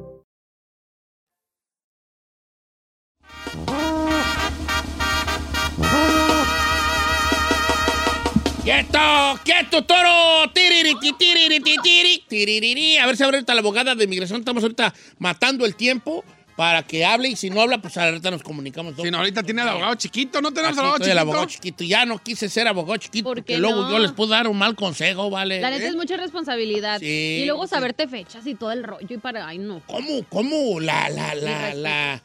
¡Quieto! 8.71 8.99
¡Quieto, 9.43 9.83
toro! 9.83 10.49
¡Tiririti, 10.53 11.11
tiririti, 11.11 11.75
tiri, 11.83 12.23
tiririri! 12.25 12.97
A 12.99 13.05
ver 13.05 13.17
si 13.17 13.23
ahorita 13.23 13.53
la 13.53 13.59
abogada 13.59 13.95
de 13.95 14.05
inmigración 14.05 14.39
estamos 14.39 14.63
ahorita 14.63 14.93
matando 15.19 15.65
el 15.65 15.75
tiempo 15.75 16.23
para 16.55 16.81
que 16.83 17.03
hable 17.03 17.27
y 17.27 17.35
si 17.35 17.49
no 17.49 17.59
habla, 17.59 17.79
pues 17.81 17.97
ahorita 17.97 18.31
nos 18.31 18.43
comunicamos. 18.43 18.95
Si 18.95 19.11
no, 19.11 19.17
ahorita 19.17 19.43
tiene 19.43 19.61
el 19.63 19.67
abogado 19.67 19.95
chiquito, 19.95 20.41
no 20.41 20.53
tenemos 20.53 20.77
Aquí 20.77 20.79
abogado 20.79 20.95
estoy 20.95 21.07
chiquito. 21.07 21.11
el 21.11 21.19
abogado 21.19 21.45
chiquito. 21.47 21.83
Ya 21.83 22.05
no 22.05 22.17
quise 22.19 22.47
ser 22.47 22.69
abogado 22.69 22.95
chiquito 22.95 23.25
¿Por 23.25 23.37
porque 23.39 23.53
qué 23.55 23.59
luego 23.59 23.81
no? 23.81 23.91
yo 23.91 23.99
les 23.99 24.13
puedo 24.13 24.29
dar 24.29 24.47
un 24.47 24.57
mal 24.57 24.73
consejo, 24.75 25.29
¿vale? 25.29 25.59
La 25.59 25.69
neta 25.69 25.83
¿Eh? 25.83 25.89
es 25.89 25.95
mucha 25.97 26.15
responsabilidad. 26.15 26.99
Sí, 26.99 27.39
y 27.41 27.45
luego 27.45 27.63
sí. 27.67 27.71
saberte 27.71 28.07
fechas 28.07 28.47
y 28.47 28.55
todo 28.55 28.71
el 28.71 28.83
rollo 28.85 29.05
y 29.09 29.17
para... 29.17 29.47
Ay, 29.47 29.57
no. 29.57 29.81
¿Cómo, 29.85 30.23
cómo 30.29 30.79
la, 30.79 31.09
la, 31.09 31.35
la, 31.35 31.73
la, 31.73 32.21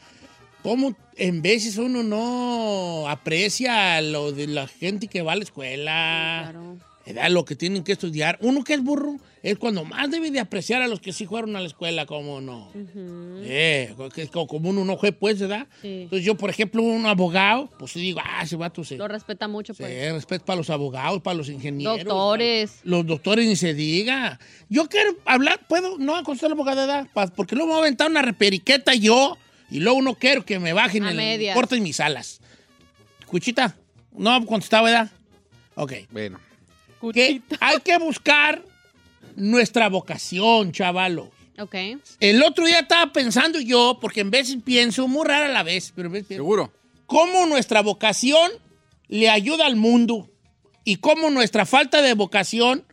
cómo 0.67 0.97
en 1.17 1.43
veces 1.43 1.79
uno 1.79 2.03
no 2.03 3.09
aprecia 3.09 4.01
lo 4.03 4.33
de 4.33 4.49
la 4.49 4.67
gente 4.67 5.07
que 5.07 5.23
va 5.23 5.35
a 5.35 5.37
la 5.37 5.45
escuela? 5.45 6.49
Claro. 6.51 6.77
¿verdad? 7.07 7.31
Lo 7.31 7.45
que 7.45 7.55
tienen 7.55 7.85
que 7.85 7.93
estudiar. 7.93 8.37
Uno 8.41 8.65
que 8.65 8.75
es 8.75 8.83
burro 8.83 9.17
es 9.45 9.57
cuando 9.59 9.85
más 9.85 10.11
debe 10.11 10.33
de 10.33 10.41
apreciar 10.41 10.83
a 10.83 10.89
los 10.89 10.99
que 10.99 11.13
sí 11.13 11.25
fueron 11.25 11.55
a 11.55 11.61
la 11.61 11.69
escuela, 11.69 12.05
como 12.05 12.41
no. 12.41 12.73
Eh, 13.45 13.95
que 14.13 14.23
es 14.23 14.31
como 14.31 14.69
uno 14.69 14.85
no 14.85 14.97
fue, 14.97 15.13
pues, 15.13 15.39
¿verdad? 15.39 15.69
Sí. 15.83 16.03
Entonces 16.03 16.27
yo, 16.27 16.37
por 16.37 16.51
ejemplo, 16.51 16.83
un 16.83 17.07
abogado, 17.07 17.71
pues 17.79 17.93
sí 17.93 18.01
digo, 18.01 18.21
ah, 18.25 18.41
ese 18.43 18.57
vato 18.57 18.83
se... 18.83 18.97
Lo 18.97 19.07
respeta 19.07 19.47
mucho, 19.47 19.73
Sí, 19.73 19.85
pues. 19.85 20.13
respeto 20.15 20.45
para 20.47 20.57
los 20.57 20.69
abogados, 20.69 21.23
para 21.23 21.37
los 21.37 21.49
ingenieros. 21.49 21.99
Doctores. 21.99 22.71
para 22.83 22.91
Los 22.91 23.07
doctores 23.07 23.47
ni 23.47 23.55
se 23.55 23.73
diga. 23.73 24.41
Yo 24.69 24.89
quiero 24.89 25.17
hablar, 25.27 25.61
¿puedo? 25.69 25.97
No 25.99 26.17
acostar 26.17 26.51
la 26.51 26.55
abogada, 26.55 27.09
porque 27.37 27.55
luego 27.55 27.69
me 27.69 27.75
voy 27.75 27.83
a 27.83 27.87
aventar 27.87 28.11
una 28.11 28.23
reperiqueta 28.23 28.97
yo 28.97 29.39
y 29.71 29.81
luego 29.81 30.01
no 30.03 30.15
quiero 30.15 30.45
que 30.45 30.59
me 30.59 30.73
bajen 30.73 31.05
A 31.05 31.11
el 31.11 31.17
medias. 31.17 31.55
corten 31.55 31.83
mis 31.83 32.01
alas. 32.01 32.41
Cuchita, 33.27 33.77
no 34.13 34.45
contestaba, 34.47 34.89
¿verdad? 34.91 35.11
Ok. 35.75 35.93
Bueno. 36.11 36.41
Que 37.13 37.43
hay 37.61 37.81
que 37.81 37.99
buscar 37.99 38.63
nuestra 39.37 39.89
vocación, 39.89 40.73
chavalo. 40.73 41.31
Ok. 41.59 41.75
El 42.21 42.43
otro 42.43 42.65
día 42.67 42.81
estaba 42.81 43.13
pensando 43.13 43.61
yo, 43.61 43.99
porque 44.01 44.21
en 44.21 44.31
veces 44.31 44.57
pienso, 44.65 45.09
muy 45.09 45.27
rara 45.27 45.47
a 45.47 45.49
la 45.49 45.63
vez, 45.63 45.93
pero 45.95 46.07
en 46.07 46.13
veces 46.13 46.29
pienso, 46.29 46.43
Seguro. 46.43 46.73
cómo 47.07 47.47
nuestra 47.47 47.83
vocación 47.83 48.51
le 49.09 49.29
ayuda 49.31 49.67
al 49.67 49.77
mundo 49.77 50.29
y 50.85 50.97
cómo 50.97 51.31
nuestra 51.31 51.65
falta 51.67 52.03
de 52.03 52.15
vocación 52.15 52.85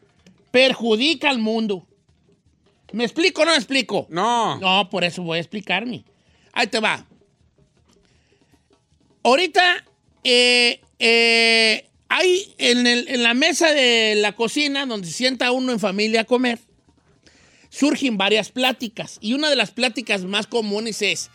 perjudica 0.52 1.30
al 1.30 1.40
mundo. 1.40 1.88
¿Me 2.92 3.04
explico 3.04 3.42
o 3.42 3.46
no 3.46 3.52
me 3.52 3.58
explico? 3.58 4.06
No. 4.10 4.60
No, 4.60 4.90
por 4.90 5.04
eso 5.04 5.24
voy 5.24 5.38
a 5.38 5.42
explicarme. 5.42 6.06
Ahí 6.54 6.68
te 6.68 6.80
va. 6.80 7.06
Ahorita 9.24 9.84
eh, 10.24 10.82
eh, 11.00 11.86
hay 12.10 12.54
en, 12.58 12.86
el- 12.88 13.08
en 13.08 13.24
la 13.24 13.34
mesa 13.34 13.72
de 13.72 14.16
la 14.16 14.34
cocina 14.36 14.86
donde 14.86 15.08
se 15.08 15.14
sienta 15.14 15.52
uno 15.52 15.72
en 15.72 15.80
familia 15.80 16.22
a 16.22 16.26
comer, 16.26 16.60
surgen 17.70 18.18
varias 18.18 18.52
pláticas. 18.52 19.18
Y 19.22 19.34
una 19.34 19.50
de 19.50 19.56
las 19.56 19.72
pláticas 19.72 20.24
más 20.26 20.46
comunes 20.48 21.02
es, 21.02 21.30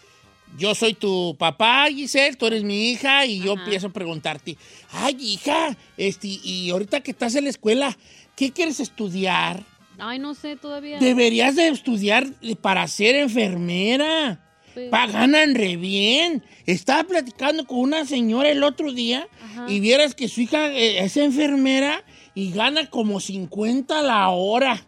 yo 0.57 0.75
soy 0.75 0.95
tu 0.95 1.37
papá, 1.39 1.87
Giselle, 1.89 2.37
tú 2.37 2.47
eres 2.47 2.63
mi 2.65 2.91
hija, 2.91 3.27
y 3.27 3.41
yo 3.41 3.53
empiezo 3.55 3.89
a 3.89 3.93
preguntarte, 3.93 4.57
ay, 4.93 5.17
hija, 5.21 5.77
este, 5.97 6.29
y 6.29 6.71
ahorita 6.71 7.01
que 7.03 7.11
estás 7.11 7.35
en 7.35 7.45
la 7.45 7.51
escuela, 7.51 7.97
¿qué 8.37 8.53
quieres 8.53 8.81
estudiar? 8.81 9.65
Ay, 9.99 10.19
no 10.21 10.35
sé 10.35 10.57
todavía. 10.57 10.99
Deberías 11.01 11.57
de 11.57 11.69
estudiar 11.69 12.29
para 12.63 12.87
ser 12.87 13.17
enfermera. 13.17 14.45
Pues- 14.79 14.91
Pa, 14.91 15.07
ganan 15.09 15.57
re 15.57 15.77
bien. 15.77 16.45
Estaba 16.65 17.03
platicando 17.03 17.67
con 17.67 17.81
una 17.81 18.05
señora 18.05 18.49
el 18.49 18.63
otro 18.63 18.93
día 18.93 19.27
Ajá. 19.43 19.67
y 19.69 19.81
vieras 19.81 20.15
que 20.15 20.29
su 20.29 20.43
hija 20.43 20.69
eh, 20.69 21.05
es 21.05 21.17
enfermera 21.17 22.05
y 22.35 22.53
gana 22.53 22.89
como 22.89 23.19
50 23.19 24.03
la 24.03 24.29
hora. 24.29 24.87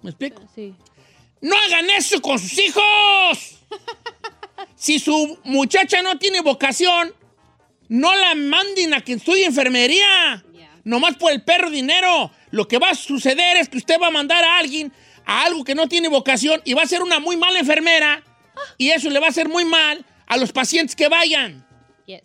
¿Me 0.00 0.10
explico? 0.10 0.42
Sí. 0.54 0.74
¡No 1.42 1.54
hagan 1.54 1.90
eso 1.90 2.22
con 2.22 2.38
sus 2.38 2.58
hijos! 2.58 3.58
si 4.74 4.98
su 4.98 5.38
muchacha 5.44 6.00
no 6.02 6.18
tiene 6.18 6.40
vocación, 6.40 7.12
no 7.88 8.14
la 8.14 8.34
manden 8.34 8.94
a 8.94 9.02
que 9.02 9.14
estudie 9.14 9.44
enfermería. 9.44 10.42
Nomás 10.82 11.16
por 11.16 11.30
el 11.30 11.42
perro 11.44 11.68
dinero. 11.68 12.30
Lo 12.52 12.66
que 12.66 12.78
va 12.78 12.90
a 12.90 12.94
suceder 12.94 13.58
es 13.58 13.68
que 13.68 13.76
usted 13.76 14.00
va 14.00 14.06
a 14.06 14.10
mandar 14.10 14.42
a 14.42 14.58
alguien 14.58 14.90
a 15.26 15.44
algo 15.44 15.62
que 15.62 15.74
no 15.74 15.88
tiene 15.88 16.08
vocación 16.08 16.62
y 16.64 16.72
va 16.72 16.82
a 16.82 16.86
ser 16.86 17.02
una 17.02 17.20
muy 17.20 17.36
mala 17.36 17.58
enfermera. 17.58 18.24
Y 18.78 18.90
eso 18.90 19.10
le 19.10 19.18
va 19.20 19.26
a 19.26 19.30
hacer 19.30 19.48
muy 19.48 19.64
mal 19.64 20.04
a 20.26 20.36
los 20.36 20.52
pacientes 20.52 20.94
que 20.96 21.08
vayan. 21.08 21.66
Yes. 22.06 22.22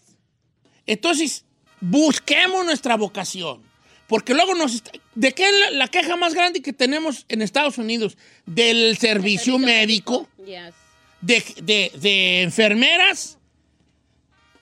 Entonces, 0.85 1.43
busquemos 1.81 2.65
nuestra 2.65 2.95
vocación. 2.97 3.63
Porque 4.07 4.33
luego 4.33 4.53
nos... 4.53 4.75
está- 4.75 4.91
¿De 5.15 5.33
qué 5.33 5.45
es 5.47 5.53
la, 5.59 5.71
la 5.71 5.87
queja 5.87 6.15
más 6.15 6.33
grande 6.33 6.61
que 6.61 6.73
tenemos 6.73 7.25
en 7.29 7.41
Estados 7.41 7.77
Unidos? 7.77 8.17
Del 8.45 8.97
servicio 8.97 9.57
médico, 9.57 10.27
Yes. 10.45 10.73
de, 11.21 11.43
de- 11.63 11.91
de 11.99 12.41
enfermeras, 12.43 13.37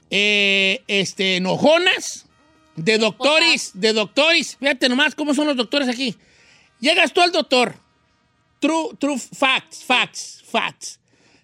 eh, 0.10 0.84
este, 0.88 1.38
enojonas, 1.38 2.26
de 2.76 2.98
doctores, 2.98 3.72
de 3.74 3.94
doctores. 3.94 4.56
Fíjate 4.58 4.88
nomás 4.90 5.16
cómo 5.16 5.34
son 5.34 5.48
los 5.48 5.56
doctores 5.58 5.90
aquí. 5.90 6.16
Llegas 6.80 7.12
tú 7.14 7.22
al 7.22 7.32
doctor. 7.32 7.76
True, 8.60 8.90
true 8.98 9.18
facts, 9.20 9.84
facts, 9.84 10.44
facts. 10.50 11.00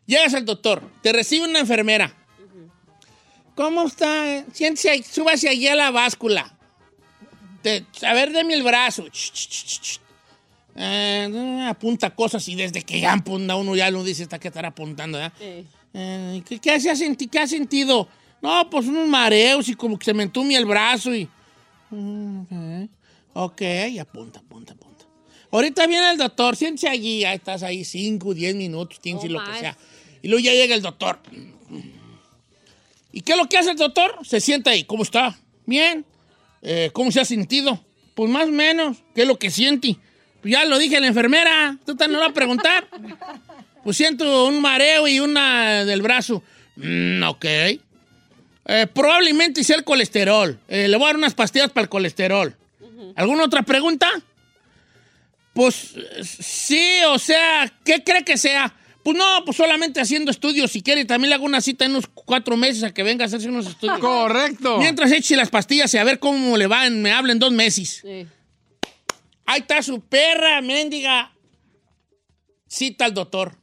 Llegas 0.09 0.33
al 0.33 0.43
doctor, 0.43 0.81
te 1.03 1.13
recibe 1.13 1.45
una 1.47 1.59
enfermera. 1.59 2.11
¿Cómo 3.53 3.83
está? 3.85 4.43
Siéntese 4.51 4.89
ahí, 4.89 5.03
súbase 5.03 5.47
allí 5.47 5.67
a 5.67 5.75
la 5.75 5.91
báscula. 5.91 6.51
Te- 7.61 7.85
a 8.01 8.13
ver, 8.15 8.31
deme 8.31 8.55
el 8.55 8.63
brazo. 8.63 9.07
Ch, 9.09 9.31
ch, 9.31 9.47
ch, 9.49 9.65
ch, 9.65 9.79
ch. 9.81 9.99
Eh, 10.75 11.65
apunta 11.69 12.09
cosas 12.15 12.47
y 12.47 12.55
desde 12.55 12.81
que 12.81 12.99
ya 12.99 13.13
apunta 13.13 13.55
uno 13.55 13.75
ya 13.75 13.91
lo 13.91 14.03
dice, 14.03 14.23
está 14.23 14.39
que 14.39 14.47
estar 14.47 14.65
apuntando, 14.65 15.19
¿verdad? 15.19 15.33
Eh, 15.93 16.41
¿qué, 16.47 16.57
qué, 16.57 16.79
se 16.79 16.89
ha 16.89 16.95
qué 17.31 17.39
ha 17.39 17.45
sentido? 17.47 18.07
No, 18.41 18.67
pues 18.67 18.87
unos 18.87 19.07
mareos 19.07 19.67
y 19.69 19.75
como 19.75 19.99
que 19.99 20.05
se 20.05 20.13
me 20.15 20.23
entumia 20.23 20.57
el 20.57 20.65
brazo 20.65 21.13
y... 21.13 21.29
Mm, 21.91 22.85
Ok, 23.33 23.61
y 23.91 23.99
apunta, 23.99 24.39
apunta, 24.39 24.73
apunta. 24.73 25.05
Ahorita 25.51 25.85
viene 25.85 26.09
el 26.11 26.17
doctor, 26.17 26.55
siéntese 26.55 26.87
allí, 26.89 27.19
ya 27.21 27.33
estás 27.33 27.61
ahí 27.61 27.83
5, 27.85 28.33
10 28.33 28.55
minutos, 28.55 28.99
15, 28.99 29.27
Oh, 29.27 29.29
lo 29.29 29.43
que 29.43 29.59
sea. 29.59 29.77
Y 30.21 30.27
luego 30.27 30.43
ya 30.43 30.51
llega 30.51 30.75
el 30.75 30.81
doctor. 30.81 31.19
¿Y 33.11 33.21
qué 33.21 33.33
es 33.33 33.37
lo 33.37 33.49
que 33.49 33.57
hace 33.57 33.71
el 33.71 33.77
doctor? 33.77 34.17
Se 34.23 34.39
sienta 34.39 34.71
ahí, 34.71 34.83
¿cómo 34.83 35.03
está? 35.03 35.37
Bien. 35.65 36.05
Eh, 36.61 36.89
¿Cómo 36.93 37.11
se 37.11 37.21
ha 37.21 37.25
sentido? 37.25 37.83
Pues 38.15 38.29
más 38.29 38.49
o 38.49 38.51
menos, 38.51 38.97
¿qué 39.15 39.21
es 39.21 39.27
lo 39.27 39.39
que 39.39 39.49
siente? 39.49 39.97
Pues 40.41 40.53
ya 40.53 40.65
lo 40.65 40.77
dije 40.77 40.97
a 40.97 40.99
la 40.99 41.07
enfermera, 41.07 41.77
tú 41.85 41.95
no 41.99 42.07
lo 42.07 42.19
vas 42.19 42.29
a 42.29 42.33
preguntar. 42.33 42.87
Pues 43.83 43.97
siento 43.97 44.45
un 44.47 44.61
mareo 44.61 45.07
y 45.07 45.19
una 45.19 45.85
del 45.85 46.01
brazo. 46.01 46.43
Mm, 46.75 47.23
ok. 47.23 47.45
Eh, 47.45 48.87
probablemente 48.93 49.63
sea 49.63 49.77
el 49.77 49.83
colesterol. 49.83 50.59
Eh, 50.67 50.87
le 50.87 50.97
voy 50.97 51.05
a 51.05 51.07
dar 51.07 51.17
unas 51.17 51.33
pastillas 51.33 51.71
para 51.71 51.83
el 51.83 51.89
colesterol. 51.89 52.55
¿Alguna 53.15 53.45
otra 53.45 53.63
pregunta? 53.63 54.07
Pues 55.53 55.95
sí, 56.23 56.99
o 57.07 57.17
sea, 57.17 57.71
¿qué 57.83 58.03
cree 58.03 58.23
que 58.23 58.37
sea? 58.37 58.73
Pues 59.03 59.15
no, 59.17 59.43
pues 59.45 59.55
solamente 59.57 60.01
haciendo 60.01 60.29
estudios. 60.29 60.71
Si 60.71 60.81
quiere, 60.81 61.05
también 61.05 61.29
le 61.29 61.35
hago 61.35 61.45
una 61.45 61.61
cita 61.61 61.85
en 61.85 61.91
unos 61.91 62.07
cuatro 62.13 62.57
meses 62.57 62.83
a 62.83 62.93
que 62.93 63.01
venga 63.03 63.23
a 63.23 63.27
hacerse 63.27 63.47
unos 63.47 63.65
estudios. 63.67 63.97
Correcto. 63.99 64.77
Mientras 64.77 65.11
eche 65.11 65.35
las 65.35 65.49
pastillas 65.49 65.93
y 65.93 65.97
a 65.97 66.03
ver 66.03 66.19
cómo 66.19 66.57
le 66.57 66.67
va, 66.67 66.85
en- 66.85 67.01
me 67.01 67.11
habla 67.11 67.31
en 67.31 67.39
dos 67.39 67.51
meses. 67.51 68.01
Sí. 68.01 68.27
Ahí 69.45 69.61
está 69.61 69.81
su 69.81 70.01
perra, 70.01 70.61
mendiga. 70.61 71.31
Cita 72.67 73.05
al 73.05 73.13
doctor. 73.13 73.55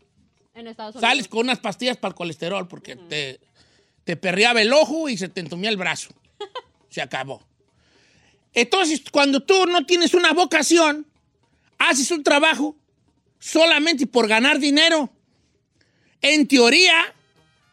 En 0.55 0.67
Estados 0.67 0.95
Unidos. 0.97 1.09
Sales 1.11 1.29
con 1.29 1.41
unas 1.41 1.59
pastillas 1.61 1.97
para 1.99 2.11
el 2.11 2.17
colesterol 2.17 2.67
porque 2.67 2.97
te, 2.97 3.39
te 4.05 4.17
perreaba 4.17 4.63
el 4.63 4.73
ojo 4.73 5.09
y 5.09 5.17
se 5.19 5.29
te 5.29 5.41
entumía 5.41 5.71
el 5.71 5.77
brazo. 5.77 6.09
Se 6.89 7.03
acabó. 7.03 7.47
Entonces, 8.55 9.03
cuando 9.13 9.41
tú 9.41 9.67
no 9.67 9.85
tienes 9.85 10.15
una 10.15 10.33
vocación, 10.33 11.07
haces 11.79 12.11
un 12.11 12.23
trabajo 12.23 12.75
solamente 13.39 14.07
por 14.07 14.27
ganar 14.29 14.59
dinero. 14.59 15.13
En 16.35 16.47
teoría, 16.47 17.15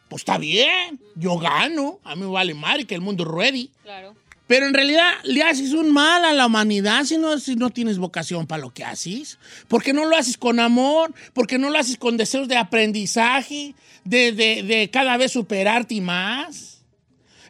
pues 0.08 0.20
está 0.22 0.38
bien, 0.38 1.00
yo 1.16 1.38
gano, 1.38 1.98
a 2.04 2.14
mí 2.14 2.22
me 2.22 2.28
vale 2.28 2.54
madre 2.54 2.84
que 2.86 2.94
el 2.94 3.00
mundo 3.00 3.24
ruede. 3.24 3.68
Claro. 3.82 4.14
Pero 4.46 4.66
en 4.66 4.74
realidad 4.74 5.10
le 5.24 5.42
haces 5.42 5.72
un 5.72 5.90
mal 5.90 6.24
a 6.24 6.32
la 6.34 6.46
humanidad 6.46 7.04
si 7.04 7.16
no, 7.16 7.38
si 7.38 7.56
no 7.56 7.70
tienes 7.70 7.96
vocación 7.98 8.46
para 8.46 8.60
lo 8.60 8.72
que 8.74 8.84
haces. 8.84 9.38
Porque 9.68 9.92
no 9.94 10.04
lo 10.04 10.16
haces 10.16 10.36
con 10.36 10.60
amor, 10.60 11.14
porque 11.32 11.58
no 11.58 11.70
lo 11.70 11.78
haces 11.78 11.96
con 11.96 12.16
deseos 12.18 12.46
de 12.46 12.56
aprendizaje, 12.56 13.74
de, 14.04 14.32
de- 14.32 14.62
de 14.62 14.90
cada 14.90 15.16
vez 15.16 15.32
superarte 15.32 15.94
y 15.94 16.00
más. 16.02 16.82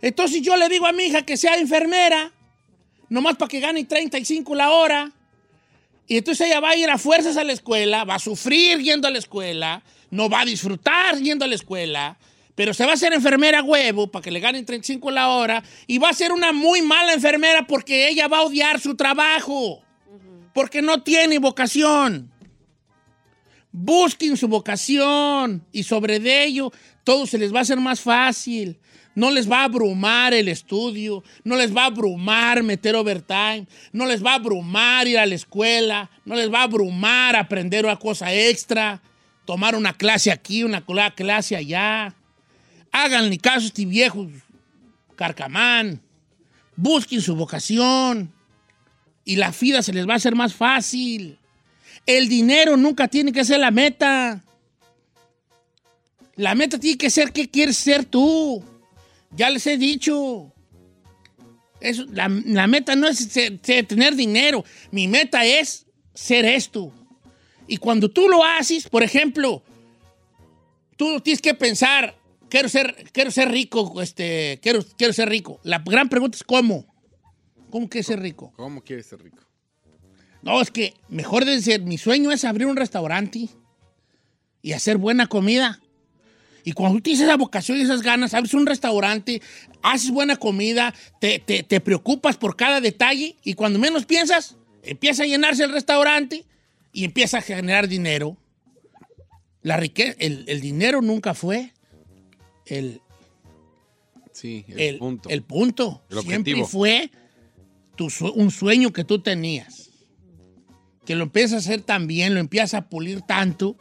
Entonces 0.01 0.41
yo 0.43 0.57
le 0.57 0.69
digo 0.69 0.87
a 0.87 0.93
mi 0.93 1.05
hija 1.05 1.23
que 1.23 1.37
sea 1.37 1.57
enfermera, 1.59 2.31
nomás 3.09 3.37
para 3.37 3.49
que 3.49 3.59
gane 3.61 3.85
35 3.85 4.55
la 4.55 4.71
hora. 4.71 5.11
Y 6.07 6.19
entonces 6.19 6.47
ella 6.47 6.61
va 6.61 6.71
a 6.71 6.77
ir 6.77 6.89
a 6.91 6.97
fuerzas 6.99 7.37
a 7.37 7.45
la 7.45 7.53
escuela, 7.53 8.05
va 8.05 8.15
a 8.17 8.19
sufrir 8.21 8.79
yendo 8.83 9.09
a 9.09 9.11
la 9.11 9.19
escuela, 9.19 9.83
no 10.15 10.29
va 10.29 10.43
a 10.43 10.45
disfrutar 10.45 11.19
yendo 11.19 11.45
a 11.45 11.49
la 11.49 11.57
escuela, 11.57 12.17
pero 12.55 12.73
se 12.73 12.85
va 12.85 12.93
a 12.93 12.95
hacer 12.95 13.13
enfermera 13.13 13.65
huevo 13.65 14.07
para 14.07 14.23
que 14.23 14.31
le 14.31 14.39
ganen 14.39 14.65
35 14.65 15.11
la 15.11 15.29
hora 15.29 15.65
y 15.89 15.99
va 15.99 16.11
a 16.11 16.15
ser 16.15 16.31
una 16.31 16.53
muy 16.53 16.83
mala 16.83 17.13
enfermera 17.13 17.67
porque 17.67 18.09
ella 18.09 18.29
va 18.29 18.39
a 18.39 18.43
odiar 18.43 18.79
su 18.79 18.95
trabajo, 18.95 19.83
porque 20.55 20.83
no 20.83 21.03
tiene 21.03 21.41
vocación. 21.41 22.31
Busquen 23.73 24.37
su 24.37 24.47
vocación 24.47 25.67
y 25.73 25.83
sobre 25.83 26.45
ello 26.45 26.71
todo 27.03 27.27
se 27.27 27.37
les 27.37 27.53
va 27.53 27.59
a 27.59 27.63
hacer 27.63 27.81
más 27.81 28.01
fácil. 28.01 28.79
No 29.17 29.33
les 29.33 29.51
va 29.51 29.63
a 29.63 29.65
abrumar 29.65 30.33
el 30.33 30.47
estudio, 30.47 31.25
no 31.43 31.57
les 31.57 31.77
va 31.77 31.83
a 31.83 31.87
abrumar 31.87 32.63
meter 32.63 32.95
overtime, 32.95 33.67
no 33.93 34.07
les 34.07 34.25
va 34.25 34.33
a 34.33 34.37
abrumar 34.37 35.09
ir 35.09 35.19
a 35.19 35.27
la 35.27 35.35
escuela, 35.35 36.09
no 36.25 36.37
les 36.37 36.53
va 36.53 36.61
a 36.61 36.65
abrumar 36.65 37.35
aprender 37.35 37.85
una 37.85 37.97
cosa 37.97 38.33
extra, 38.33 39.03
tomar 39.45 39.75
una 39.77 39.93
clase 39.97 40.31
aquí, 40.31 40.65
una 40.65 40.85
cla- 40.85 41.15
clase 41.15 41.57
allá. 41.57 42.15
Háganle 42.93 43.39
caso 43.39 43.61
a 43.65 43.67
este 43.67 43.85
viejo 43.85 44.29
carcamán. 45.17 46.01
Busquen 46.77 47.21
su 47.21 47.35
vocación 47.37 48.33
y 49.25 49.37
la 49.37 49.51
vida 49.51 49.83
se 49.83 49.93
les 49.93 50.09
va 50.09 50.15
a 50.15 50.17
hacer 50.17 50.35
más 50.35 50.55
fácil. 50.55 51.39
El 52.07 52.29
dinero 52.29 52.77
nunca 52.77 53.09
tiene 53.09 53.33
que 53.33 53.45
ser 53.45 53.61
la 53.61 53.71
meta. 53.71 54.43
La 56.37 56.55
meta 56.55 56.79
tiene 56.79 56.99
que 56.99 57.11
ser 57.11 57.33
qué 57.33 57.49
quieres 57.49 57.77
ser 57.77 58.05
tú. 58.05 58.63
Ya 59.31 59.51
les 59.51 59.67
he 59.67 59.77
dicho. 59.79 60.53
La, 62.11 62.29
meta 62.67 62.97
no 62.97 63.07
es 63.07 63.29
tener 63.29 64.17
dinero. 64.17 64.65
Mi 64.91 65.07
meta 65.07 65.45
es 65.45 65.87
ser 66.15 66.45
esto. 66.45 66.93
Y 67.67 67.77
cuando 67.79 68.11
tú 68.11 68.29
lo 68.29 68.45
haces, 68.45 68.89
por 68.89 69.03
ejemplo, 69.03 69.63
tú 70.97 71.21
tienes 71.21 71.41
que 71.41 71.55
pensar, 71.55 72.15
quiero 72.49 72.69
ser, 72.69 73.09
quiero 73.13 73.31
ser 73.31 73.51
rico, 73.51 74.01
este, 74.03 74.59
quiero, 74.63 74.85
quiero 74.97 75.13
ser 75.13 75.29
rico. 75.29 75.61
La 75.63 75.79
gran 75.79 76.09
pregunta 76.09 76.37
es 76.37 76.45
cómo. 76.45 76.87
¿Cómo 77.71 77.89
quieres 77.89 78.07
ser 78.07 78.21
rico? 78.21 78.53
¿Cómo 78.57 78.83
quieres 78.83 79.07
ser 79.07 79.23
rico? 79.23 79.43
No, 80.43 80.61
es 80.61 80.71
que 80.71 80.95
mejor 81.09 81.45
de 81.45 81.61
ser, 81.63 81.81
mi 81.83 81.97
sueño 81.99 82.31
es 82.31 82.45
abrir 82.45 82.67
un 82.67 82.77
restaurante 82.77 83.49
y 84.63 84.73
hacer 84.73 84.99
buena 84.99 85.27
comida. 85.27 85.81
Y 86.65 86.73
cuando 86.73 86.97
tú 86.99 87.03
tienes 87.03 87.23
esa 87.23 87.37
vocación 87.37 87.79
y 87.79 87.83
esas 87.83 88.03
ganas, 88.03 88.33
abres 88.35 88.55
un 88.55 88.65
restaurante, 88.67 89.43
haces 89.83 90.11
buena 90.11 90.37
comida, 90.37 90.95
te, 91.21 91.39
te- 91.39 91.63
te 91.63 91.81
preocupas 91.81 92.37
por 92.37 92.57
cada 92.57 92.81
detalle 92.81 93.37
y 93.43 93.55
cuando 93.55 93.79
menos 93.79 94.07
piensas, 94.07 94.57
empieza 94.83 95.25
a 95.25 95.27
llenarse 95.27 95.65
el 95.65 95.73
restaurante 95.73 96.45
y 96.95 97.05
empieza 97.05 97.39
a 97.39 97.43
generar 97.43 97.89
dinero. 97.89 98.39
La 99.61 99.77
riqueza, 99.77 100.15
el, 100.19 100.45
el 100.47 100.61
dinero 100.61 101.03
nunca 101.03 101.35
fue 101.35 101.73
el, 102.67 103.03
Sí, 104.33 104.65
el, 104.69 104.79
el 104.81 104.99
punto. 104.99 105.29
el 105.29 105.43
punto. 105.43 106.03
El 106.11 106.21
Siempre 106.23 106.65
fue 106.65 107.11
tu 107.97 108.09
un 108.35 108.51
sueño 108.51 108.93
que 108.93 109.05
tú 109.05 109.21
tenías. 109.21 109.91
Que 111.05 111.15
lo 111.15 111.25
empiezas 111.25 111.53
a 111.53 111.59
hacer 111.59 111.83
tan 111.83 112.07
bien, 112.07 112.35
lo 112.35 112.41
empiezas 112.41 112.75
a 112.75 112.89
pulir 112.89 113.23
tanto, 113.23 113.77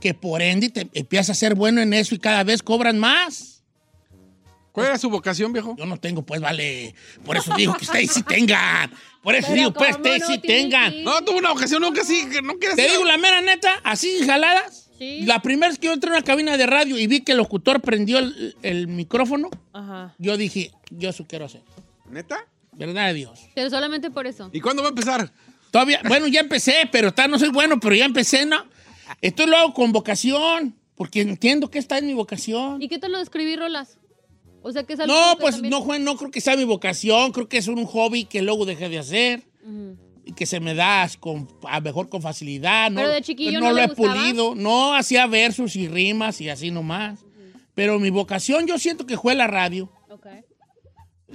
que 0.00 0.14
por 0.14 0.42
ende 0.42 0.68
te 0.70 0.88
empiezas 0.94 1.30
a 1.30 1.34
ser 1.34 1.54
bueno 1.54 1.80
en 1.80 1.92
eso 1.94 2.14
y 2.14 2.18
cada 2.18 2.42
vez 2.42 2.62
cobran 2.62 2.98
más. 2.98 3.62
¿Cuál 4.72 4.86
era 4.86 4.98
su 4.98 5.10
vocación, 5.10 5.52
viejo? 5.52 5.74
Yo 5.78 5.86
no 5.86 5.98
tengo, 5.98 6.22
pues 6.22 6.40
vale. 6.40 6.94
Por 7.24 7.36
eso 7.36 7.54
digo 7.56 7.74
que 7.76 7.84
ustedes 7.84 8.12
sí 8.12 8.22
tengan. 8.22 8.90
Por 9.22 9.34
eso 9.34 9.52
digo, 9.52 9.72
pues 9.72 9.92
¿cómo 9.92 10.04
ustedes 10.04 10.20
no 10.20 10.26
sí 10.34 10.38
tengan. 10.38 11.04
No, 11.04 11.22
tuvo 11.22 11.38
una 11.38 11.50
vocación, 11.50 11.82
nunca 11.82 12.04
sí, 12.04 12.26
que 12.30 12.40
no 12.40 12.58
quieres 12.58 12.76
Te 12.76 12.88
digo 12.88 13.04
la 13.04 13.18
mera 13.18 13.42
neta, 13.42 13.70
así 13.84 14.24
jaladas. 14.24 14.90
Sí. 14.98 15.22
La 15.22 15.40
primera 15.42 15.68
vez 15.68 15.78
que 15.78 15.86
yo 15.86 15.92
entré 15.92 16.10
a 16.10 16.14
una 16.14 16.22
cabina 16.22 16.56
de 16.56 16.66
radio 16.66 16.98
y 16.98 17.06
vi 17.06 17.20
que 17.22 17.32
el 17.32 17.38
locutor 17.38 17.80
prendió 17.80 18.18
el, 18.18 18.56
el 18.62 18.86
micrófono, 18.86 19.48
Ajá. 19.72 20.14
yo 20.18 20.36
dije, 20.36 20.72
yo 20.90 21.10
eso 21.10 21.26
quiero 21.26 21.46
hacer. 21.46 21.62
¿Neta? 22.10 22.46
¿Verdad 22.72 23.08
de 23.08 23.14
Dios? 23.14 23.40
Pero 23.54 23.70
solamente 23.70 24.10
por 24.10 24.26
eso. 24.26 24.50
¿Y 24.52 24.60
cuándo 24.60 24.82
va 24.82 24.88
a 24.88 24.90
empezar? 24.90 25.30
Todavía, 25.70 26.00
bueno, 26.06 26.26
ya 26.26 26.40
empecé, 26.40 26.88
pero 26.90 27.12
tal, 27.12 27.30
no 27.30 27.38
soy 27.38 27.50
bueno, 27.50 27.78
pero 27.78 27.94
ya 27.94 28.04
empecé, 28.04 28.44
¿no? 28.44 28.64
Esto 29.20 29.46
lo 29.46 29.56
hago 29.56 29.74
con 29.74 29.92
vocación, 29.92 30.74
porque 30.96 31.20
entiendo 31.20 31.70
que 31.70 31.78
esta 31.78 31.96
es 31.98 32.02
mi 32.02 32.14
vocación. 32.14 32.82
¿Y 32.82 32.88
qué 32.88 32.98
tal 32.98 33.12
lo 33.12 33.18
de 33.18 33.24
escribir 33.24 33.58
rolas? 33.58 33.98
O 34.62 34.72
sea, 34.72 34.82
que 34.84 34.92
es 34.94 35.00
algo 35.00 35.12
No, 35.14 35.36
pues 35.38 35.54
también- 35.56 35.70
no, 35.70 35.80
Juan, 35.80 36.04
no 36.04 36.16
creo 36.16 36.30
que 36.30 36.40
sea 36.40 36.56
mi 36.56 36.64
vocación, 36.64 37.32
creo 37.32 37.48
que 37.48 37.58
es 37.58 37.68
un 37.68 37.84
hobby 37.86 38.24
que 38.24 38.42
luego 38.42 38.66
dejé 38.66 38.88
de 38.88 38.98
hacer 38.98 39.42
y 40.24 40.32
que 40.32 40.44
se 40.46 40.60
me 40.60 40.74
da 40.74 41.08
con, 41.18 41.48
a 41.68 41.80
mejor 41.80 42.08
con 42.08 42.20
facilidad. 42.22 42.90
No, 42.90 42.96
Pero 43.00 43.08
de 43.10 43.22
chiquillo 43.22 43.58
no, 43.60 43.68
¿no 43.68 43.72
lo 43.72 43.82
he 43.82 43.86
gustaba? 43.86 44.14
pulido, 44.14 44.54
no 44.54 44.94
hacía 44.94 45.26
versos 45.26 45.76
y 45.76 45.88
rimas 45.88 46.40
y 46.40 46.48
así 46.50 46.70
nomás. 46.70 47.20
Pero 47.74 47.98
mi 47.98 48.10
vocación 48.10 48.66
yo 48.66 48.78
siento 48.78 49.06
que 49.06 49.16
fue 49.16 49.34
la 49.34 49.46
radio. 49.46 49.90
Ok. 50.10 50.26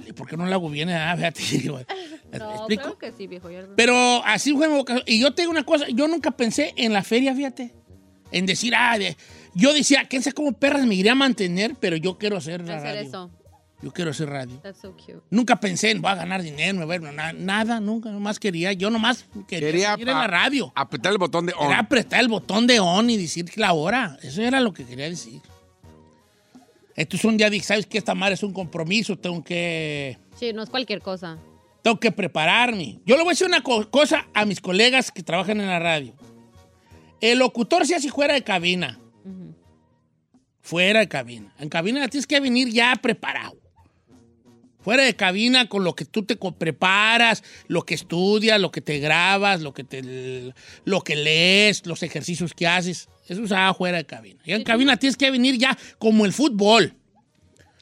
¿Y 0.06 0.12
por 0.12 0.28
qué 0.28 0.36
no 0.36 0.46
la 0.46 0.56
hago 0.56 0.68
bien? 0.70 0.90
Ah, 0.90 1.14
fíjate, 1.16 1.40
digo, 1.58 1.80
¿me 2.32 2.38
No, 2.38 2.50
explico? 2.54 2.82
claro 2.82 2.98
que 2.98 3.12
sí, 3.12 3.26
viejo. 3.26 3.50
ya- 3.50 3.66
Pero 3.74 3.96
así 4.24 4.52
fue 4.52 4.68
mi 4.68 4.76
vocación. 4.76 5.02
Y 5.06 5.18
yo 5.18 5.34
tengo 5.34 5.50
una 5.50 5.64
cosa, 5.64 5.86
yo 5.88 6.06
nunca 6.06 6.30
pensé 6.30 6.72
en 6.76 6.92
la 6.92 7.02
feria, 7.02 7.34
fíjate. 7.34 7.74
En 8.30 8.44
decir, 8.46 8.74
ah, 8.76 8.98
de- 8.98 9.16
yo 9.56 9.72
decía, 9.74 10.06
quién 10.08 10.22
sabe 10.22 10.34
cómo 10.34 10.52
perras 10.52 10.86
me 10.86 10.94
iría 10.94 11.12
a 11.12 11.16
mantener, 11.16 11.74
pero 11.80 11.96
yo 11.96 12.18
quiero 12.18 12.36
hacer 12.36 12.60
la 12.66 12.76
hacer 12.76 12.94
radio. 12.96 13.08
eso. 13.08 13.30
Yo 13.82 13.92
quiero 13.92 14.10
hacer 14.10 14.28
radio. 14.30 14.58
That's 14.62 14.80
so 14.80 14.92
cute. 14.96 15.20
Nunca 15.30 15.56
pensé 15.60 15.90
en 15.90 16.00
voy 16.00 16.10
a 16.10 16.14
ganar 16.14 16.42
dinero, 16.42 16.78
me 16.78 16.84
voy 16.86 16.96
a- 16.96 17.12
na- 17.12 17.32
nada, 17.34 17.78
nunca, 17.78 18.10
nomás 18.10 18.38
quería, 18.38 18.72
yo 18.72 18.88
nomás 18.90 19.26
quería, 19.46 19.68
Quería 19.70 19.92
seguir 19.92 20.08
en 20.08 20.14
la 20.18 20.26
radio. 20.26 20.72
Apretar 20.74 21.12
el 21.12 21.18
botón 21.18 21.44
de 21.46 21.52
on. 21.58 21.66
Era 21.66 21.80
apretar 21.80 22.20
el 22.20 22.28
botón 22.28 22.66
de 22.66 22.80
on 22.80 23.10
y 23.10 23.16
decir 23.18 23.50
la 23.56 23.74
hora. 23.74 24.18
Eso 24.22 24.40
era 24.42 24.60
lo 24.60 24.72
que 24.72 24.84
quería 24.86 25.08
decir. 25.10 25.40
Entonces 26.94 27.24
un 27.26 27.36
día 27.36 27.50
¿sabes 27.62 27.86
qué? 27.86 27.98
Esta 27.98 28.14
madre 28.14 28.34
es 28.34 28.42
un 28.42 28.52
compromiso, 28.54 29.18
tengo 29.18 29.44
que 29.44 30.16
Sí, 30.38 30.52
no 30.54 30.62
es 30.62 30.70
cualquier 30.70 31.02
cosa. 31.02 31.36
tengo 31.82 32.00
que 32.00 32.10
prepararme. 32.10 33.00
Yo 33.04 33.16
le 33.16 33.22
voy 33.22 33.30
a 33.30 33.32
decir 33.32 33.46
una 33.46 33.62
co- 33.62 33.90
cosa 33.90 34.26
a 34.32 34.46
mis 34.46 34.60
colegas 34.60 35.10
que 35.12 35.22
trabajan 35.22 35.60
en 35.60 35.66
la 35.66 35.78
radio. 35.78 36.14
El 37.20 37.38
locutor 37.40 37.86
se 37.86 37.94
hace 37.94 38.10
fuera 38.10 38.32
de 38.34 38.42
cabina. 38.42 38.98
Fuera 40.66 40.98
de 40.98 41.06
cabina. 41.08 41.52
En 41.60 41.68
cabina 41.68 42.08
tienes 42.08 42.26
que 42.26 42.40
venir 42.40 42.68
ya 42.70 42.96
preparado. 43.00 43.56
Fuera 44.80 45.04
de 45.04 45.14
cabina 45.14 45.68
con 45.68 45.84
lo 45.84 45.94
que 45.94 46.04
tú 46.04 46.24
te 46.24 46.36
preparas, 46.36 47.44
lo 47.68 47.82
que 47.84 47.94
estudias, 47.94 48.60
lo 48.60 48.72
que 48.72 48.80
te 48.80 48.98
grabas, 48.98 49.60
lo 49.60 49.72
que, 49.72 49.84
te, 49.84 50.52
lo 50.84 51.00
que 51.02 51.14
lees, 51.14 51.86
los 51.86 52.02
ejercicios 52.02 52.52
que 52.52 52.66
haces. 52.66 53.08
Eso 53.28 53.44
es 53.44 53.52
ah, 53.52 53.72
fuera 53.78 53.98
de 53.98 54.06
cabina. 54.06 54.40
Y 54.44 54.54
en 54.54 54.64
cabina 54.64 54.96
tienes 54.96 55.16
que 55.16 55.30
venir 55.30 55.56
ya 55.56 55.76
como 55.98 56.24
el 56.26 56.32
fútbol. 56.32 56.94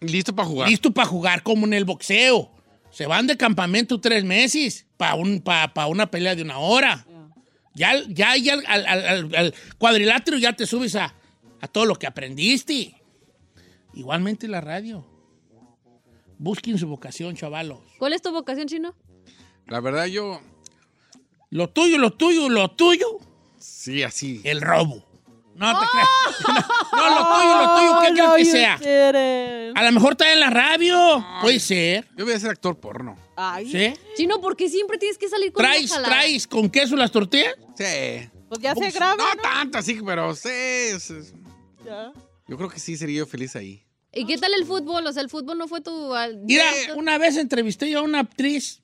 Listo 0.01 0.35
para 0.37 0.47
jugar. 0.47 0.69
Listo 0.69 0.93
para 0.93 1.09
jugar 1.09 1.43
como 1.43 1.65
en 1.67 1.73
el 1.73 1.87
boxeo. 1.87 2.51
Se 2.91 3.07
van 3.07 3.27
de 3.27 3.39
campamento 3.39 3.99
tres 3.99 4.25
meses 4.25 4.85
para 4.99 5.15
un, 5.15 5.41
pa- 5.41 5.73
pa 5.73 5.87
una 5.87 6.11
pelea 6.11 6.35
de 6.35 6.43
una 6.43 6.59
hora. 6.59 7.07
Ya, 7.75 7.95
ya, 8.09 8.37
ya 8.37 8.55
al, 8.67 8.87
al- 8.87 9.07
al- 9.07 9.35
al 9.35 9.55
cuadrilátero 9.79 10.37
ya 10.39 10.53
te 10.53 10.67
subes 10.67 10.95
a, 10.97 11.15
a 11.65 11.69
todo 11.69 11.87
lo 11.87 11.95
que 11.97 12.07
aprendiste. 12.07 12.95
Igualmente 13.95 14.49
la 14.49 14.61
radio. 14.61 15.05
Busquen 16.39 16.79
su 16.79 16.87
vocación, 16.87 17.37
chavalos. 17.37 17.79
¿Cuál 17.99 18.13
es 18.13 18.21
tu 18.23 18.31
vocación, 18.33 18.67
chino? 18.67 18.95
La 19.67 19.81
verdad, 19.81 20.07
yo. 20.07 20.41
Lo 21.51 21.71
tuyo, 21.71 21.99
lo 21.99 22.11
tuyo, 22.13 22.49
lo 22.49 22.71
tuyo, 22.73 23.19
Sí, 23.59 24.03
así. 24.03 24.41
el 24.45 24.61
robo. 24.61 25.05
No 25.55 25.79
te 25.81 25.87
creas. 25.87 26.09
No, 26.95 27.11
lo 27.11 27.27
tuyo, 27.35 27.63
lo 27.63 27.77
tuyo, 27.77 28.01
¿qué 28.01 28.13
crees 28.13 28.35
que 28.37 28.45
sea? 28.45 29.73
A 29.75 29.83
lo 29.85 29.93
mejor 29.93 30.13
está 30.13 30.33
en 30.33 30.41
la 30.41 30.51
radio. 30.51 31.25
Puede 31.43 31.59
ser. 31.61 32.09
Yo 32.17 32.25
voy 32.25 32.35
a 32.35 32.39
ser 32.41 32.51
actor 32.51 32.79
porno. 32.79 33.17
¿Sí? 33.71 33.95
Chino, 34.17 34.41
¿por 34.41 34.57
qué 34.57 34.69
siempre 34.69 34.97
tienes 34.99 35.19
que 35.19 35.29
salir 35.29 35.53
con 35.53 35.63
¿Traes, 35.65 35.91
traes 36.03 36.47
con 36.47 36.69
queso 36.71 36.95
las 36.97 37.11
tortillas? 37.11 37.55
Sí. 37.77 38.29
Pues 38.49 38.61
ya 38.61 38.75
se 38.75 38.81
Pues, 38.81 38.95
graba. 38.95 39.17
No 39.17 39.43
tanto 39.43 39.79
así, 39.79 39.99
pero 40.05 40.35
sí. 40.37 40.49
es- 40.51 41.35
Yo 42.49 42.57
creo 42.57 42.69
que 42.69 42.79
sí 42.79 42.97
sería 42.97 43.19
yo 43.19 43.27
feliz 43.27 43.57
ahí. 43.57 43.83
¿Y 44.13 44.27
qué 44.27 44.39
tal 44.39 44.53
el 44.55 44.65
fútbol? 44.65 45.07
O 45.07 45.13
sea, 45.13 45.23
el 45.23 45.29
fútbol 45.31 45.59
no 45.59 45.67
fue 45.69 45.81
tu... 45.81 46.15
al- 46.15 46.39
Mira, 46.45 46.65
una 46.97 47.19
vez 47.19 47.37
entrevisté 47.37 47.91
yo 47.91 47.99
a 48.01 48.03
una 48.03 48.21
actriz 48.21 48.83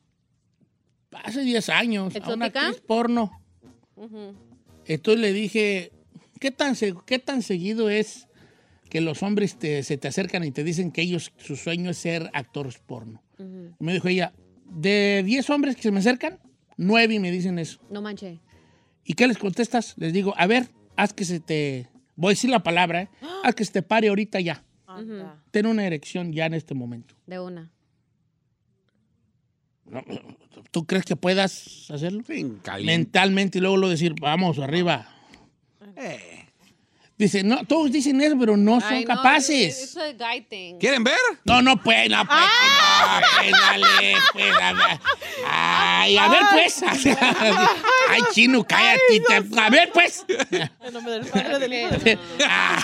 hace 1.12 1.42
10 1.42 1.68
años, 1.68 2.14
a 2.16 2.18
una 2.34 2.46
actriz 2.68 2.82
porno. 2.86 3.30
Ujú. 3.96 4.34
Entonces 4.86 5.20
le 5.20 5.32
dije, 5.32 5.92
¿qué 6.40 6.50
tan, 6.50 6.74
qué 7.06 7.18
tan 7.18 7.42
seguido 7.42 7.90
es 7.90 8.26
que 8.88 9.00
los 9.00 9.22
hombres 9.22 9.56
te- 9.58 9.82
se 9.84 9.96
te 9.98 10.08
acercan 10.08 10.42
y 10.44 10.50
te 10.50 10.64
dicen 10.64 10.90
que 10.90 11.02
ellos, 11.02 11.32
su 11.38 11.54
sueño 11.56 11.90
es 11.90 11.98
ser 11.98 12.30
actores 12.32 12.78
porno? 12.78 13.22
Me 13.78 13.92
dijo 13.94 14.08
ella, 14.08 14.32
de 14.66 15.22
10 15.24 15.48
hombres 15.50 15.76
que 15.76 15.82
se 15.82 15.90
me 15.92 16.00
acercan, 16.00 16.38
9 16.76 17.20
me 17.20 17.30
dicen 17.30 17.58
eso. 17.58 17.80
No 17.90 18.02
manche. 18.02 18.40
¿Y 19.04 19.14
qué 19.14 19.26
les 19.26 19.38
contestas? 19.38 19.94
Les 19.96 20.12
digo, 20.12 20.34
a 20.36 20.46
ver, 20.46 20.68
haz 20.96 21.12
que 21.12 21.24
se 21.24 21.40
te... 21.40 21.88
Voy 22.20 22.32
a 22.32 22.32
decir 22.32 22.50
la 22.50 22.62
palabra, 22.62 23.00
¿eh? 23.00 23.08
Haz 23.42 23.54
que 23.54 23.64
se 23.64 23.72
te 23.72 23.82
pare 23.82 24.08
ahorita 24.08 24.40
ya. 24.40 24.62
Ujú. 24.86 25.26
Ten 25.50 25.64
una 25.64 25.86
erección 25.86 26.34
ya 26.34 26.44
en 26.44 26.52
este 26.52 26.74
momento. 26.74 27.14
De 27.26 27.40
una. 27.40 27.70
¿Tú 30.70 30.84
crees 30.84 31.06
que 31.06 31.16
puedas 31.16 31.90
hacerlo? 31.90 32.22
Sí. 32.26 32.46
Mentalmente 32.84 33.56
y 33.56 33.62
luego 33.62 33.78
lo 33.78 33.88
decir, 33.88 34.14
vamos, 34.20 34.58
arriba. 34.58 35.08
Dice, 37.20 37.44
no, 37.44 37.62
todos 37.66 37.92
dicen 37.92 38.18
eso, 38.22 38.34
pero 38.40 38.56
no 38.56 38.80
son 38.80 38.92
Ay, 38.94 39.04
no, 39.04 39.14
capaces. 39.14 39.78
Eso 39.82 40.02
es 40.02 40.16
guy 40.16 40.40
thing. 40.48 40.78
¿Quieren 40.78 41.04
ver? 41.04 41.18
No, 41.44 41.60
no, 41.60 41.76
pues, 41.82 42.08
no, 42.08 42.24
pues, 42.24 42.38
Ah. 42.40 43.20
no, 43.20 43.26
pues, 43.36 43.52
dale, 43.52 44.14
pues, 44.32 44.54
a 44.62 44.72
ver. 44.72 45.00
Ay, 45.46 46.16
a 46.16 46.28
ver, 46.28 46.40
pues. 46.50 46.82
Ay, 48.08 48.22
chino, 48.32 48.64
cállate. 48.64 49.20
te- 49.28 49.60
A 49.60 49.68
ver, 49.68 49.90
pues. 49.92 50.24
En 50.82 50.94
nombre 50.94 51.12
del 51.12 51.26
Padre, 51.26 51.58
del 51.58 51.72
Hijo. 51.74 52.18
Ah. 52.48 52.78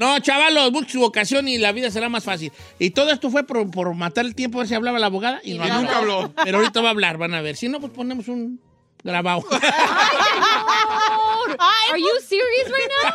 No, 0.00 0.18
chavalos, 0.20 0.72
busque 0.72 0.92
su 0.92 1.00
vocación 1.00 1.46
y 1.46 1.58
la 1.58 1.72
vida 1.72 1.90
será 1.90 2.08
más 2.08 2.24
fácil. 2.24 2.52
Y 2.78 2.88
todo 2.90 3.10
esto 3.10 3.30
fue 3.30 3.44
por, 3.44 3.70
por 3.70 3.92
matar 3.94 4.24
el 4.24 4.34
tiempo 4.34 4.58
a 4.58 4.62
ver 4.62 4.68
si 4.68 4.74
hablaba 4.74 4.98
la 4.98 5.06
abogada. 5.06 5.40
Y, 5.44 5.58
no 5.58 5.66
Y 5.68 5.70
nunca 5.70 5.98
habló. 5.98 6.32
Pero 6.42 6.56
ahorita 6.58 6.80
va 6.80 6.88
a 6.88 6.92
hablar, 6.92 7.18
van 7.18 7.34
a 7.34 7.42
ver. 7.42 7.56
Si 7.56 7.68
no, 7.68 7.80
pues 7.80 7.92
ponemos 7.92 8.28
un 8.28 8.60
grabado. 9.12 9.44
Ay, 11.58 11.90
Are 11.90 11.98
you 12.00 12.20
serious 12.20 12.70
right 12.70 12.90
now? 13.02 13.12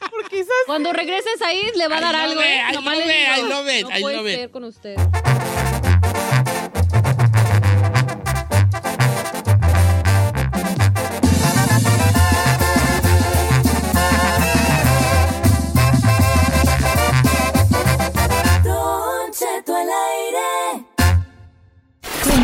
Porque 0.10 0.40
esas... 0.40 0.54
Cuando 0.66 0.92
regreses 0.92 1.40
ahí 1.42 1.70
le 1.76 1.88
va 1.88 1.98
a 1.98 2.00
dar 2.00 2.16
algo. 2.16 2.40
Ahí 2.40 2.74
lo 2.74 2.82
ve, 2.82 3.26
ahí 3.26 3.42
lo 3.42 3.62
ve, 3.64 3.84
ahí 3.90 4.02
lo 4.02 4.04
ve. 4.04 4.12
No 4.12 4.20
puede 4.22 4.34
ser 4.36 4.50
con 4.50 4.64
usted. 4.64 4.96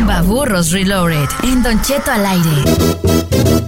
Tumba 0.03 0.21
Burros 0.21 0.71
Reloaded. 0.71 1.29
En 1.43 1.63
Don 1.63 1.81
Cheto 1.81 2.11
al 2.11 2.25
aire. 2.25 3.62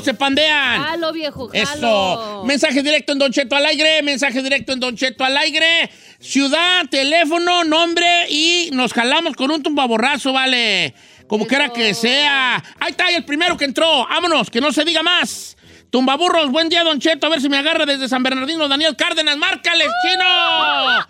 Qué! 0.00 0.02
¿Jalan 0.02 0.02
o 0.02 0.04
se 0.04 0.14
pandean? 0.14 0.82
Jalo, 0.82 1.12
viejo, 1.12 1.48
jalo. 1.48 1.62
Eso. 1.62 2.44
Mensaje 2.44 2.82
directo 2.82 3.12
en 3.12 3.18
Don 3.18 3.32
Cheto 3.32 3.56
al 3.56 3.66
aire. 3.66 4.02
Mensaje 4.02 4.42
directo 4.42 4.72
en 4.72 4.80
Don 4.80 4.96
Cheto 4.96 5.24
al 5.24 5.36
aire. 5.36 5.90
Ciudad, 6.18 6.86
teléfono, 6.90 7.64
nombre 7.64 8.26
y 8.28 8.70
nos 8.72 8.92
jalamos 8.92 9.34
con 9.36 9.50
un 9.50 9.62
tumbaborrazo, 9.62 10.32
vale. 10.32 10.94
Como 11.26 11.46
quiera 11.46 11.72
que 11.72 11.94
sea. 11.94 12.56
Ahí 12.80 12.90
está, 12.90 13.08
el 13.10 13.24
primero 13.24 13.56
que 13.56 13.64
entró. 13.64 14.06
Vámonos, 14.08 14.50
que 14.50 14.60
no 14.60 14.72
se 14.72 14.84
diga 14.84 15.02
más. 15.02 15.56
Tumbaburros, 15.90 16.50
buen 16.50 16.68
día, 16.68 16.84
Don 16.84 17.00
Cheto. 17.00 17.26
A 17.26 17.30
ver 17.30 17.40
si 17.40 17.48
me 17.48 17.56
agarra 17.56 17.86
desde 17.86 18.08
San 18.08 18.22
Bernardino. 18.22 18.68
Daniel 18.68 18.96
Cárdenas, 18.96 19.36
márcales, 19.36 19.88
chino. 20.02 21.06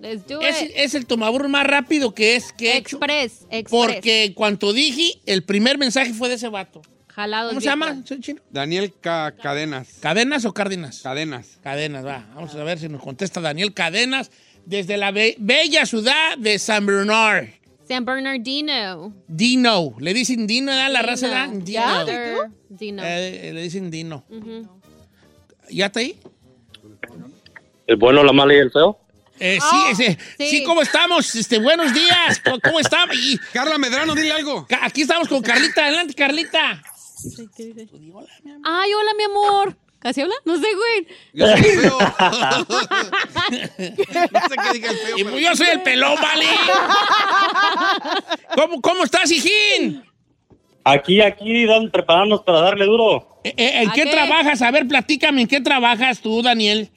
Let's 0.00 0.26
do 0.26 0.40
Es, 0.40 0.62
it. 0.62 0.70
es 0.76 0.94
el 0.94 1.06
tomaburro 1.06 1.48
más 1.48 1.66
rápido 1.66 2.14
que 2.14 2.36
es 2.36 2.52
que 2.52 2.72
he. 2.72 2.76
Express, 2.76 3.46
express. 3.50 3.68
Porque 3.70 4.24
en 4.24 4.32
cuanto 4.32 4.72
dije, 4.72 5.20
el 5.26 5.42
primer 5.42 5.76
mensaje 5.76 6.12
fue 6.14 6.28
de 6.28 6.36
ese 6.36 6.48
vato. 6.48 6.82
Jalados, 7.18 7.50
¿Cómo 7.50 7.60
se 7.60 7.66
llama? 7.66 8.00
¿Soy 8.04 8.20
chino? 8.20 8.40
Daniel 8.48 8.92
Ca- 9.00 9.32
Cadenas. 9.42 9.88
¿Cadenas 10.00 10.44
o 10.44 10.54
Cárdenas? 10.54 11.00
Cadenas. 11.02 11.58
Cadenas, 11.64 12.06
va. 12.06 12.24
Vamos 12.32 12.54
a 12.54 12.62
ver 12.62 12.78
si 12.78 12.88
nos 12.88 13.02
contesta 13.02 13.40
Daniel 13.40 13.74
Cadenas 13.74 14.30
desde 14.66 14.96
la 14.96 15.10
be- 15.10 15.34
bella 15.40 15.84
ciudad 15.84 16.38
de 16.38 16.60
San 16.60 16.86
Bernard. 16.86 17.46
San 17.88 18.04
Bernardino. 18.04 19.12
Dino. 19.26 19.96
Le 19.98 20.14
dicen 20.14 20.46
Dino, 20.46 20.70
¿verdad? 20.70 20.92
La 20.92 21.02
raza 21.02 21.26
da 21.26 21.48
Dino. 21.48 22.04
Dino. 22.04 22.54
Dino. 22.68 23.02
Eh, 23.04 23.50
le 23.52 23.62
dicen 23.62 23.90
Dino. 23.90 24.24
¿Ya 25.70 25.86
está 25.86 25.98
ahí? 25.98 26.20
El 27.88 27.96
bueno, 27.96 28.22
la 28.22 28.32
mala 28.32 28.54
y 28.54 28.58
el 28.58 28.70
feo. 28.70 28.96
Eh, 29.40 29.58
Oh, 29.60 29.70
sí, 29.96 30.02
ese- 30.04 30.18
sí. 30.38 30.50
sí, 30.58 30.62
¿cómo 30.62 30.82
estamos? 30.82 31.34
Este, 31.34 31.58
buenos 31.58 31.92
días. 31.92 32.40
¿Cómo, 32.44 32.60
cómo 32.60 32.78
estamos? 32.78 33.16
Y- 33.16 33.38
Carla 33.52 33.76
Medrano, 33.78 34.14
dile 34.14 34.30
algo. 34.30 34.68
aquí 34.82 35.02
estamos 35.02 35.26
con 35.26 35.42
Carlita. 35.42 35.84
Adelante, 35.84 36.14
Carlita. 36.14 36.80
Ay, 38.64 38.92
hola, 38.94 39.10
mi 39.16 39.24
amor. 39.24 39.76
¿Casi 39.98 40.20
habla? 40.20 40.34
No 40.44 40.56
sé, 40.56 40.66
güey. 40.76 41.06
Yo 41.34 41.46
soy 41.48 41.56
el 41.56 41.64
feo. 41.80 41.98
no 44.32 44.40
sé 44.48 44.54
qué 44.62 44.72
diga 44.74 44.90
el 44.90 44.96
feo. 44.96 45.18
Y 45.18 45.24
pero- 45.24 45.38
yo 45.38 45.56
soy 45.56 45.66
el 45.68 45.82
pelón, 45.82 46.14
vale. 46.22 46.46
¿Cómo, 48.54 48.80
cómo 48.80 49.02
estás, 49.04 49.30
hijín? 49.32 50.04
Aquí, 50.84 51.20
aquí, 51.20 51.66
dan, 51.66 51.90
prepararnos 51.90 52.42
para 52.42 52.60
darle 52.60 52.84
duro. 52.86 53.40
Eh, 53.42 53.52
eh, 53.56 53.82
¿En 53.82 53.90
¿A 53.90 53.92
qué, 53.92 54.04
qué? 54.04 54.10
trabajas? 54.10 54.62
A 54.62 54.70
ver, 54.70 54.86
platícame, 54.86 55.40
¿en 55.42 55.48
qué 55.48 55.60
trabajas 55.60 56.20
tú, 56.20 56.42
Daniel? 56.42 56.90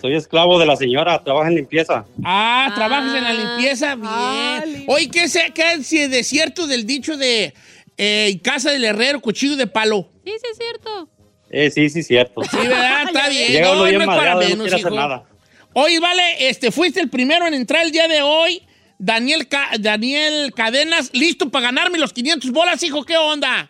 Soy 0.00 0.14
esclavo 0.16 0.58
de 0.58 0.64
la 0.66 0.74
señora, 0.76 1.22
trabaja 1.22 1.48
en 1.48 1.56
limpieza. 1.56 2.06
Ah, 2.24 2.68
Ah. 2.70 2.74
trabajas 2.74 3.14
en 3.14 3.24
la 3.24 3.32
limpieza, 3.34 3.94
bien. 3.94 4.08
Ah, 4.10 4.62
lim- 4.66 4.84
Oye, 4.88 5.10
¿qué 5.10 5.24
es, 5.24 5.38
qué 5.54 5.72
es 5.74 5.90
de 6.10 6.24
cierto 6.24 6.66
del 6.66 6.86
dicho 6.86 7.16
de 7.18 7.52
eh, 7.98 8.40
casa 8.42 8.70
del 8.70 8.84
herrero, 8.84 9.20
cuchillo 9.20 9.56
de 9.56 9.66
palo? 9.66 10.08
Sí, 10.24 10.32
sí, 10.32 10.46
es 10.52 10.58
cierto. 10.58 11.08
Eh, 11.50 11.70
sí, 11.70 11.88
sí, 11.90 12.02
cierto. 12.02 12.42
Sí, 12.44 12.56
¿verdad? 12.56 13.02
Está 13.06 13.28
bien. 13.28 13.52
Llega 13.52 13.66
No, 13.66 13.72
uno 13.72 13.80
no 13.82 13.88
bien 13.88 14.00
es 14.00 14.06
para 14.06 14.16
madreado, 14.16 14.40
no 14.40 14.48
menos, 14.48 14.58
quiere 14.64 14.76
hacer 14.76 14.92
hijo. 14.92 15.00
nada. 15.00 15.24
Oye, 15.74 16.00
vale, 16.00 16.48
este, 16.48 16.70
fuiste 16.70 17.00
el 17.00 17.08
primero 17.10 17.46
en 17.46 17.54
entrar 17.54 17.82
el 17.84 17.90
día 17.92 18.08
de 18.08 18.22
hoy. 18.22 18.62
Daniel, 18.98 19.48
Ca- 19.48 19.70
Daniel 19.80 20.52
Cadenas, 20.54 21.10
listo 21.12 21.50
para 21.50 21.66
ganarme 21.66 21.98
los 21.98 22.12
500 22.12 22.50
bolas, 22.52 22.82
hijo, 22.84 23.04
¿qué 23.04 23.16
onda? 23.16 23.68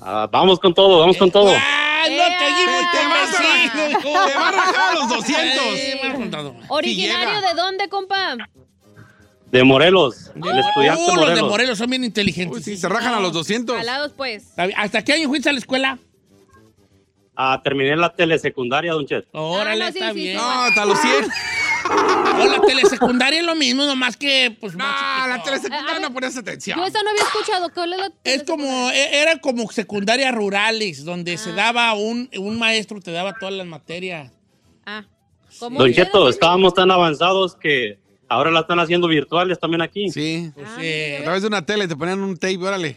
Ah, 0.00 0.28
vamos 0.30 0.58
con 0.60 0.72
todo, 0.72 1.00
vamos 1.00 1.16
con 1.16 1.30
todo. 1.30 1.52
Ah, 1.54 2.04
no 2.04 2.08
te 2.16 2.46
digo, 2.60 2.72
Te 2.92 3.06
vas 3.06 3.40
a 3.40 3.64
hijo. 3.64 4.00
Te 4.00 4.34
va 4.34 4.48
a 4.48 4.52
rajar 4.52 4.90
a 4.90 4.94
los 4.94 5.08
200. 5.08 5.64
Sí, 5.78 5.92
vamos 6.02 6.18
con 6.18 6.30
todo. 6.30 6.54
¿Originario 6.68 7.40
de 7.40 7.54
dónde, 7.54 7.88
compa? 7.88 8.36
De 9.50 9.64
Morelos, 9.64 10.30
el 10.34 10.58
estudiante 10.58 11.02
Uh, 11.02 11.06
los 11.06 11.14
de 11.14 11.20
Morelos. 11.26 11.50
Morelos 11.50 11.78
son 11.78 11.90
bien 11.90 12.04
inteligentes. 12.04 12.58
Uy, 12.58 12.62
sí, 12.62 12.76
se 12.76 12.88
rajan 12.88 13.14
a 13.14 13.20
los 13.20 13.32
200. 13.32 13.76
Jalados, 13.78 14.12
pues. 14.16 14.52
¿Hasta 14.76 15.02
qué 15.02 15.14
año 15.14 15.28
fuiste 15.28 15.48
a 15.48 15.52
la 15.52 15.58
escuela? 15.58 15.98
Ah, 17.34 17.60
terminé 17.62 17.96
la 17.96 18.12
telesecundaria, 18.14 18.92
Don 18.92 19.06
Chet. 19.06 19.26
Órale, 19.32 19.84
Ah, 19.84 19.86
no, 19.86 19.92
sí, 19.92 19.98
está 20.00 20.12
sí, 20.12 20.16
bien. 20.18 20.36
sí. 20.38 20.42
No, 20.42 20.50
hasta 20.62 20.84
los 20.84 20.98
100. 21.00 21.14
O 22.40 22.44
la 22.46 22.60
telesecundaria 22.66 23.40
es 23.40 23.46
lo 23.46 23.54
mismo, 23.54 23.84
nomás 23.86 24.16
que, 24.16 24.54
pues, 24.60 24.74
No, 24.74 24.84
más 24.84 25.28
la 25.28 25.42
telesecundaria 25.42 26.00
no 26.00 26.12
ponías 26.12 26.36
atención. 26.36 26.78
Yo 26.78 26.84
esa 26.84 27.02
no 27.02 27.10
había 27.10 27.22
escuchado. 27.22 27.70
¿Cuál 27.72 27.92
es 27.94 27.98
la 28.00 28.12
Es 28.24 28.42
como, 28.42 28.90
e- 28.90 29.20
era 29.22 29.38
como 29.38 29.70
secundaria 29.70 30.30
rurales, 30.32 31.04
donde 31.04 31.38
se 31.38 31.52
daba 31.52 31.94
un, 31.94 32.28
un 32.36 32.58
maestro, 32.58 33.00
te 33.00 33.12
daba 33.12 33.32
todas 33.38 33.54
las 33.54 33.66
materias. 33.66 34.30
Ah. 34.84 35.04
¿Cómo 35.58 35.78
Don? 35.78 35.92
Cheto, 35.92 36.28
estábamos 36.28 36.74
tan 36.74 36.90
avanzados 36.90 37.54
que 37.56 37.98
ahora 38.28 38.50
la 38.50 38.60
están 38.60 38.78
haciendo 38.80 39.08
virtuales 39.08 39.58
también 39.58 39.82
aquí. 39.82 40.10
Sí. 40.10 40.50
Pues, 40.54 40.66
Ah, 40.68 40.78
eh, 40.82 41.18
A 41.20 41.24
través 41.24 41.42
de 41.42 41.48
una 41.48 41.64
tele 41.64 41.88
te 41.88 41.96
ponían 41.96 42.20
un 42.20 42.36
tape, 42.36 42.58
órale. 42.58 42.96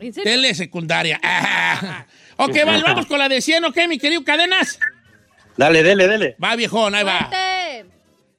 ¿En 0.00 0.12
serio? 0.12 0.32
telesecundaria. 0.32 1.20
Ah. 1.22 2.06
ok, 2.36 2.56
vale, 2.66 2.82
vamos 2.82 3.06
con 3.06 3.18
la 3.18 3.28
de 3.28 3.40
100, 3.40 3.64
¿ok, 3.66 3.76
mi 3.88 3.98
querido 3.98 4.24
Cadenas? 4.24 4.78
Dale, 5.56 5.82
dele, 5.82 6.08
dele. 6.08 6.36
Va, 6.42 6.56
viejón, 6.56 6.94
ahí 6.94 7.04
va. 7.04 7.30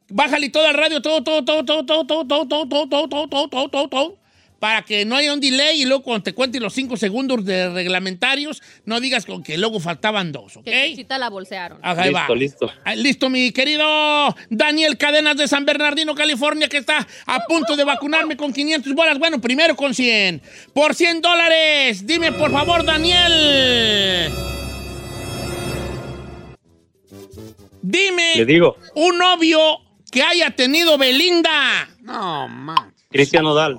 Bájale 0.09 0.49
todo 0.49 0.67
al 0.67 0.73
radio, 0.75 1.01
todo, 1.01 1.23
todo, 1.23 1.43
todo, 1.45 1.63
todo, 1.65 1.85
todo, 1.85 2.05
todo, 2.05 2.27
todo, 2.27 2.47
todo, 2.47 2.67
todo, 2.67 2.87
todo, 2.87 3.07
todo, 3.07 3.27
todo, 3.27 3.47
todo, 3.49 3.69
todo, 3.69 3.87
todo, 3.89 4.17
para 4.63 4.81
que 4.83 5.03
no 5.03 5.17
haya 5.17 5.33
un 5.33 5.41
delay 5.41 5.81
y 5.81 5.85
luego 5.85 6.03
cuando 6.03 6.23
te 6.23 6.33
cuente 6.33 6.57
los 6.57 6.71
cinco 6.71 6.95
segundos 6.95 7.43
de 7.43 7.67
reglamentarios, 7.67 8.61
no 8.85 9.01
digas 9.01 9.25
con 9.25 9.43
que 9.43 9.57
luego 9.57 9.81
faltaban 9.81 10.31
dos, 10.31 10.55
¿ok? 10.55 10.63
Que 10.63 10.91
Chuchita 10.91 11.17
la 11.17 11.29
bolsearon. 11.29 11.79
Ajá, 11.81 12.03
ahí 12.03 12.13
va. 12.13 12.21
Listo, 12.21 12.35
listo. 12.35 12.71
Ah, 12.85 12.95
Listo, 12.95 13.29
mi 13.29 13.51
querido 13.51 13.83
Daniel 14.49 14.97
Cadenas 14.97 15.35
de 15.35 15.49
San 15.49 15.65
Bernardino, 15.65 16.15
California, 16.15 16.69
que 16.69 16.77
está 16.77 17.05
a 17.25 17.39
punto 17.43 17.75
de 17.75 17.83
vacunarme 17.83 18.37
con 18.37 18.53
500 18.53 18.93
bolas. 18.93 19.19
Bueno, 19.19 19.41
primero 19.41 19.75
con 19.75 19.93
100. 19.93 20.41
Por 20.73 20.95
100 20.95 21.19
dólares. 21.19 22.07
Dime, 22.07 22.31
por 22.31 22.49
favor, 22.49 22.85
Daniel. 22.85 24.31
Dime 27.81 28.37
Le 28.37 28.45
digo, 28.45 28.77
un 28.95 29.17
novio 29.17 29.59
que 30.09 30.23
haya 30.23 30.51
tenido 30.51 30.97
Belinda. 30.97 31.89
No, 31.99 32.47
man. 32.47 32.93
Cristian 33.13 33.43
Nodal. 33.43 33.77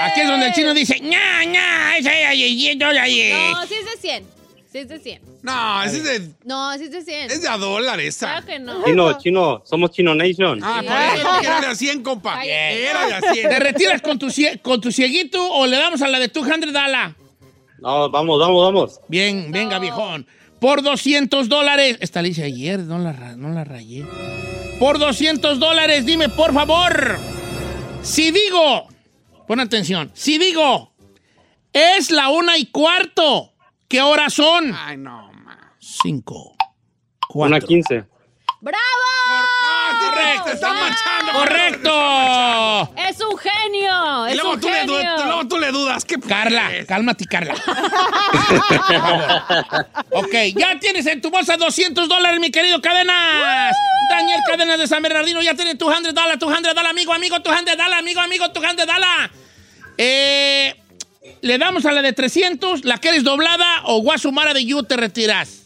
Aquí 0.00 0.20
es 0.20 0.28
donde 0.28 0.46
el 0.46 0.52
chino 0.52 0.72
dice, 0.72 1.00
ña, 1.00 1.44
ña, 1.44 1.98
esa 1.98 2.12
es 2.18 2.26
ahí, 2.28 2.76
yo, 2.78 2.86
ahí". 2.88 3.32
No, 3.52 3.66
sí 3.66 3.74
es 3.74 3.84
de 3.86 3.96
100. 4.00 4.24
Sí 4.70 4.78
es 4.78 4.88
de 4.88 4.98
100. 5.00 5.22
No, 5.42 5.82
ese 5.82 5.96
es 5.98 6.04
de, 6.04 6.30
No, 6.44 6.72
sí 6.78 6.84
es 6.84 6.90
de 6.92 7.02
100. 7.02 7.30
es 7.30 7.42
de 7.42 7.48
a 7.48 7.56
dólar 7.56 7.98
esa. 8.00 8.26
Claro 8.26 8.46
que 8.46 8.58
no. 8.58 8.84
Chino, 8.84 9.18
chino, 9.18 9.62
somos 9.64 9.90
Chino 9.90 10.14
Nation. 10.14 10.60
Ah, 10.62 10.80
Sí. 10.80 10.86
por 10.86 10.96
eso 10.96 11.40
que 11.40 11.46
era 11.46 11.60
de 11.60 11.66
a 11.68 11.74
100, 11.74 12.02
compa. 12.02 12.34
Cállate. 12.34 12.84
Era 12.88 13.06
de 13.06 13.14
a 13.14 13.20
100. 13.32 13.48
¿Te 13.48 13.58
retiras 13.58 14.02
con 14.02 14.18
tu, 14.18 14.26
cie- 14.26 14.60
con 14.62 14.80
tu 14.80 14.92
cieguito 14.92 15.44
o 15.50 15.66
le 15.66 15.76
damos 15.76 16.02
a 16.02 16.08
la 16.08 16.18
de 16.18 16.28
200 16.28 16.72
dala? 16.72 17.16
No, 17.80 18.08
vamos, 18.10 18.38
vamos, 18.38 18.62
vamos. 18.64 19.00
Bien, 19.08 19.50
venga, 19.50 19.78
viejón. 19.78 20.26
Por 20.60 20.82
200 20.82 21.48
dólares. 21.48 21.96
Esta 22.00 22.22
la 22.22 22.28
hice 22.28 22.44
ayer, 22.44 22.80
no 22.80 22.98
la, 22.98 23.12
ra- 23.12 23.36
no 23.36 23.48
la 23.50 23.64
rayé. 23.64 24.04
Por 24.78 24.98
200 24.98 25.58
dólares, 25.58 26.04
dime, 26.04 26.28
por 26.28 26.52
favor. 26.52 27.18
Si 28.02 28.30
digo, 28.30 28.88
pon 29.46 29.60
atención, 29.60 30.10
si 30.14 30.38
digo, 30.38 30.92
es 31.72 32.10
la 32.10 32.28
una 32.28 32.58
y 32.58 32.66
cuarto 32.66 33.52
¿Qué 33.88 34.02
horas 34.02 34.34
son? 34.34 34.74
Ay, 34.74 34.96
no, 34.96 35.30
ma. 35.32 35.74
Cinco. 35.78 36.56
Una 37.34 37.60
quince. 37.60 38.04
¡Bravo! 38.60 38.78
correcto, 40.00 40.50
están 40.52 40.80
manchando. 40.80 41.32
¡Correcto! 41.32 42.90
¡Es 42.96 43.20
un 43.20 43.36
genio! 43.36 44.28
Y 44.28 44.30
¡Es 44.30 44.36
luego 44.36 44.52
un 44.52 44.60
tú, 44.60 44.68
le 44.68 44.80
genio! 44.80 45.24
luego 45.24 45.48
tú 45.48 45.58
le 45.58 45.72
dudas. 45.72 46.04
¿Qué 46.04 46.18
Carla, 46.18 46.70
cálmate, 46.88 47.26
Carla. 47.26 47.54
ok, 50.10 50.34
ya 50.56 50.78
tienes 50.80 51.06
en 51.06 51.20
tu 51.20 51.30
bolsa 51.30 51.56
200 51.56 52.08
dólares, 52.08 52.40
mi 52.40 52.50
querido 52.50 52.80
Cadenas. 52.80 53.74
Daniel 54.10 54.40
Cadenas 54.48 54.78
de 54.78 54.86
San 54.86 55.02
Bernardino 55.02 55.42
ya 55.42 55.54
tiene 55.54 55.74
tu 55.74 55.90
100 55.90 56.14
dólares, 56.14 56.38
tu 56.38 56.48
100 56.48 56.62
dólares, 56.62 56.90
amigo, 56.90 57.12
amigo, 57.12 57.40
tu 57.40 57.50
100 57.50 57.64
dólares, 57.64 57.96
amigo, 57.98 58.20
amigo, 58.20 58.50
tu 58.52 58.60
100 58.60 58.76
dólares. 58.76 59.30
Eh, 59.98 60.74
le 61.42 61.58
damos 61.58 61.84
a 61.86 61.92
la 61.92 62.02
de 62.02 62.12
300, 62.12 62.84
¿la 62.84 62.98
quieres 62.98 63.24
doblada 63.24 63.82
o 63.84 64.00
Guasumara 64.00 64.54
de 64.54 64.64
You 64.64 64.84
te 64.84 64.96
retiras? 64.96 65.65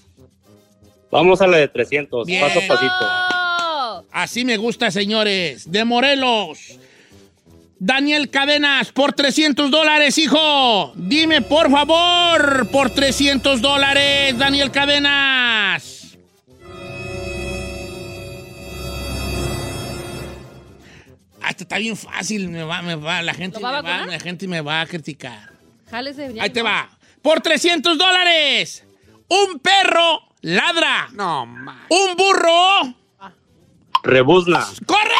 Vamos 1.10 1.40
a 1.40 1.46
la 1.46 1.56
de 1.58 1.68
300, 1.68 2.26
Bien. 2.26 2.40
paso 2.40 2.60
a 2.60 2.66
pasito. 2.66 4.06
Así 4.12 4.44
me 4.44 4.56
gusta, 4.56 4.90
señores. 4.90 5.70
De 5.70 5.84
Morelos. 5.84 6.78
Daniel 7.82 8.28
Cadenas, 8.28 8.92
por 8.92 9.14
300 9.14 9.70
dólares, 9.70 10.18
hijo. 10.18 10.92
Dime, 10.96 11.40
por 11.40 11.70
favor, 11.70 12.68
por 12.70 12.90
300 12.90 13.62
dólares, 13.62 14.36
Daniel 14.36 14.70
Cadenas. 14.70 16.18
Ah, 21.42 21.50
esto 21.50 21.62
está 21.64 21.78
bien 21.78 21.96
fácil, 21.96 22.50
me 22.50 22.62
va, 22.62 22.82
me 22.82 22.96
va, 22.96 23.22
la 23.22 23.32
gente, 23.32 23.58
¿Lo 23.58 23.62
va 23.66 23.82
me 23.82 23.88
a 23.90 24.00
va, 24.00 24.06
la 24.06 24.20
gente 24.20 24.46
me 24.46 24.60
va 24.60 24.82
a 24.82 24.86
criticar. 24.86 25.50
Jálese. 25.90 26.34
Ahí 26.38 26.50
te 26.50 26.60
va. 26.62 26.88
Por 27.22 27.40
300 27.40 27.96
dólares, 27.96 28.84
un 29.28 29.58
perro 29.58 30.29
ladra. 30.42 31.08
No, 31.12 31.46
ma. 31.46 31.86
Un 31.88 32.16
burro. 32.16 32.94
Rebuzna. 34.02 34.66
¡Correcto! 34.86 35.16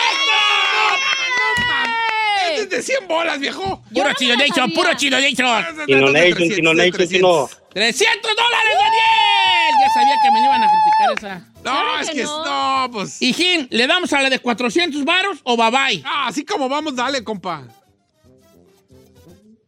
Este 2.53 2.63
es 2.63 2.71
de 2.71 2.83
100 2.83 3.09
bolas, 3.09 3.39
viejo. 3.39 3.83
Puro 3.93 4.09
no 4.09 4.15
chido 4.15 4.37
Nation, 4.37 4.73
puro 4.73 4.95
chido 4.95 5.19
Nation. 5.21 5.65
Inonation, 5.87 6.43
Inonation, 6.59 7.09
Chino. 7.09 7.49
300 7.73 8.37
dólares, 8.37 8.73
Daniel. 8.79 9.75
Ya 9.81 9.89
sabía 9.95 10.15
que 10.23 10.31
me 10.33 10.45
iban 10.45 10.63
a 10.63 10.67
criticar 10.67 11.19
esa. 11.19 11.39
No, 11.57 11.63
Claro 11.63 12.01
es 12.01 12.11
que 12.11 12.17
que 12.17 12.25
no. 12.25 12.45
no, 12.87 12.91
pues. 12.93 13.23
Hijín, 13.23 13.69
¿le 13.71 13.87
damos 13.87 14.13
a 14.13 14.23
la 14.23 14.31
de 14.31 14.39
400 14.39 15.05
varos 15.05 15.39
o 15.45 15.57
bye 15.57 15.71
bye? 15.71 16.03
Ah, 16.05 16.27
así 16.29 16.45
como 16.45 16.69
vamos, 16.69 16.97
dale, 16.97 17.23
compa. 17.23 17.65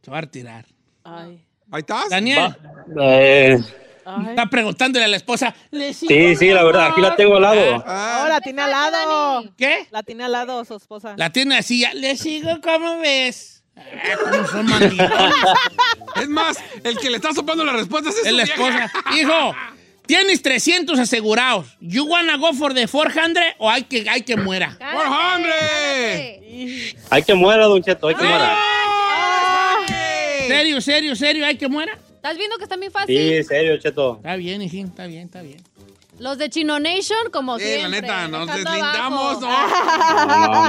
Se 0.02 0.10
va 0.10 0.18
a 0.18 0.20
retirar. 0.22 0.64
Ay. 1.04 1.44
Ahí 1.70 1.80
estás. 1.80 2.08
Daniel, 2.10 2.56
Eh, 3.00 3.58
Ay. 4.04 4.26
está 4.30 4.46
preguntándole 4.46 5.04
a 5.04 5.08
la 5.08 5.16
esposa. 5.16 5.54
¿le 5.70 5.94
sigo 5.94 6.12
sí, 6.12 6.36
sí, 6.36 6.48
la 6.50 6.64
verdad, 6.64 6.86
aquí 6.92 7.00
la 7.00 7.14
tengo 7.16 7.36
al 7.36 7.42
lado. 7.42 7.84
Ah, 7.86 8.22
Oh, 8.24 8.28
la 8.28 8.40
tiene 8.40 8.62
al 8.62 8.70
lado. 8.70 9.44
¿Qué? 9.56 9.86
La 9.90 10.02
tiene 10.02 10.24
al 10.24 10.32
lado 10.32 10.64
su 10.64 10.74
esposa. 10.76 11.14
La 11.16 11.30
tiene 11.30 11.56
así, 11.58 11.80
ya. 11.80 11.94
¿Le 11.94 12.16
sigo 12.16 12.60
cómo 12.62 12.98
ves? 12.98 13.62
Ah, 13.76 13.82
¿Cómo 14.30 14.46
son 14.48 14.66
es 16.22 16.28
más, 16.28 16.58
el 16.84 16.98
que 16.98 17.08
le 17.10 17.16
está 17.16 17.32
soplando 17.32 17.64
las 17.64 17.74
respuestas 17.76 18.14
es, 18.16 18.26
Es 18.26 18.30
su 18.30 18.36
la 18.36 18.44
vieja. 18.44 18.84
esposa. 18.84 19.14
Hijo, 19.16 19.54
tienes 20.06 20.42
300 20.42 20.98
asegurados. 20.98 21.66
¿You 21.80 22.04
wanna 22.04 22.36
go 22.36 22.52
for 22.52 22.74
the 22.74 22.86
400 22.86 23.42
o 23.58 23.70
hay 23.70 23.84
que, 23.84 24.04
hay 24.10 24.22
que 24.22 24.36
muera? 24.36 24.76
Cálate, 24.78 24.96
400. 24.96 25.50
cálate. 25.52 26.96
Hay 27.10 27.22
que 27.22 27.34
muera, 27.34 27.64
Don 27.66 27.82
Cheto, 27.82 28.08
hay 28.08 28.14
que 28.14 28.24
muera. 28.24 28.58
¿Serio, 30.46 30.80
serio, 30.80 31.16
serio? 31.16 31.46
¿Hay 31.46 31.56
que 31.56 31.68
muera? 31.68 31.96
¿Estás 32.22 32.36
viendo 32.38 32.56
que 32.56 32.62
está 32.64 32.76
bien 32.76 32.92
fácil? 32.92 33.16
Sí, 33.16 33.42
serio, 33.42 33.76
Cheto. 33.78 34.16
Está 34.18 34.36
bien, 34.36 34.62
hijín, 34.62 34.86
está 34.86 35.06
bien, 35.06 35.24
está 35.26 35.42
bien. 35.42 35.60
Los 36.18 36.38
de 36.38 36.48
Chino 36.50 36.78
Nation, 36.78 37.18
como 37.32 37.58
Sí, 37.58 37.64
siempre. 37.64 37.82
la 37.82 38.00
neta, 38.00 38.28
nos 38.28 38.46
deslindamos. 38.46 39.40
¿no? 39.40 39.48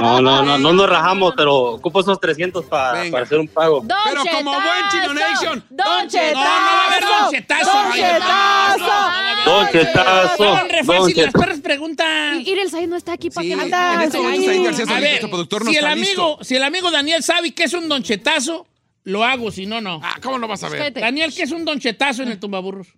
no, 0.00 0.20
no, 0.20 0.42
no, 0.42 0.58
no 0.58 0.72
nos 0.72 0.88
rajamos, 0.88 1.34
pero 1.36 1.54
ocupo 1.74 2.00
esos 2.00 2.18
300 2.18 2.64
pa- 2.64 2.92
Venga. 2.94 3.12
para 3.12 3.24
hacer 3.24 3.38
un 3.38 3.46
pago. 3.46 3.82
Don 3.84 3.96
Pero 4.04 4.22
como 4.32 4.52
Chetazo, 4.52 4.68
buen 4.68 4.90
Chino 4.90 5.14
Nation. 5.14 5.64
Don 5.70 5.86
No, 5.86 6.32
no 6.32 6.40
va 6.40 6.44
a 6.44 6.86
haber 6.88 7.02
Don 7.04 7.30
Chetazo. 7.30 7.70
Don 7.72 7.92
Chetazo. 7.92 8.28
no, 8.28 8.76
no 8.78 8.86
va 8.88 9.04
a 9.04 9.30
haber 9.30 9.44
Don 9.44 9.68
Chetazo. 9.68 10.44
Don 10.44 10.56
fácil, 10.58 10.96
las 10.96 11.14
Chetazo. 11.14 11.38
perras 11.38 11.60
preguntan. 11.60 12.40
Y 12.40 12.50
el 12.50 12.70
Said 12.70 12.88
no 12.88 12.96
está 12.96 13.12
aquí 13.12 13.30
para 13.30 13.44
Sí, 13.44 13.50
que 13.50 13.56
me 13.56 13.62
Anda, 13.64 13.94
en 13.94 14.00
este 14.00 14.18
momento. 14.18 14.44
Said 14.46 14.62
García 14.88 15.00
nuestro 15.00 15.28
productor, 15.30 15.64
no 15.66 15.70
si 15.70 15.76
el, 15.76 15.84
amigo, 15.84 16.28
listo. 16.30 16.38
si 16.44 16.56
el 16.56 16.64
amigo 16.64 16.90
Daniel 16.90 17.22
sabe 17.22 17.52
que 17.54 17.64
es 17.64 17.74
un 17.74 17.88
donchetazo, 17.88 18.66
lo 19.04 19.22
hago, 19.22 19.50
si 19.50 19.66
no, 19.66 19.80
no. 19.80 20.00
Ah, 20.02 20.16
¿cómo 20.22 20.38
no 20.38 20.48
vas 20.48 20.64
a 20.64 20.68
ver? 20.68 20.92
Daniel, 20.92 21.32
¿qué 21.34 21.42
es 21.42 21.52
un 21.52 21.64
donchetazo 21.64 22.22
en 22.22 22.30
el 22.30 22.40
tumbaburros? 22.40 22.88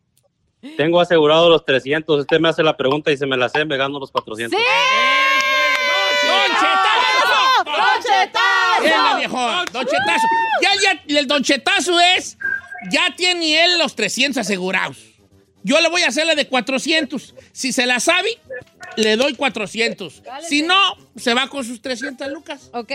Tengo 0.76 1.00
asegurado 1.00 1.48
los 1.48 1.64
300. 1.64 2.20
Usted 2.20 2.40
me 2.40 2.48
hace 2.48 2.62
la 2.62 2.76
pregunta 2.76 3.12
y 3.12 3.16
se 3.16 3.26
me 3.26 3.36
la 3.36 3.48
sé, 3.48 3.64
me 3.64 3.76
gano 3.76 3.98
los 3.98 4.10
400. 4.10 4.58
¡Sí! 4.58 4.66
¡Donchetazo! 6.26 7.64
¡Don 7.64 8.02
Chetazo! 8.02 8.82
Venga, 8.82 9.18
viejo, 9.18 9.38
donchetazo. 9.72 10.26
Ya, 10.62 10.70
ya, 10.82 11.18
el 11.18 11.26
donchetazo 11.26 12.00
es, 12.00 12.38
ya 12.90 13.14
tiene 13.16 13.64
él 13.64 13.78
los 13.78 13.94
300 13.94 14.40
asegurados. 14.40 14.98
Yo 15.62 15.80
le 15.80 15.88
voy 15.88 16.02
a 16.02 16.08
hacer 16.08 16.26
la 16.26 16.34
de 16.34 16.46
400. 16.46 17.34
Si 17.52 17.72
se 17.72 17.86
la 17.86 17.98
sabe, 17.98 18.38
le 18.96 19.16
doy 19.16 19.34
400. 19.34 20.22
Si 20.48 20.62
no, 20.62 20.96
se 21.16 21.34
va 21.34 21.48
con 21.48 21.64
sus 21.64 21.82
300 21.82 22.28
lucas. 22.28 22.70
Ok. 22.72 22.92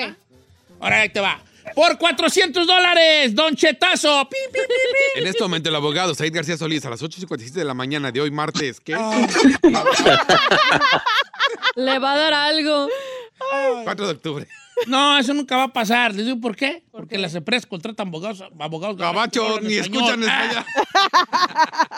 Ahora 0.79 1.01
ahí 1.01 1.09
te 1.09 1.19
va. 1.19 1.41
Por 1.75 1.97
400 1.97 2.67
dólares, 2.67 3.33
Don 3.35 3.55
Chetazo. 3.55 4.27
Pi, 4.29 4.37
pi, 4.51 4.59
pi, 4.59 4.65
pi. 4.67 5.21
En 5.21 5.27
este 5.27 5.41
momento, 5.41 5.69
el 5.69 5.75
abogado 5.75 6.13
Said 6.15 6.33
García 6.33 6.57
Solís, 6.57 6.85
a 6.85 6.89
las 6.89 7.01
8.57 7.01 7.51
de 7.51 7.65
la 7.65 7.73
mañana 7.73 8.11
de 8.11 8.21
hoy, 8.21 8.31
martes, 8.31 8.79
¿qué? 8.79 8.93
Le 11.75 11.99
va 11.99 12.13
a 12.13 12.17
dar 12.17 12.33
algo. 12.33 12.89
4 13.83 14.05
de 14.07 14.11
octubre. 14.13 14.47
No, 14.87 15.17
eso 15.17 15.33
nunca 15.33 15.57
va 15.57 15.63
a 15.63 15.73
pasar. 15.73 16.13
¿Les 16.15 16.25
digo 16.25 16.39
por 16.41 16.55
qué? 16.55 16.83
Porque 16.91 17.17
las 17.17 17.35
empresas 17.35 17.65
contratan 17.67 18.07
abogados. 18.07 18.43
abogados 18.59 18.97
Gabacho, 18.97 19.59
ni 19.61 19.75
español. 19.75 20.03
escuchan 20.13 20.23
Ah, 20.27 20.43
español. 20.43 20.65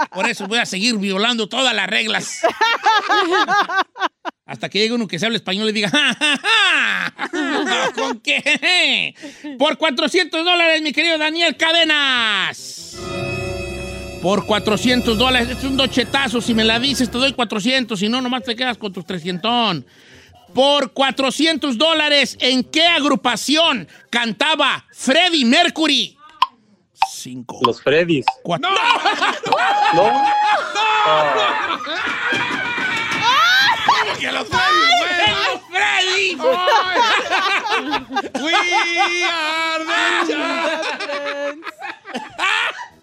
Por 0.14 0.28
eso 0.30 0.48
voy 0.48 0.60
a 0.60 0.66
seguir 0.66 0.98
violando 0.98 1.48
todas 1.48 1.74
las 1.74 1.88
reglas. 1.88 2.40
Hasta 4.54 4.70
que 4.70 4.78
llegue 4.78 4.94
uno 4.94 5.08
que 5.08 5.18
se 5.18 5.26
hable 5.26 5.38
español 5.38 5.68
y 5.70 5.72
diga, 5.72 5.90
"Ja, 5.90 6.14
ja, 6.14 6.38
ja". 6.38 7.92
¿con 7.96 8.20
qué? 8.20 9.16
Por 9.58 9.80
400 9.80 10.46
dólares, 10.46 10.80
mi 10.84 10.94
querido 10.94 11.18
Daniel 11.18 11.58
Cadenas. 11.58 12.96
Por 14.22 14.46
400 14.46 15.18
dólares, 15.18 15.58
es 15.58 15.64
un 15.64 15.76
dochetazo. 15.76 16.40
Si 16.40 16.54
me 16.54 16.64
la 16.64 16.78
dices, 16.78 17.10
te 17.10 17.18
doy 17.18 17.34
400. 17.34 18.00
Si 18.00 18.08
no, 18.08 18.22
nomás 18.22 18.44
te 18.44 18.56
quedas 18.56 18.78
con 18.78 18.94
tus 18.94 19.04
300. 19.08 19.82
Por 20.54 20.94
400 20.94 21.76
dólares, 21.76 22.38
¿en 22.40 22.64
qué 22.64 22.86
agrupación 22.86 23.88
cantaba 24.12 24.86
Freddie 24.92 25.46
Mercury? 25.46 26.16
Cinco. 27.12 27.60
Los 27.66 27.82
Freddys. 27.82 28.28
Cuatro. 28.44 28.70
¿No? 29.96 30.14
¡Que 34.24 34.32
los 34.32 34.48
Freddy, 34.48 35.60
¡Freddy! 35.70 36.36
We 38.42 38.54
are 39.30 39.84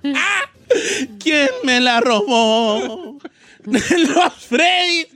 the. 0.03 0.15
¿Quién 1.23 1.51
me 1.65 1.79
la 1.81 2.01
robó? 2.01 3.19
los 3.67 4.33
Freddys. 4.49 5.09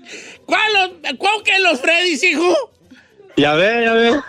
¿Cuál, 0.44 0.72
los- 0.74 0.90
¿Cuál 1.16 1.42
que 1.42 1.58
los 1.60 1.80
Freddys, 1.80 2.22
hijo? 2.22 2.54
Ya 3.38 3.54
ve, 3.54 3.84
ya 3.86 3.94
ve. 3.94 4.20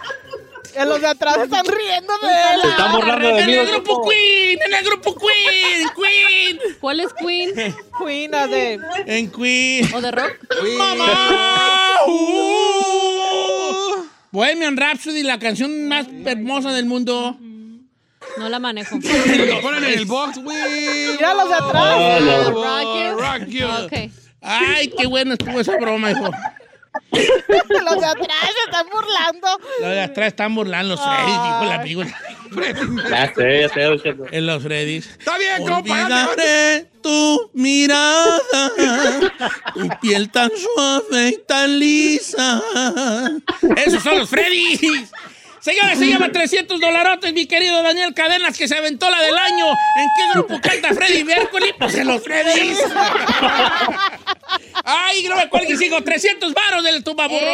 Que 0.75 0.85
los 0.85 0.99
de 1.01 1.07
atrás 1.07 1.37
están 1.37 1.65
riendo 1.65 2.13
de 2.21 2.27
él. 2.27 2.61
Se 2.61 2.67
están 2.69 2.91
burlando 2.91 3.27
de 3.33 3.39
En 3.41 3.45
mí. 3.47 3.53
el 3.53 3.65
Don 3.67 3.83
grupo. 3.83 4.09
Queen, 4.09 4.59
en 4.65 4.73
el 4.73 4.85
grupo 4.85 5.15
Queen, 5.15 5.89
Queen. 5.95 6.59
¿Cuál 6.81 6.99
es 6.99 7.13
Queen? 7.13 7.75
Queen 8.03 8.31
la 8.31 8.47
de. 8.47 8.79
En 9.05 9.31
Queen. 9.31 9.93
¿O 9.93 10.01
de 10.01 10.11
rock? 10.11 10.31
¡Mamá! 10.77 11.29
Uh. 12.07 14.05
Bohemian 14.31 14.75
Rhapsody, 14.75 15.23
la 15.23 15.39
canción 15.39 15.87
más 15.87 16.07
hermosa 16.25 16.73
del 16.73 16.85
mundo. 16.85 17.37
No 18.37 18.49
la 18.49 18.59
manejo. 18.59 18.95
Lo 19.47 19.61
ponen 19.61 19.83
en 19.85 19.99
el 19.99 20.05
box. 20.05 20.37
We 20.39 20.55
Mira 21.13 21.33
los 21.35 21.47
de 21.47 21.55
atrás. 21.55 21.95
Oh, 21.97 22.19
no. 22.19 22.49
Rock 22.51 23.47
you. 23.47 23.67
rock 23.67 23.91
you. 23.91 24.09
Ay, 24.41 24.89
qué 24.97 25.07
bueno 25.07 25.33
estuvo 25.33 25.59
esa 25.59 25.77
broma, 25.77 26.11
hijo. 26.11 26.29
Los 27.11 27.99
de 27.99 28.05
atrás 28.05 28.37
se 28.41 28.65
están 28.65 28.87
burlando. 28.91 29.47
Los 29.81 29.89
de 29.89 30.01
atrás 30.01 30.27
están 30.27 30.55
burlando 30.55 30.95
los 30.95 31.03
Freddys, 31.03 31.43
dijo 31.43 31.63
el 31.63 31.71
amigo. 31.71 32.03
Ya 33.09 33.33
sé, 33.33 33.61
ya 33.61 33.69
sé. 33.69 34.15
En 34.31 34.45
los 34.47 34.63
Freddys. 34.63 35.07
Está 35.19 35.37
bien, 35.37 35.65
compa. 35.67 35.97
ya 35.97 36.07
te- 36.07 36.13
Olvidaré 36.13 36.85
tu 37.01 37.49
mirada, 37.53 38.71
tu 39.73 39.89
piel 40.01 40.29
tan 40.31 40.49
suave 40.55 41.29
y 41.29 41.37
tan 41.47 41.79
lisa. 41.79 42.61
Esos 43.85 44.01
son 44.03 44.19
los 44.19 44.29
Freddys. 44.29 45.11
Señores, 45.65 45.97
se 45.97 46.05
llama 46.05 46.31
300 46.31 46.79
dolarotes, 46.79 47.33
mi 47.33 47.47
querido 47.47 47.81
Daniel 47.81 48.13
Cadenas, 48.13 48.55
que 48.55 48.67
se 48.67 48.75
aventó 48.75 49.09
la 49.09 49.19
del 49.19 49.35
año. 49.35 49.65
¿En 49.65 50.07
qué 50.15 50.29
grupo 50.35 50.61
canta 50.61 50.93
Freddy 50.93 51.23
Mercury? 51.23 51.73
Pues 51.79 51.95
en 51.95 52.05
los 52.05 52.21
Freddys. 52.21 52.77
Ay, 54.83 55.23
no 55.27 55.35
me 55.35 55.49
cuelgues, 55.49 55.79
sigo 55.79 56.03
300 56.03 56.53
varos 56.53 56.83
del 56.83 57.03
tumbaburro. 57.03 57.51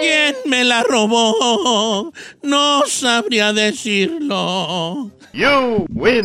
¿Quién 0.00 0.34
me 0.46 0.64
la 0.64 0.82
robó? 0.82 2.10
No 2.40 2.86
sabría 2.86 3.52
decirlo. 3.52 5.10
You 5.34 5.84
win. 5.90 6.24